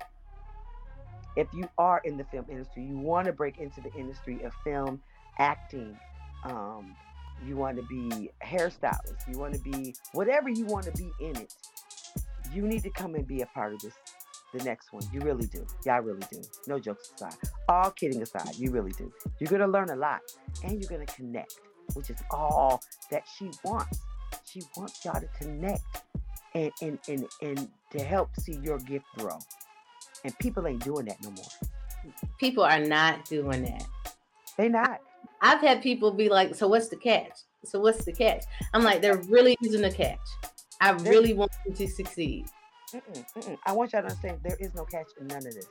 if 1.36 1.48
you 1.52 1.68
are 1.78 2.00
in 2.04 2.16
the 2.16 2.24
film 2.24 2.46
industry, 2.50 2.84
you 2.84 2.96
want 2.98 3.26
to 3.26 3.32
break 3.32 3.58
into 3.58 3.80
the 3.80 3.92
industry 3.94 4.42
of 4.42 4.52
film 4.64 5.00
acting. 5.38 5.96
Um, 6.44 6.96
you 7.46 7.56
want 7.56 7.76
to 7.76 7.82
be 7.82 8.30
hairstylist. 8.42 9.30
You 9.30 9.38
want 9.38 9.54
to 9.54 9.60
be 9.60 9.94
whatever 10.12 10.48
you 10.48 10.64
want 10.64 10.86
to 10.86 10.92
be 10.92 11.10
in 11.20 11.36
it. 11.36 11.52
You 12.52 12.62
need 12.62 12.82
to 12.84 12.90
come 12.90 13.14
and 13.14 13.26
be 13.26 13.42
a 13.42 13.46
part 13.46 13.74
of 13.74 13.80
this. 13.80 13.92
The 14.56 14.64
next 14.64 14.92
one, 14.92 15.02
you 15.12 15.20
really 15.20 15.46
do. 15.46 15.66
Y'all 15.84 16.00
really 16.00 16.22
do. 16.30 16.40
No 16.66 16.78
jokes 16.78 17.10
aside. 17.14 17.34
All 17.68 17.90
kidding 17.90 18.22
aside, 18.22 18.54
you 18.56 18.70
really 18.70 18.92
do. 18.92 19.12
You're 19.38 19.50
gonna 19.50 19.70
learn 19.70 19.90
a 19.90 19.96
lot, 19.96 20.20
and 20.64 20.80
you're 20.80 20.88
gonna 20.88 21.04
connect, 21.06 21.60
which 21.94 22.08
is 22.08 22.16
all 22.30 22.80
that 23.10 23.24
she 23.36 23.50
wants. 23.64 24.00
She 24.44 24.62
wants 24.76 25.04
y'all 25.04 25.20
to 25.20 25.28
connect 25.38 25.82
and 26.54 26.72
and 26.80 26.98
and 27.08 27.26
and 27.42 27.68
to 27.90 28.02
help 28.02 28.34
see 28.36 28.58
your 28.62 28.78
gift 28.78 29.04
grow. 29.18 29.38
And 30.24 30.36
people 30.38 30.66
ain't 30.66 30.82
doing 30.82 31.04
that 31.06 31.22
no 31.22 31.30
more. 31.30 32.14
People 32.38 32.64
are 32.64 32.80
not 32.80 33.26
doing 33.26 33.64
that. 33.64 33.84
They 34.56 34.68
not. 34.68 35.00
I've 35.42 35.60
had 35.60 35.82
people 35.82 36.12
be 36.12 36.30
like, 36.30 36.54
"So 36.54 36.66
what's 36.66 36.88
the 36.88 36.96
catch? 36.96 37.32
So 37.64 37.78
what's 37.78 38.06
the 38.06 38.12
catch?" 38.12 38.44
I'm 38.72 38.82
like, 38.82 39.02
"There 39.02 39.18
really 39.28 39.56
isn't 39.62 39.84
a 39.84 39.92
catch. 39.92 40.18
I 40.80 40.92
really 40.92 41.34
want 41.34 41.52
you 41.66 41.74
to 41.74 41.88
succeed." 41.88 42.46
Mm-mm, 42.94 43.24
mm-mm. 43.34 43.58
I 43.66 43.72
want 43.72 43.92
y'all 43.92 44.02
to 44.02 44.08
understand 44.08 44.40
there 44.42 44.56
is 44.60 44.74
no 44.74 44.84
catch 44.84 45.08
in 45.20 45.26
none 45.26 45.38
of 45.38 45.54
this. 45.54 45.68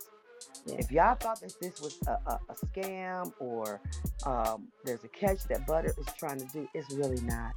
If 0.68 0.92
y'all 0.92 1.16
thought 1.16 1.40
that 1.42 1.54
this 1.62 1.80
was 1.82 1.98
a, 2.08 2.12
a, 2.12 2.40
a 2.50 2.54
scam 2.66 3.32
or 3.40 3.80
um, 4.26 4.68
there's 4.84 5.04
a 5.04 5.08
catch 5.08 5.44
that 5.46 5.66
Butter 5.66 5.94
is 5.98 6.08
trying 6.18 6.40
to 6.40 6.46
do, 6.48 6.68
it's 6.74 6.92
really 6.94 7.22
not. 7.22 7.54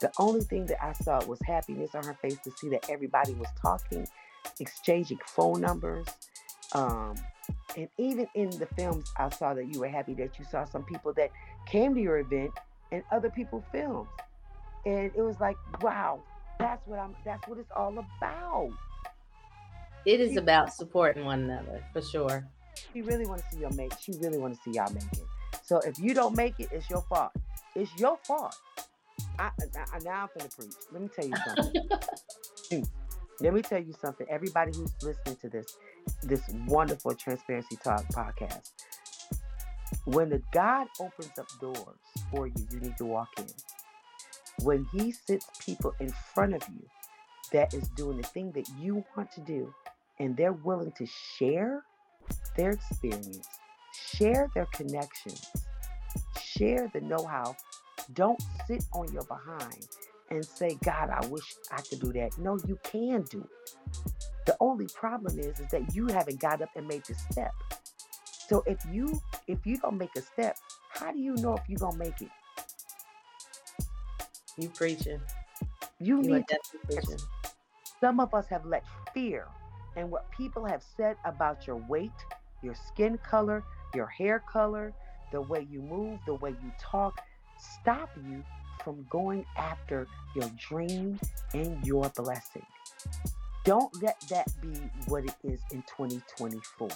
The 0.00 0.10
only 0.18 0.40
thing 0.40 0.66
that 0.66 0.82
I 0.82 0.92
saw 0.92 1.24
was 1.26 1.38
happiness 1.46 1.94
on 1.94 2.04
her 2.04 2.14
face 2.14 2.38
to 2.44 2.50
see 2.52 2.68
that 2.70 2.88
everybody 2.88 3.34
was 3.34 3.48
talking, 3.60 4.06
exchanging 4.60 5.18
phone 5.26 5.60
numbers. 5.60 6.06
Um, 6.72 7.14
and 7.76 7.88
even 7.98 8.26
in 8.34 8.50
the 8.50 8.66
films, 8.76 9.12
I 9.18 9.28
saw 9.30 9.54
that 9.54 9.72
you 9.72 9.80
were 9.80 9.88
happy 9.88 10.14
that 10.14 10.38
you 10.38 10.44
saw 10.50 10.64
some 10.64 10.84
people 10.84 11.12
that 11.14 11.30
came 11.66 11.94
to 11.94 12.00
your 12.00 12.18
event 12.18 12.52
and 12.90 13.02
other 13.12 13.30
people 13.30 13.64
filmed. 13.72 14.08
And 14.86 15.10
it 15.14 15.22
was 15.22 15.40
like, 15.40 15.56
wow, 15.82 16.22
that's 16.58 16.86
what 16.86 16.98
I'm 16.98 17.14
that's 17.24 17.46
what 17.48 17.58
it's 17.58 17.70
all 17.74 17.96
about. 17.98 18.70
It 20.06 20.20
is 20.20 20.36
about 20.36 20.72
supporting 20.72 21.24
one 21.24 21.44
another 21.44 21.82
for 21.92 22.02
sure. 22.02 22.46
She 22.92 23.02
really 23.02 23.26
want 23.26 23.40
to 23.40 23.54
see 23.54 23.60
your 23.60 23.70
make. 23.70 23.92
She 23.98 24.12
really 24.20 24.38
want 24.38 24.54
to 24.54 24.60
see 24.62 24.76
y'all 24.76 24.92
make 24.92 25.12
it. 25.12 25.24
So 25.62 25.78
if 25.78 25.98
you 25.98 26.12
don't 26.12 26.36
make 26.36 26.60
it, 26.60 26.68
it's 26.72 26.90
your 26.90 27.02
fault. 27.02 27.32
It's 27.74 27.90
your 27.98 28.18
fault. 28.24 28.54
I, 29.38 29.50
I, 29.92 29.98
now 30.04 30.22
I'm 30.22 30.28
gonna 30.36 30.50
preach. 30.56 30.74
Let 30.92 31.02
me 31.02 31.08
tell 31.08 31.26
you 31.26 31.34
something. 31.46 32.84
Let 33.40 33.54
me 33.54 33.62
tell 33.62 33.82
you 33.82 33.94
something. 34.00 34.26
Everybody 34.30 34.72
who's 34.76 34.92
listening 35.02 35.36
to 35.36 35.48
this, 35.48 35.76
this 36.22 36.42
wonderful 36.66 37.14
Transparency 37.14 37.76
Talk 37.82 38.04
podcast, 38.08 38.70
when 40.04 40.28
the 40.28 40.42
God 40.52 40.86
opens 41.00 41.38
up 41.38 41.48
doors 41.60 41.98
for 42.30 42.46
you, 42.46 42.54
you 42.70 42.80
need 42.80 42.96
to 42.98 43.04
walk 43.04 43.28
in. 43.38 43.46
When 44.62 44.86
He 44.92 45.12
sits 45.12 45.46
people 45.64 45.94
in 45.98 46.10
front 46.10 46.54
of 46.54 46.62
you 46.68 46.86
that 47.52 47.74
is 47.74 47.88
doing 47.90 48.18
the 48.18 48.22
thing 48.22 48.52
that 48.52 48.68
you 48.78 49.04
want 49.16 49.32
to 49.32 49.40
do, 49.40 49.72
and 50.18 50.36
they're 50.36 50.52
willing 50.52 50.92
to 50.92 51.06
share 51.06 51.82
their 52.56 52.70
experience, 52.70 53.46
share 53.92 54.48
their 54.54 54.66
connections, 54.66 55.50
share 56.40 56.90
the 56.92 57.00
know 57.00 57.24
how. 57.24 57.56
Don't 58.12 58.40
sit 58.66 58.84
on 58.92 59.10
your 59.12 59.24
behind 59.24 59.86
and 60.30 60.44
say, 60.44 60.78
God, 60.84 61.10
I 61.10 61.26
wish 61.26 61.54
I 61.70 61.80
could 61.80 62.00
do 62.00 62.12
that. 62.12 62.36
No, 62.38 62.58
you 62.66 62.78
can 62.84 63.22
do 63.30 63.40
it. 63.40 63.74
The 64.46 64.56
only 64.60 64.86
problem 64.94 65.38
is, 65.38 65.58
is 65.58 65.68
that 65.70 65.94
you 65.94 66.06
haven't 66.08 66.38
got 66.38 66.60
up 66.60 66.68
and 66.76 66.86
made 66.86 67.04
the 67.06 67.14
step. 67.14 67.52
So 68.46 68.62
if 68.66 68.78
you 68.92 69.20
if 69.48 69.66
you 69.66 69.78
don't 69.78 69.96
make 69.96 70.14
a 70.16 70.22
step, 70.22 70.56
how 70.90 71.12
do 71.12 71.18
you 71.18 71.34
know 71.36 71.54
if 71.54 71.62
you're 71.68 71.78
gonna 71.78 71.96
make 71.96 72.20
it? 72.20 72.28
You 74.58 74.68
preaching. 74.68 75.20
You, 75.98 76.22
You 76.22 76.22
need 76.22 76.44
to 76.48 76.58
preaching. 76.84 77.18
some 78.00 78.20
of 78.20 78.34
us 78.34 78.46
have 78.48 78.66
let 78.66 78.84
fear 79.14 79.46
and 79.96 80.10
what 80.10 80.30
people 80.30 80.64
have 80.64 80.82
said 80.96 81.16
about 81.24 81.66
your 81.66 81.76
weight, 81.88 82.10
your 82.62 82.74
skin 82.74 83.18
color, 83.18 83.62
your 83.94 84.06
hair 84.06 84.42
color, 84.50 84.92
the 85.32 85.40
way 85.40 85.66
you 85.70 85.80
move, 85.82 86.18
the 86.26 86.34
way 86.34 86.50
you 86.50 86.72
talk, 86.80 87.20
stop 87.58 88.10
you 88.28 88.42
from 88.82 89.06
going 89.10 89.44
after 89.56 90.06
your 90.34 90.50
dream 90.58 91.18
and 91.52 91.84
your 91.86 92.08
blessing. 92.10 92.66
Don't 93.64 93.90
let 94.02 94.20
that 94.28 94.46
be 94.60 94.74
what 95.06 95.24
it 95.24 95.34
is 95.42 95.60
in 95.70 95.82
2024. 95.82 96.88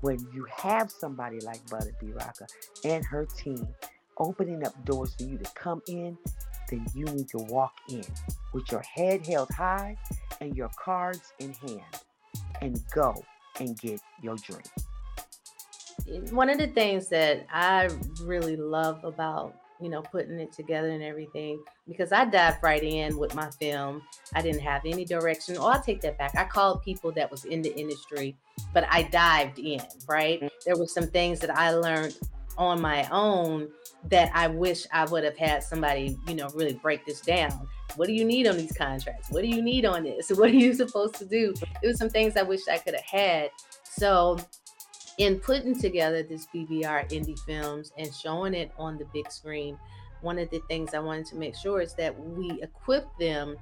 When 0.00 0.18
you 0.34 0.46
have 0.56 0.90
somebody 0.90 1.38
like 1.40 1.64
Butter 1.70 1.94
B. 2.00 2.12
And 2.84 3.04
her 3.04 3.26
team 3.26 3.68
opening 4.18 4.66
up 4.66 4.84
doors 4.84 5.14
for 5.14 5.24
you 5.24 5.38
to 5.38 5.50
come 5.54 5.80
in, 5.86 6.18
then 6.70 6.86
you 6.94 7.04
need 7.04 7.28
to 7.28 7.38
walk 7.38 7.74
in 7.88 8.04
with 8.52 8.70
your 8.72 8.82
head 8.82 9.26
held 9.26 9.50
high 9.50 9.96
and 10.40 10.56
your 10.56 10.70
cards 10.76 11.32
in 11.38 11.52
hand 11.54 12.02
and 12.60 12.82
go 12.94 13.22
and 13.58 13.78
get 13.78 14.00
your 14.22 14.36
dream. 14.36 14.62
one 16.30 16.48
of 16.48 16.58
the 16.58 16.68
things 16.68 17.08
that 17.08 17.46
I 17.52 17.88
really 18.22 18.56
love 18.56 19.04
about 19.04 19.54
you 19.80 19.88
know 19.88 20.02
putting 20.02 20.38
it 20.38 20.52
together 20.52 20.90
and 20.90 21.02
everything 21.02 21.62
because 21.88 22.12
I 22.12 22.24
dived 22.26 22.62
right 22.62 22.82
in 22.82 23.18
with 23.18 23.34
my 23.34 23.50
film. 23.50 24.02
I 24.34 24.42
didn't 24.42 24.60
have 24.60 24.82
any 24.84 25.04
direction. 25.04 25.56
Oh, 25.58 25.66
I'll 25.66 25.82
take 25.82 26.00
that 26.02 26.18
back. 26.18 26.36
I 26.36 26.44
called 26.44 26.82
people 26.82 27.12
that 27.12 27.30
was 27.30 27.44
in 27.44 27.62
the 27.62 27.74
industry, 27.74 28.36
but 28.72 28.86
I 28.90 29.04
dived 29.04 29.58
in. 29.58 29.80
Right, 30.08 30.40
mm-hmm. 30.40 30.54
there 30.66 30.76
were 30.76 30.86
some 30.86 31.06
things 31.06 31.40
that 31.40 31.50
I 31.50 31.72
learned 31.72 32.16
on 32.58 32.80
my 32.80 33.08
own 33.10 33.68
that 34.08 34.30
I 34.34 34.48
wish 34.48 34.86
I 34.92 35.04
would 35.06 35.24
have 35.24 35.36
had 35.36 35.62
somebody 35.62 36.18
you 36.28 36.34
know 36.34 36.48
really 36.54 36.74
break 36.74 37.06
this 37.06 37.20
down. 37.20 37.68
What 37.96 38.06
do 38.06 38.12
you 38.12 38.24
need 38.24 38.46
on 38.46 38.56
these 38.56 38.72
contracts? 38.72 39.30
What 39.30 39.42
do 39.42 39.48
you 39.48 39.62
need 39.62 39.84
on 39.84 40.04
this? 40.04 40.30
What 40.34 40.50
are 40.50 40.54
you 40.54 40.74
supposed 40.74 41.16
to 41.16 41.24
do? 41.24 41.54
It 41.82 41.86
was 41.86 41.98
some 41.98 42.08
things 42.08 42.36
I 42.36 42.42
wish 42.42 42.68
I 42.68 42.78
could 42.78 42.94
have 42.94 43.04
had. 43.04 43.50
So 43.84 44.38
in 45.18 45.38
putting 45.38 45.78
together 45.78 46.22
this 46.22 46.46
BBR 46.54 47.10
indie 47.10 47.38
films 47.40 47.92
and 47.98 48.14
showing 48.14 48.54
it 48.54 48.72
on 48.78 48.96
the 48.96 49.04
big 49.12 49.30
screen, 49.30 49.78
one 50.22 50.38
of 50.38 50.50
the 50.50 50.60
things 50.68 50.94
I 50.94 50.98
wanted 50.98 51.26
to 51.26 51.36
make 51.36 51.54
sure 51.54 51.80
is 51.80 51.94
that 51.94 52.18
we 52.18 52.60
equip 52.62 53.06
them, 53.18 53.56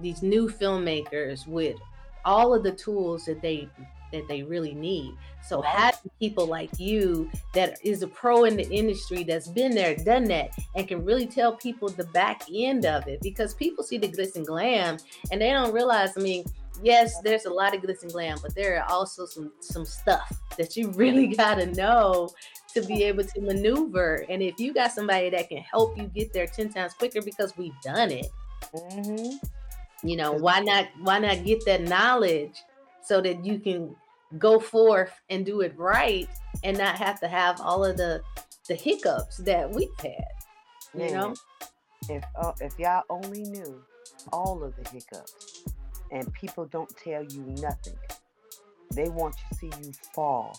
these 0.00 0.22
new 0.22 0.48
filmmakers, 0.48 1.46
with 1.46 1.76
all 2.24 2.54
of 2.54 2.62
the 2.62 2.72
tools 2.72 3.24
that 3.26 3.42
they 3.42 3.68
that 4.12 4.28
they 4.28 4.42
really 4.42 4.74
need. 4.74 5.14
So 5.46 5.60
having 5.60 6.10
people 6.20 6.46
like 6.46 6.70
you 6.78 7.30
that 7.54 7.78
is 7.84 8.02
a 8.02 8.08
pro 8.08 8.44
in 8.44 8.56
the 8.56 8.68
industry 8.70 9.24
that's 9.24 9.48
been 9.48 9.74
there, 9.74 9.96
done 9.96 10.24
that, 10.24 10.50
and 10.76 10.86
can 10.86 11.04
really 11.04 11.26
tell 11.26 11.56
people 11.56 11.88
the 11.88 12.04
back 12.04 12.42
end 12.52 12.86
of 12.86 13.08
it 13.08 13.20
because 13.22 13.54
people 13.54 13.82
see 13.82 13.98
the 13.98 14.08
glitz 14.08 14.36
and 14.36 14.46
glam 14.46 14.98
and 15.30 15.40
they 15.40 15.50
don't 15.50 15.72
realize, 15.72 16.10
I 16.16 16.20
mean, 16.20 16.44
yes, 16.82 17.20
there's 17.22 17.44
a 17.46 17.50
lot 17.52 17.74
of 17.74 17.82
glitz 17.82 18.02
and 18.02 18.12
glam, 18.12 18.38
but 18.40 18.54
there 18.54 18.80
are 18.80 18.90
also 18.90 19.26
some 19.26 19.52
some 19.60 19.84
stuff 19.84 20.32
that 20.56 20.76
you 20.76 20.90
really 20.94 21.28
gotta 21.28 21.66
know 21.66 22.30
to 22.74 22.82
be 22.82 23.02
able 23.04 23.24
to 23.24 23.40
maneuver. 23.40 24.24
And 24.28 24.42
if 24.42 24.58
you 24.58 24.72
got 24.72 24.92
somebody 24.92 25.30
that 25.30 25.48
can 25.48 25.58
help 25.58 25.96
you 25.98 26.04
get 26.04 26.32
there 26.32 26.46
10 26.46 26.70
times 26.70 26.94
quicker 26.94 27.20
because 27.20 27.56
we've 27.56 27.78
done 27.82 28.10
it, 28.10 28.26
mm-hmm. 28.74 30.06
you 30.06 30.16
know, 30.16 30.32
why 30.32 30.60
not 30.60 30.88
why 31.00 31.18
not 31.18 31.44
get 31.44 31.64
that 31.66 31.82
knowledge 31.82 32.62
so 33.04 33.20
that 33.20 33.44
you 33.44 33.58
can 33.58 33.94
go 34.38 34.58
forth 34.58 35.12
and 35.30 35.44
do 35.44 35.60
it 35.60 35.74
right 35.76 36.28
and 36.64 36.78
not 36.78 36.96
have 36.96 37.20
to 37.20 37.28
have 37.28 37.60
all 37.60 37.84
of 37.84 37.96
the 37.96 38.22
the 38.68 38.74
hiccups 38.74 39.38
that 39.38 39.70
we've 39.70 39.88
had. 39.98 40.24
You 40.94 41.10
know? 41.10 41.34
if 42.08 42.24
uh, 42.36 42.52
if 42.60 42.78
y'all 42.78 43.02
only 43.10 43.44
knew 43.44 43.82
all 44.32 44.62
of 44.62 44.74
the 44.76 44.88
hiccups, 44.90 45.64
and 46.10 46.32
people 46.34 46.66
don't 46.66 46.94
tell 46.96 47.24
you 47.24 47.40
nothing, 47.60 47.96
they 48.94 49.08
want 49.08 49.36
to 49.36 49.56
see 49.56 49.70
you 49.82 49.92
fall. 50.14 50.58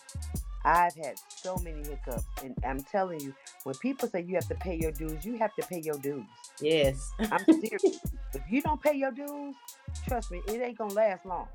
I've 0.66 0.96
had 0.96 1.16
so 1.28 1.58
many 1.58 1.80
hiccups, 1.80 2.26
and 2.42 2.56
I'm 2.66 2.82
telling 2.84 3.20
you, 3.20 3.34
when 3.64 3.76
people 3.76 4.08
say 4.08 4.22
you 4.22 4.36
have 4.36 4.48
to 4.48 4.56
pay 4.56 4.76
your 4.76 4.92
dues, 4.92 5.26
you 5.26 5.38
have 5.38 5.54
to 5.56 5.68
pay 5.68 5.82
your 5.82 5.98
dues. 5.98 6.24
Yes. 6.62 7.12
I'm 7.20 7.44
serious. 7.46 8.00
if 8.34 8.42
you 8.50 8.62
don't 8.62 8.82
pay 8.82 8.96
your 8.96 9.12
dues, 9.12 9.56
trust 10.08 10.32
me, 10.32 10.42
it 10.48 10.62
ain't 10.62 10.78
gonna 10.78 10.94
last 10.94 11.26
long. 11.26 11.48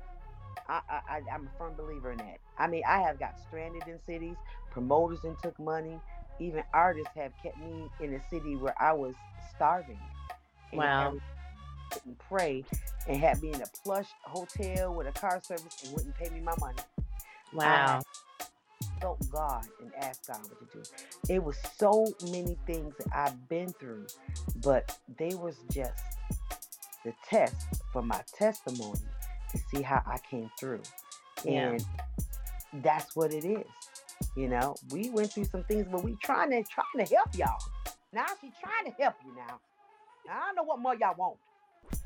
I, 0.67 0.81
I, 0.89 0.99
I 1.09 1.21
I'm 1.33 1.47
a 1.47 1.57
firm 1.57 1.75
believer 1.75 2.11
in 2.11 2.17
that. 2.17 2.37
I 2.57 2.67
mean, 2.67 2.83
I 2.87 2.99
have 3.01 3.19
got 3.19 3.39
stranded 3.47 3.83
in 3.87 3.99
cities. 4.05 4.35
Promoters 4.71 5.23
and 5.23 5.37
took 5.41 5.57
money. 5.59 5.99
Even 6.39 6.63
artists 6.73 7.11
have 7.15 7.31
kept 7.41 7.57
me 7.59 7.89
in 7.99 8.13
a 8.13 8.29
city 8.29 8.55
where 8.55 8.75
I 8.81 8.93
was 8.93 9.15
starving. 9.55 9.99
And 10.71 10.79
Wow. 10.79 11.13
And 12.05 12.19
pray 12.19 12.63
and 13.07 13.17
had 13.17 13.41
me 13.41 13.51
in 13.51 13.61
a 13.61 13.67
plush 13.83 14.07
hotel 14.21 14.93
with 14.93 15.07
a 15.07 15.11
car 15.11 15.41
service 15.43 15.75
and 15.83 15.93
wouldn't 15.93 16.15
pay 16.15 16.29
me 16.29 16.39
my 16.39 16.53
money. 16.59 16.77
Wow. 17.51 18.01
Sought 19.01 19.17
God 19.31 19.65
and 19.81 19.91
asked 19.95 20.27
God 20.27 20.39
what 20.43 20.59
to 20.59 20.77
do. 20.77 20.83
It 21.33 21.43
was 21.43 21.57
so 21.77 22.05
many 22.25 22.57
things 22.67 22.93
that 22.97 23.07
I've 23.11 23.49
been 23.49 23.69
through, 23.79 24.05
but 24.63 24.99
they 25.17 25.33
was 25.33 25.55
just 25.71 26.03
the 27.03 27.13
test 27.27 27.55
for 27.91 28.03
my 28.03 28.21
testimony 28.33 28.99
see 29.57 29.81
how 29.81 30.01
I 30.05 30.17
came 30.29 30.49
through. 30.59 30.81
Yeah. 31.43 31.71
And 31.71 31.85
that's 32.83 33.15
what 33.15 33.33
it 33.33 33.45
is. 33.45 33.65
You 34.35 34.49
know, 34.49 34.75
we 34.91 35.09
went 35.09 35.31
through 35.31 35.45
some 35.45 35.63
things, 35.63 35.87
but 35.91 36.03
we 36.03 36.15
trying 36.21 36.51
to 36.51 36.63
trying 36.63 37.05
to 37.05 37.15
help 37.15 37.35
y'all. 37.35 37.57
Now 38.13 38.25
she's 38.41 38.53
trying 38.61 38.91
to 38.91 39.01
help 39.01 39.15
you 39.25 39.35
now. 39.35 39.59
I 40.29 40.45
don't 40.45 40.55
know 40.55 40.63
what 40.63 40.79
more 40.79 40.95
y'all 40.95 41.15
want. 41.17 41.37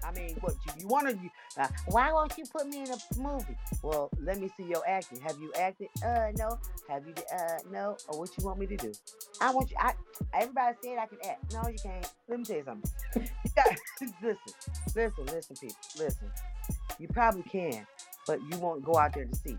I 0.06 0.12
mean, 0.12 0.36
what 0.41 0.54
you, 0.66 0.74
you 0.80 0.88
want 0.88 1.10
to? 1.10 1.16
You, 1.16 1.30
uh, 1.58 1.68
why 1.88 2.12
won't 2.12 2.38
you 2.38 2.46
put 2.46 2.68
me 2.68 2.82
in 2.84 2.89
a 2.89 3.22
movie? 3.22 3.58
Well, 3.82 4.10
let 4.22 4.39
me 4.39 4.50
see 4.58 4.64
your 4.64 4.88
acting. 4.88 5.20
Have 5.22 5.38
you 5.39 5.52
acted? 5.60 5.89
Uh, 6.04 6.32
no. 6.38 6.58
Have 6.89 7.06
you? 7.08 7.14
Uh, 7.34 7.60
no. 7.72 7.98
Or 8.08 8.20
what 8.20 8.30
you 8.38 8.46
want 8.46 8.60
me 8.60 8.68
to 8.68 8.78
do? 8.78 8.91
I 9.41 9.52
want 9.52 9.72
you. 9.72 9.78
I 9.80 9.94
everybody 10.34 10.78
said 10.84 10.98
I 11.00 11.06
can 11.08 11.18
act. 11.30 11.54
No, 11.54 11.70
you 11.70 11.78
can't. 11.82 12.10
Let 12.28 12.39
me 12.39 12.46
tell 12.46 12.58
you 12.58 12.64
something. 12.64 12.91
Listen, 14.22 14.38
listen, 14.96 15.26
listen, 15.26 15.56
people, 15.56 15.76
listen. 15.98 16.32
You 17.00 17.08
probably 17.08 17.44
can, 17.44 17.86
but 18.28 18.39
you 18.50 18.58
won't 18.60 18.84
go 18.84 18.98
out 18.98 19.14
there 19.14 19.26
to 19.26 19.36
seek. 19.36 19.58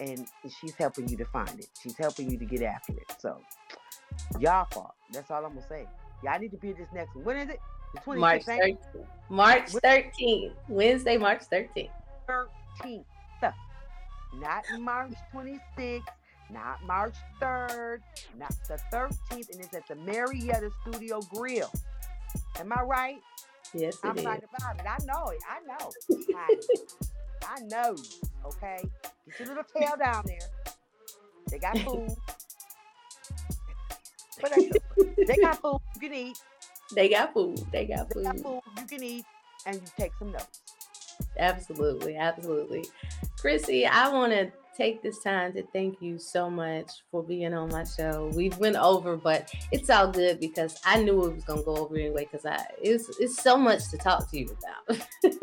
And 0.00 0.26
she's 0.60 0.74
helping 0.74 1.08
you 1.08 1.16
to 1.18 1.24
find 1.26 1.58
it. 1.58 1.68
She's 1.82 1.96
helping 1.96 2.30
you 2.30 2.38
to 2.38 2.44
get 2.44 2.62
after 2.62 2.92
it. 2.92 3.14
So, 3.18 3.40
y'all 4.40 4.66
fault. 4.72 4.94
That's 5.12 5.30
all 5.30 5.44
I'm 5.44 5.54
gonna 5.54 5.66
say. 5.68 5.86
Y'all 6.22 6.38
need 6.38 6.50
to 6.50 6.56
be 6.56 6.70
at 6.70 6.78
this 6.78 6.88
next 6.94 7.14
one. 7.14 7.24
When 7.24 7.36
is 7.36 7.50
it? 7.50 7.60
The 7.94 8.00
26th. 8.00 8.18
March 8.18 8.48
ain't 8.48 8.62
it? 8.64 8.78
13th. 8.94 9.06
March 9.28 9.72
13th. 9.72 10.52
Wednesday, 10.68 11.16
March 11.16 11.42
13th. 11.50 11.90
13th. 12.28 13.04
Not 14.40 14.64
March 14.80 15.12
26th, 15.32 16.02
not 16.50 16.82
March 16.84 17.14
3rd, 17.40 18.00
not 18.36 18.52
the 18.66 18.80
13th, 18.92 19.50
and 19.50 19.60
it's 19.60 19.74
at 19.74 19.86
the 19.86 19.94
Marietta 19.94 20.70
Studio 20.80 21.20
Grill. 21.32 21.70
Am 22.58 22.72
I 22.72 22.82
right? 22.82 23.22
Yes, 23.74 23.98
I'm 24.04 24.16
right 24.16 24.42
about 24.42 24.78
it. 24.78 24.86
I 24.86 24.98
know 25.04 25.28
it. 25.30 25.40
I 25.48 25.60
know. 25.66 25.90
honey. 26.36 26.60
I 27.46 27.60
know. 27.62 27.96
Okay. 28.46 28.88
Get 29.26 29.38
your 29.40 29.48
little 29.48 29.64
tail 29.76 29.96
down 29.98 30.22
there. 30.26 30.38
They 31.50 31.58
got 31.58 31.78
food. 31.78 32.10
But 34.40 34.52
they, 34.56 35.24
they 35.26 35.36
got 35.36 35.62
food 35.62 35.80
you 35.94 36.00
can 36.00 36.12
eat. 36.12 36.38
They 36.92 37.08
got 37.08 37.32
food. 37.32 37.58
They 37.70 37.86
got 37.86 38.12
food. 38.12 38.24
They 38.24 38.24
got 38.24 38.34
food. 38.40 38.42
food 38.42 38.62
you 38.78 38.86
can 38.86 39.02
eat, 39.02 39.24
and 39.64 39.76
you 39.76 39.82
take 39.96 40.12
some 40.18 40.32
notes. 40.32 40.60
Absolutely, 41.38 42.16
absolutely. 42.16 42.84
Crissy, 43.40 43.88
I 43.88 44.12
want 44.12 44.32
to 44.32 44.50
take 44.76 45.02
this 45.02 45.20
time 45.22 45.52
to 45.54 45.62
thank 45.72 46.00
you 46.02 46.18
so 46.18 46.50
much 46.50 46.90
for 47.10 47.22
being 47.22 47.54
on 47.54 47.68
my 47.70 47.84
show. 47.84 48.30
We've 48.34 48.56
went 48.58 48.76
over, 48.76 49.16
but 49.16 49.52
it's 49.72 49.90
all 49.90 50.08
good 50.10 50.40
because 50.40 50.80
I 50.84 51.02
knew 51.02 51.24
it 51.26 51.34
was 51.34 51.44
gonna 51.44 51.62
go 51.62 51.76
over 51.76 51.96
anyway. 51.96 52.28
Because 52.30 52.46
I 52.46 52.64
it's 52.80 53.08
it's 53.18 53.42
so 53.42 53.56
much 53.56 53.88
to 53.90 53.98
talk 53.98 54.30
to 54.30 54.38
you 54.38 54.56
about. 54.86 55.00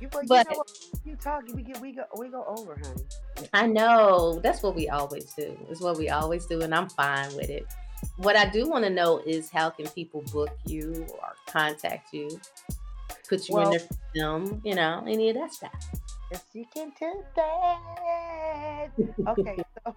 You, 0.00 0.08
but, 0.10 0.26
But- 0.28 0.46
you 0.50 0.52
know 0.52 0.58
what? 0.58 0.70
You 1.06 1.16
talking, 1.16 1.56
we 1.56 1.62
get 1.62 1.80
we 1.80 1.92
go 1.92 2.04
we 2.18 2.28
go 2.28 2.44
over, 2.46 2.76
honey. 2.82 3.48
I 3.54 3.66
know 3.66 4.38
that's 4.42 4.62
what 4.62 4.74
we 4.74 4.88
always 4.88 5.32
do. 5.34 5.56
It's 5.70 5.80
what 5.80 5.96
we 5.96 6.08
always 6.10 6.46
do, 6.46 6.60
and 6.60 6.74
I'm 6.74 6.88
fine 6.90 7.34
with 7.36 7.48
it. 7.48 7.64
What 8.16 8.36
I 8.36 8.48
do 8.50 8.68
want 8.68 8.84
to 8.84 8.90
know 8.90 9.20
is 9.24 9.50
how 9.50 9.70
can 9.70 9.86
people 9.88 10.22
book 10.32 10.50
you 10.66 11.06
or 11.14 11.32
contact 11.46 12.12
you, 12.12 12.28
put 13.28 13.48
you 13.48 13.54
Well- 13.54 13.72
in 13.72 13.78
their 13.78 13.88
film, 14.14 14.60
you 14.64 14.74
know, 14.74 15.02
any 15.06 15.30
of 15.30 15.36
that 15.36 15.54
stuff. 15.54 15.72
Yes, 16.30 16.44
you 16.52 16.64
can 16.72 16.92
do 16.98 17.24
that. 17.36 18.88
Okay, 19.28 19.56
so 19.84 19.94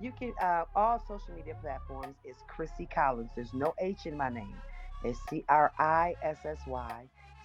you 0.00 0.12
can 0.18 0.32
uh, 0.42 0.64
all 0.74 0.98
social 1.06 1.34
media 1.34 1.56
platforms 1.60 2.16
is 2.24 2.36
Crissy 2.48 2.90
Collins. 2.90 3.30
There's 3.34 3.54
no 3.54 3.74
H 3.78 4.06
in 4.06 4.16
my 4.16 4.28
name. 4.28 4.56
It's 5.04 5.18
C 5.28 5.44
R 5.48 5.72
I 5.78 6.14
S 6.22 6.38
S 6.44 6.58
Y 6.66 7.04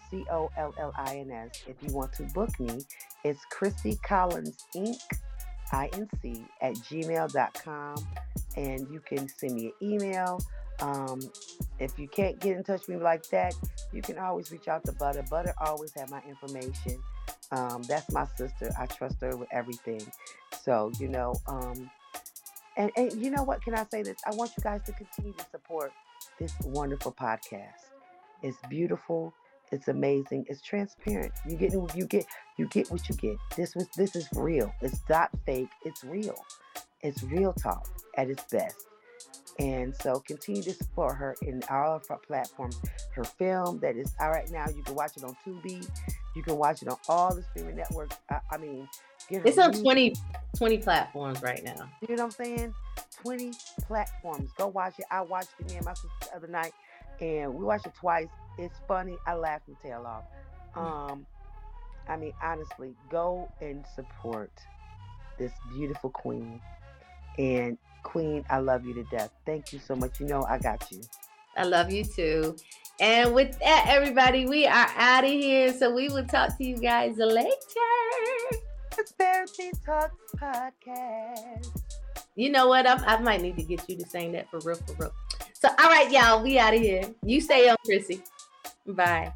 C 0.10 0.26
O 0.32 0.50
L 0.58 0.74
L 0.80 0.94
I 0.96 1.18
N 1.18 1.32
S. 1.32 1.64
If 1.68 1.76
you 1.82 1.94
want 1.94 2.14
to 2.14 2.24
book 2.24 2.58
me, 2.60 2.80
it's 3.24 3.42
Crissy 3.52 4.02
Collins 4.02 4.58
Inc. 4.76 4.98
Inc. 5.72 6.46
at 6.62 6.74
gmail.com. 6.76 7.96
And 8.60 8.88
you 8.92 9.00
can 9.00 9.30
send 9.30 9.56
me 9.56 9.68
an 9.68 9.74
email. 9.82 10.40
Um, 10.82 11.22
if 11.80 11.98
you 11.98 12.08
can't 12.08 12.40
get 12.40 12.58
in 12.58 12.64
touch 12.64 12.82
with 12.82 12.90
me 12.90 12.98
like 12.98 13.28
that, 13.30 13.54
you 13.94 14.02
can 14.02 14.18
always 14.18 14.52
reach 14.52 14.68
out 14.68 14.84
to 14.86 14.92
Butter. 14.92 15.24
Butter 15.30 15.54
always 15.60 15.94
have 15.94 16.10
my 16.10 16.22
information. 16.28 17.02
Um, 17.52 17.84
that's 17.84 18.12
my 18.12 18.26
sister. 18.38 18.72
I 18.78 18.86
trust 18.86 19.22
her 19.22 19.36
with 19.36 19.50
everything. 19.52 20.02
So, 20.62 20.92
you 21.00 21.08
know, 21.08 21.36
um, 21.48 21.90
and, 22.78 22.92
and 22.96 23.14
you 23.14 23.32
know 23.32 23.44
what? 23.44 23.62
Can 23.62 23.76
I 23.76 23.86
say 23.92 24.04
this? 24.04 24.18
I 24.26 24.36
want 24.36 24.52
you 24.58 24.64
guys 24.64 24.82
to 24.86 24.94
continue 24.94 25.34
to 25.34 25.46
support 25.52 25.92
this 26.40 26.54
wonderful 26.64 27.12
podcast. 27.12 27.92
It's 28.42 28.58
beautiful. 28.70 29.34
It's 29.72 29.88
amazing. 29.88 30.46
It's 30.50 30.62
transparent. 30.62 31.32
You 31.48 31.56
get 31.56 31.74
you 31.74 32.06
get 32.06 32.26
you 32.58 32.68
get 32.68 32.90
what 32.90 33.08
you 33.08 33.16
get. 33.16 33.38
This 33.56 33.76
was 33.76 33.88
this 33.96 34.16
is 34.16 34.28
real. 34.36 34.74
It's 34.82 35.02
not 35.10 35.30
fake. 35.46 35.70
It's 35.86 36.04
real. 36.04 36.36
It's 37.02 37.24
real 37.24 37.54
talk 37.54 37.88
at 38.18 38.30
its 38.30 38.44
best. 38.52 38.86
And 39.60 39.94
so 40.02 40.22
continue 40.22 40.64
to 40.64 40.74
support 40.74 41.16
her 41.18 41.36
in 41.42 41.62
all 41.70 41.96
of 41.96 42.08
her 42.08 42.16
platforms. 42.16 42.80
Her 43.14 43.26
film 43.26 43.80
that 43.80 43.98
is 43.98 44.14
out 44.20 44.32
right 44.32 44.50
now. 44.50 44.66
You 44.74 44.82
can 44.84 44.96
watch 44.96 45.18
it 45.18 45.24
on 45.24 45.36
Tubi. 45.46 45.86
You 46.36 46.44
can 46.44 46.58
watch 46.58 46.82
it 46.82 46.88
on 46.88 46.98
all 47.10 47.36
the 47.36 47.44
streaming 47.44 47.76
networks. 47.76 48.16
I, 48.30 48.40
I 48.52 48.58
mean, 48.58 48.88
It's 49.30 49.58
on 49.58 49.72
music. 49.72 49.84
20, 49.84 50.14
20 50.58 50.78
platforms 50.78 51.42
right 51.42 51.62
now. 51.64 51.90
You 52.08 52.16
know 52.16 52.24
what 52.26 52.40
I'm 52.40 52.46
saying? 52.46 52.74
20 53.22 53.52
platforms. 53.82 54.50
Go 54.58 54.68
watch 54.68 54.98
it. 54.98 55.06
I 55.12 55.22
watched 55.22 55.50
it 55.60 55.68
me 55.70 55.76
and 55.76 55.86
my 55.86 55.94
sister 55.94 56.10
the 56.22 56.36
other 56.38 56.48
night, 56.48 56.72
and 57.20 57.54
we 57.54 57.66
watched 57.66 57.86
it 57.86 57.94
twice. 57.96 58.30
It's 58.58 58.80
funny. 58.88 59.18
I 59.28 59.34
laughed 59.34 59.68
my 59.68 59.76
tail 59.84 60.06
off. 60.06 60.24
Um, 60.76 61.26
I 62.08 62.16
mean, 62.16 62.32
honestly, 62.42 62.94
go 63.10 63.52
and 63.60 63.84
support 63.94 64.52
this 65.40 65.52
beautiful 65.74 66.12
queen. 66.12 66.62
And 67.40 67.78
Queen, 68.04 68.46
I 68.50 68.60
love 68.60 68.86
you 68.86 68.94
to 68.94 69.04
death. 69.06 69.32
Thank 69.46 69.74
you 69.74 69.80
so 69.80 69.96
much. 69.96 70.20
You 70.20 70.28
know, 70.28 70.44
I 70.44 70.58
got 70.58 70.86
you. 70.92 71.02
I 71.58 71.64
love 71.64 71.92
you 71.92 72.04
too. 72.04 72.56
And 73.00 73.34
with 73.34 73.58
that, 73.60 73.86
everybody, 73.88 74.46
we 74.46 74.68
are 74.68 74.88
out 74.96 75.24
of 75.24 75.30
here. 75.30 75.74
So 75.74 75.94
we 75.94 76.10
will 76.10 76.26
talk 76.26 76.58
to 76.58 76.64
you 76.64 76.78
guys 76.78 77.18
later. 77.18 77.50
Prosperity 78.92 79.72
Talks 79.86 80.36
Podcast. 80.36 81.82
You 82.36 82.50
know 82.50 82.68
what? 82.68 82.88
I'm, 82.88 83.04
i 83.06 83.18
might 83.20 83.42
need 83.42 83.58
to 83.58 83.64
get 83.64 83.90
you 83.90 83.98
to 83.98 84.08
sing 84.08 84.32
that 84.34 84.50
for 84.50 84.60
real, 84.60 84.78
for 84.78 84.94
real. 84.94 85.14
So, 85.54 85.70
all 85.70 85.90
right, 85.90 86.10
y'all, 86.12 86.44
we 86.44 86.60
out 86.60 86.74
of 86.74 86.82
here. 86.82 87.04
You 87.24 87.42
stay 87.42 87.70
on, 87.70 87.78
Crissy. 87.86 88.22
Bye. 88.88 89.32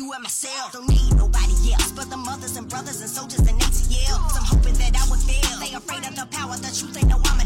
do 0.00 0.12
it 0.14 0.22
myself. 0.22 0.72
Don't 0.72 0.88
need 0.88 1.12
nobody 1.14 1.72
else 1.76 1.92
but 1.92 2.08
the 2.08 2.16
mothers 2.16 2.56
and 2.56 2.66
brothers 2.66 3.02
and 3.02 3.10
soldiers 3.10 3.40
and 3.40 3.60
ATL. 3.60 4.16
I'm 4.32 4.46
hoping 4.48 4.72
that 4.80 4.96
I 4.96 5.04
would 5.10 5.20
fail. 5.20 5.52
They 5.60 5.76
afraid 5.76 6.08
of 6.08 6.16
the 6.16 6.24
power, 6.32 6.56
the 6.56 6.72
truth, 6.72 6.94
they 6.94 7.06
know 7.06 7.20
I'm 7.22 7.39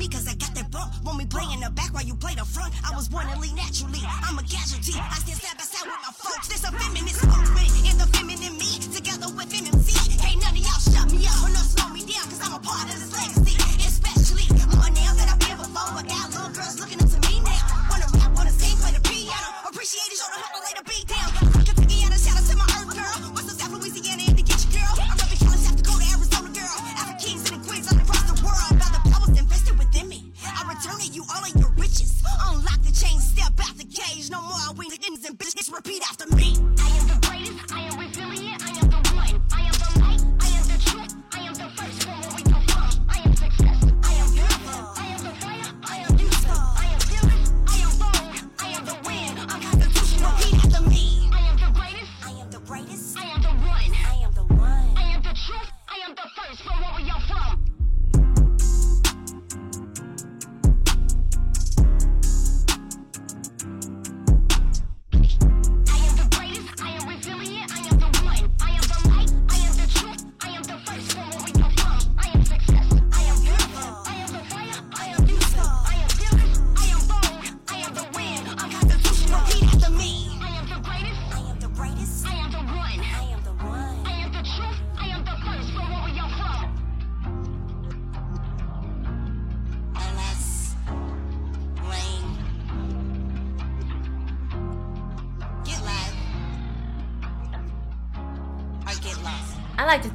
me 0.00 0.08
cause 0.08 0.26
I 0.26 0.34
got 0.34 0.54
that 0.54 0.70
bump. 0.70 0.94
Want 1.04 1.18
me 1.18 1.26
playing 1.26 1.60
the 1.60 1.68
back 1.68 1.92
while 1.92 2.02
you 2.02 2.16
play 2.16 2.34
the 2.34 2.44
front? 2.44 2.72
I 2.88 2.96
was 2.96 3.06
born 3.06 3.28
to 3.28 3.38
lead 3.38 3.54
naturally. 3.54 4.00
I'm 4.24 4.38
a 4.38 4.42
casualty. 4.42 4.96
I 4.96 5.20
stand 5.20 5.38
side 5.38 5.58
by 5.58 5.64
side 5.64 5.84
with 5.84 6.00
my 6.00 6.12
folks. 6.16 6.48
This 6.48 6.64
a 6.64 6.72
feminist 6.72 7.20
movement. 7.28 7.89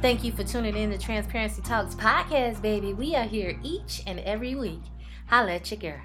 Thank 0.06 0.22
you 0.22 0.30
for 0.30 0.44
tuning 0.44 0.76
in 0.76 0.92
to 0.92 0.98
Transparency 0.98 1.60
Talks 1.62 1.96
podcast, 1.96 2.62
baby. 2.62 2.94
We 2.94 3.16
are 3.16 3.24
here 3.24 3.58
each 3.64 4.04
and 4.06 4.20
every 4.20 4.54
week. 4.54 4.82
Holla 5.26 5.54
at 5.54 5.68
your 5.72 5.80
girl. 5.80 6.00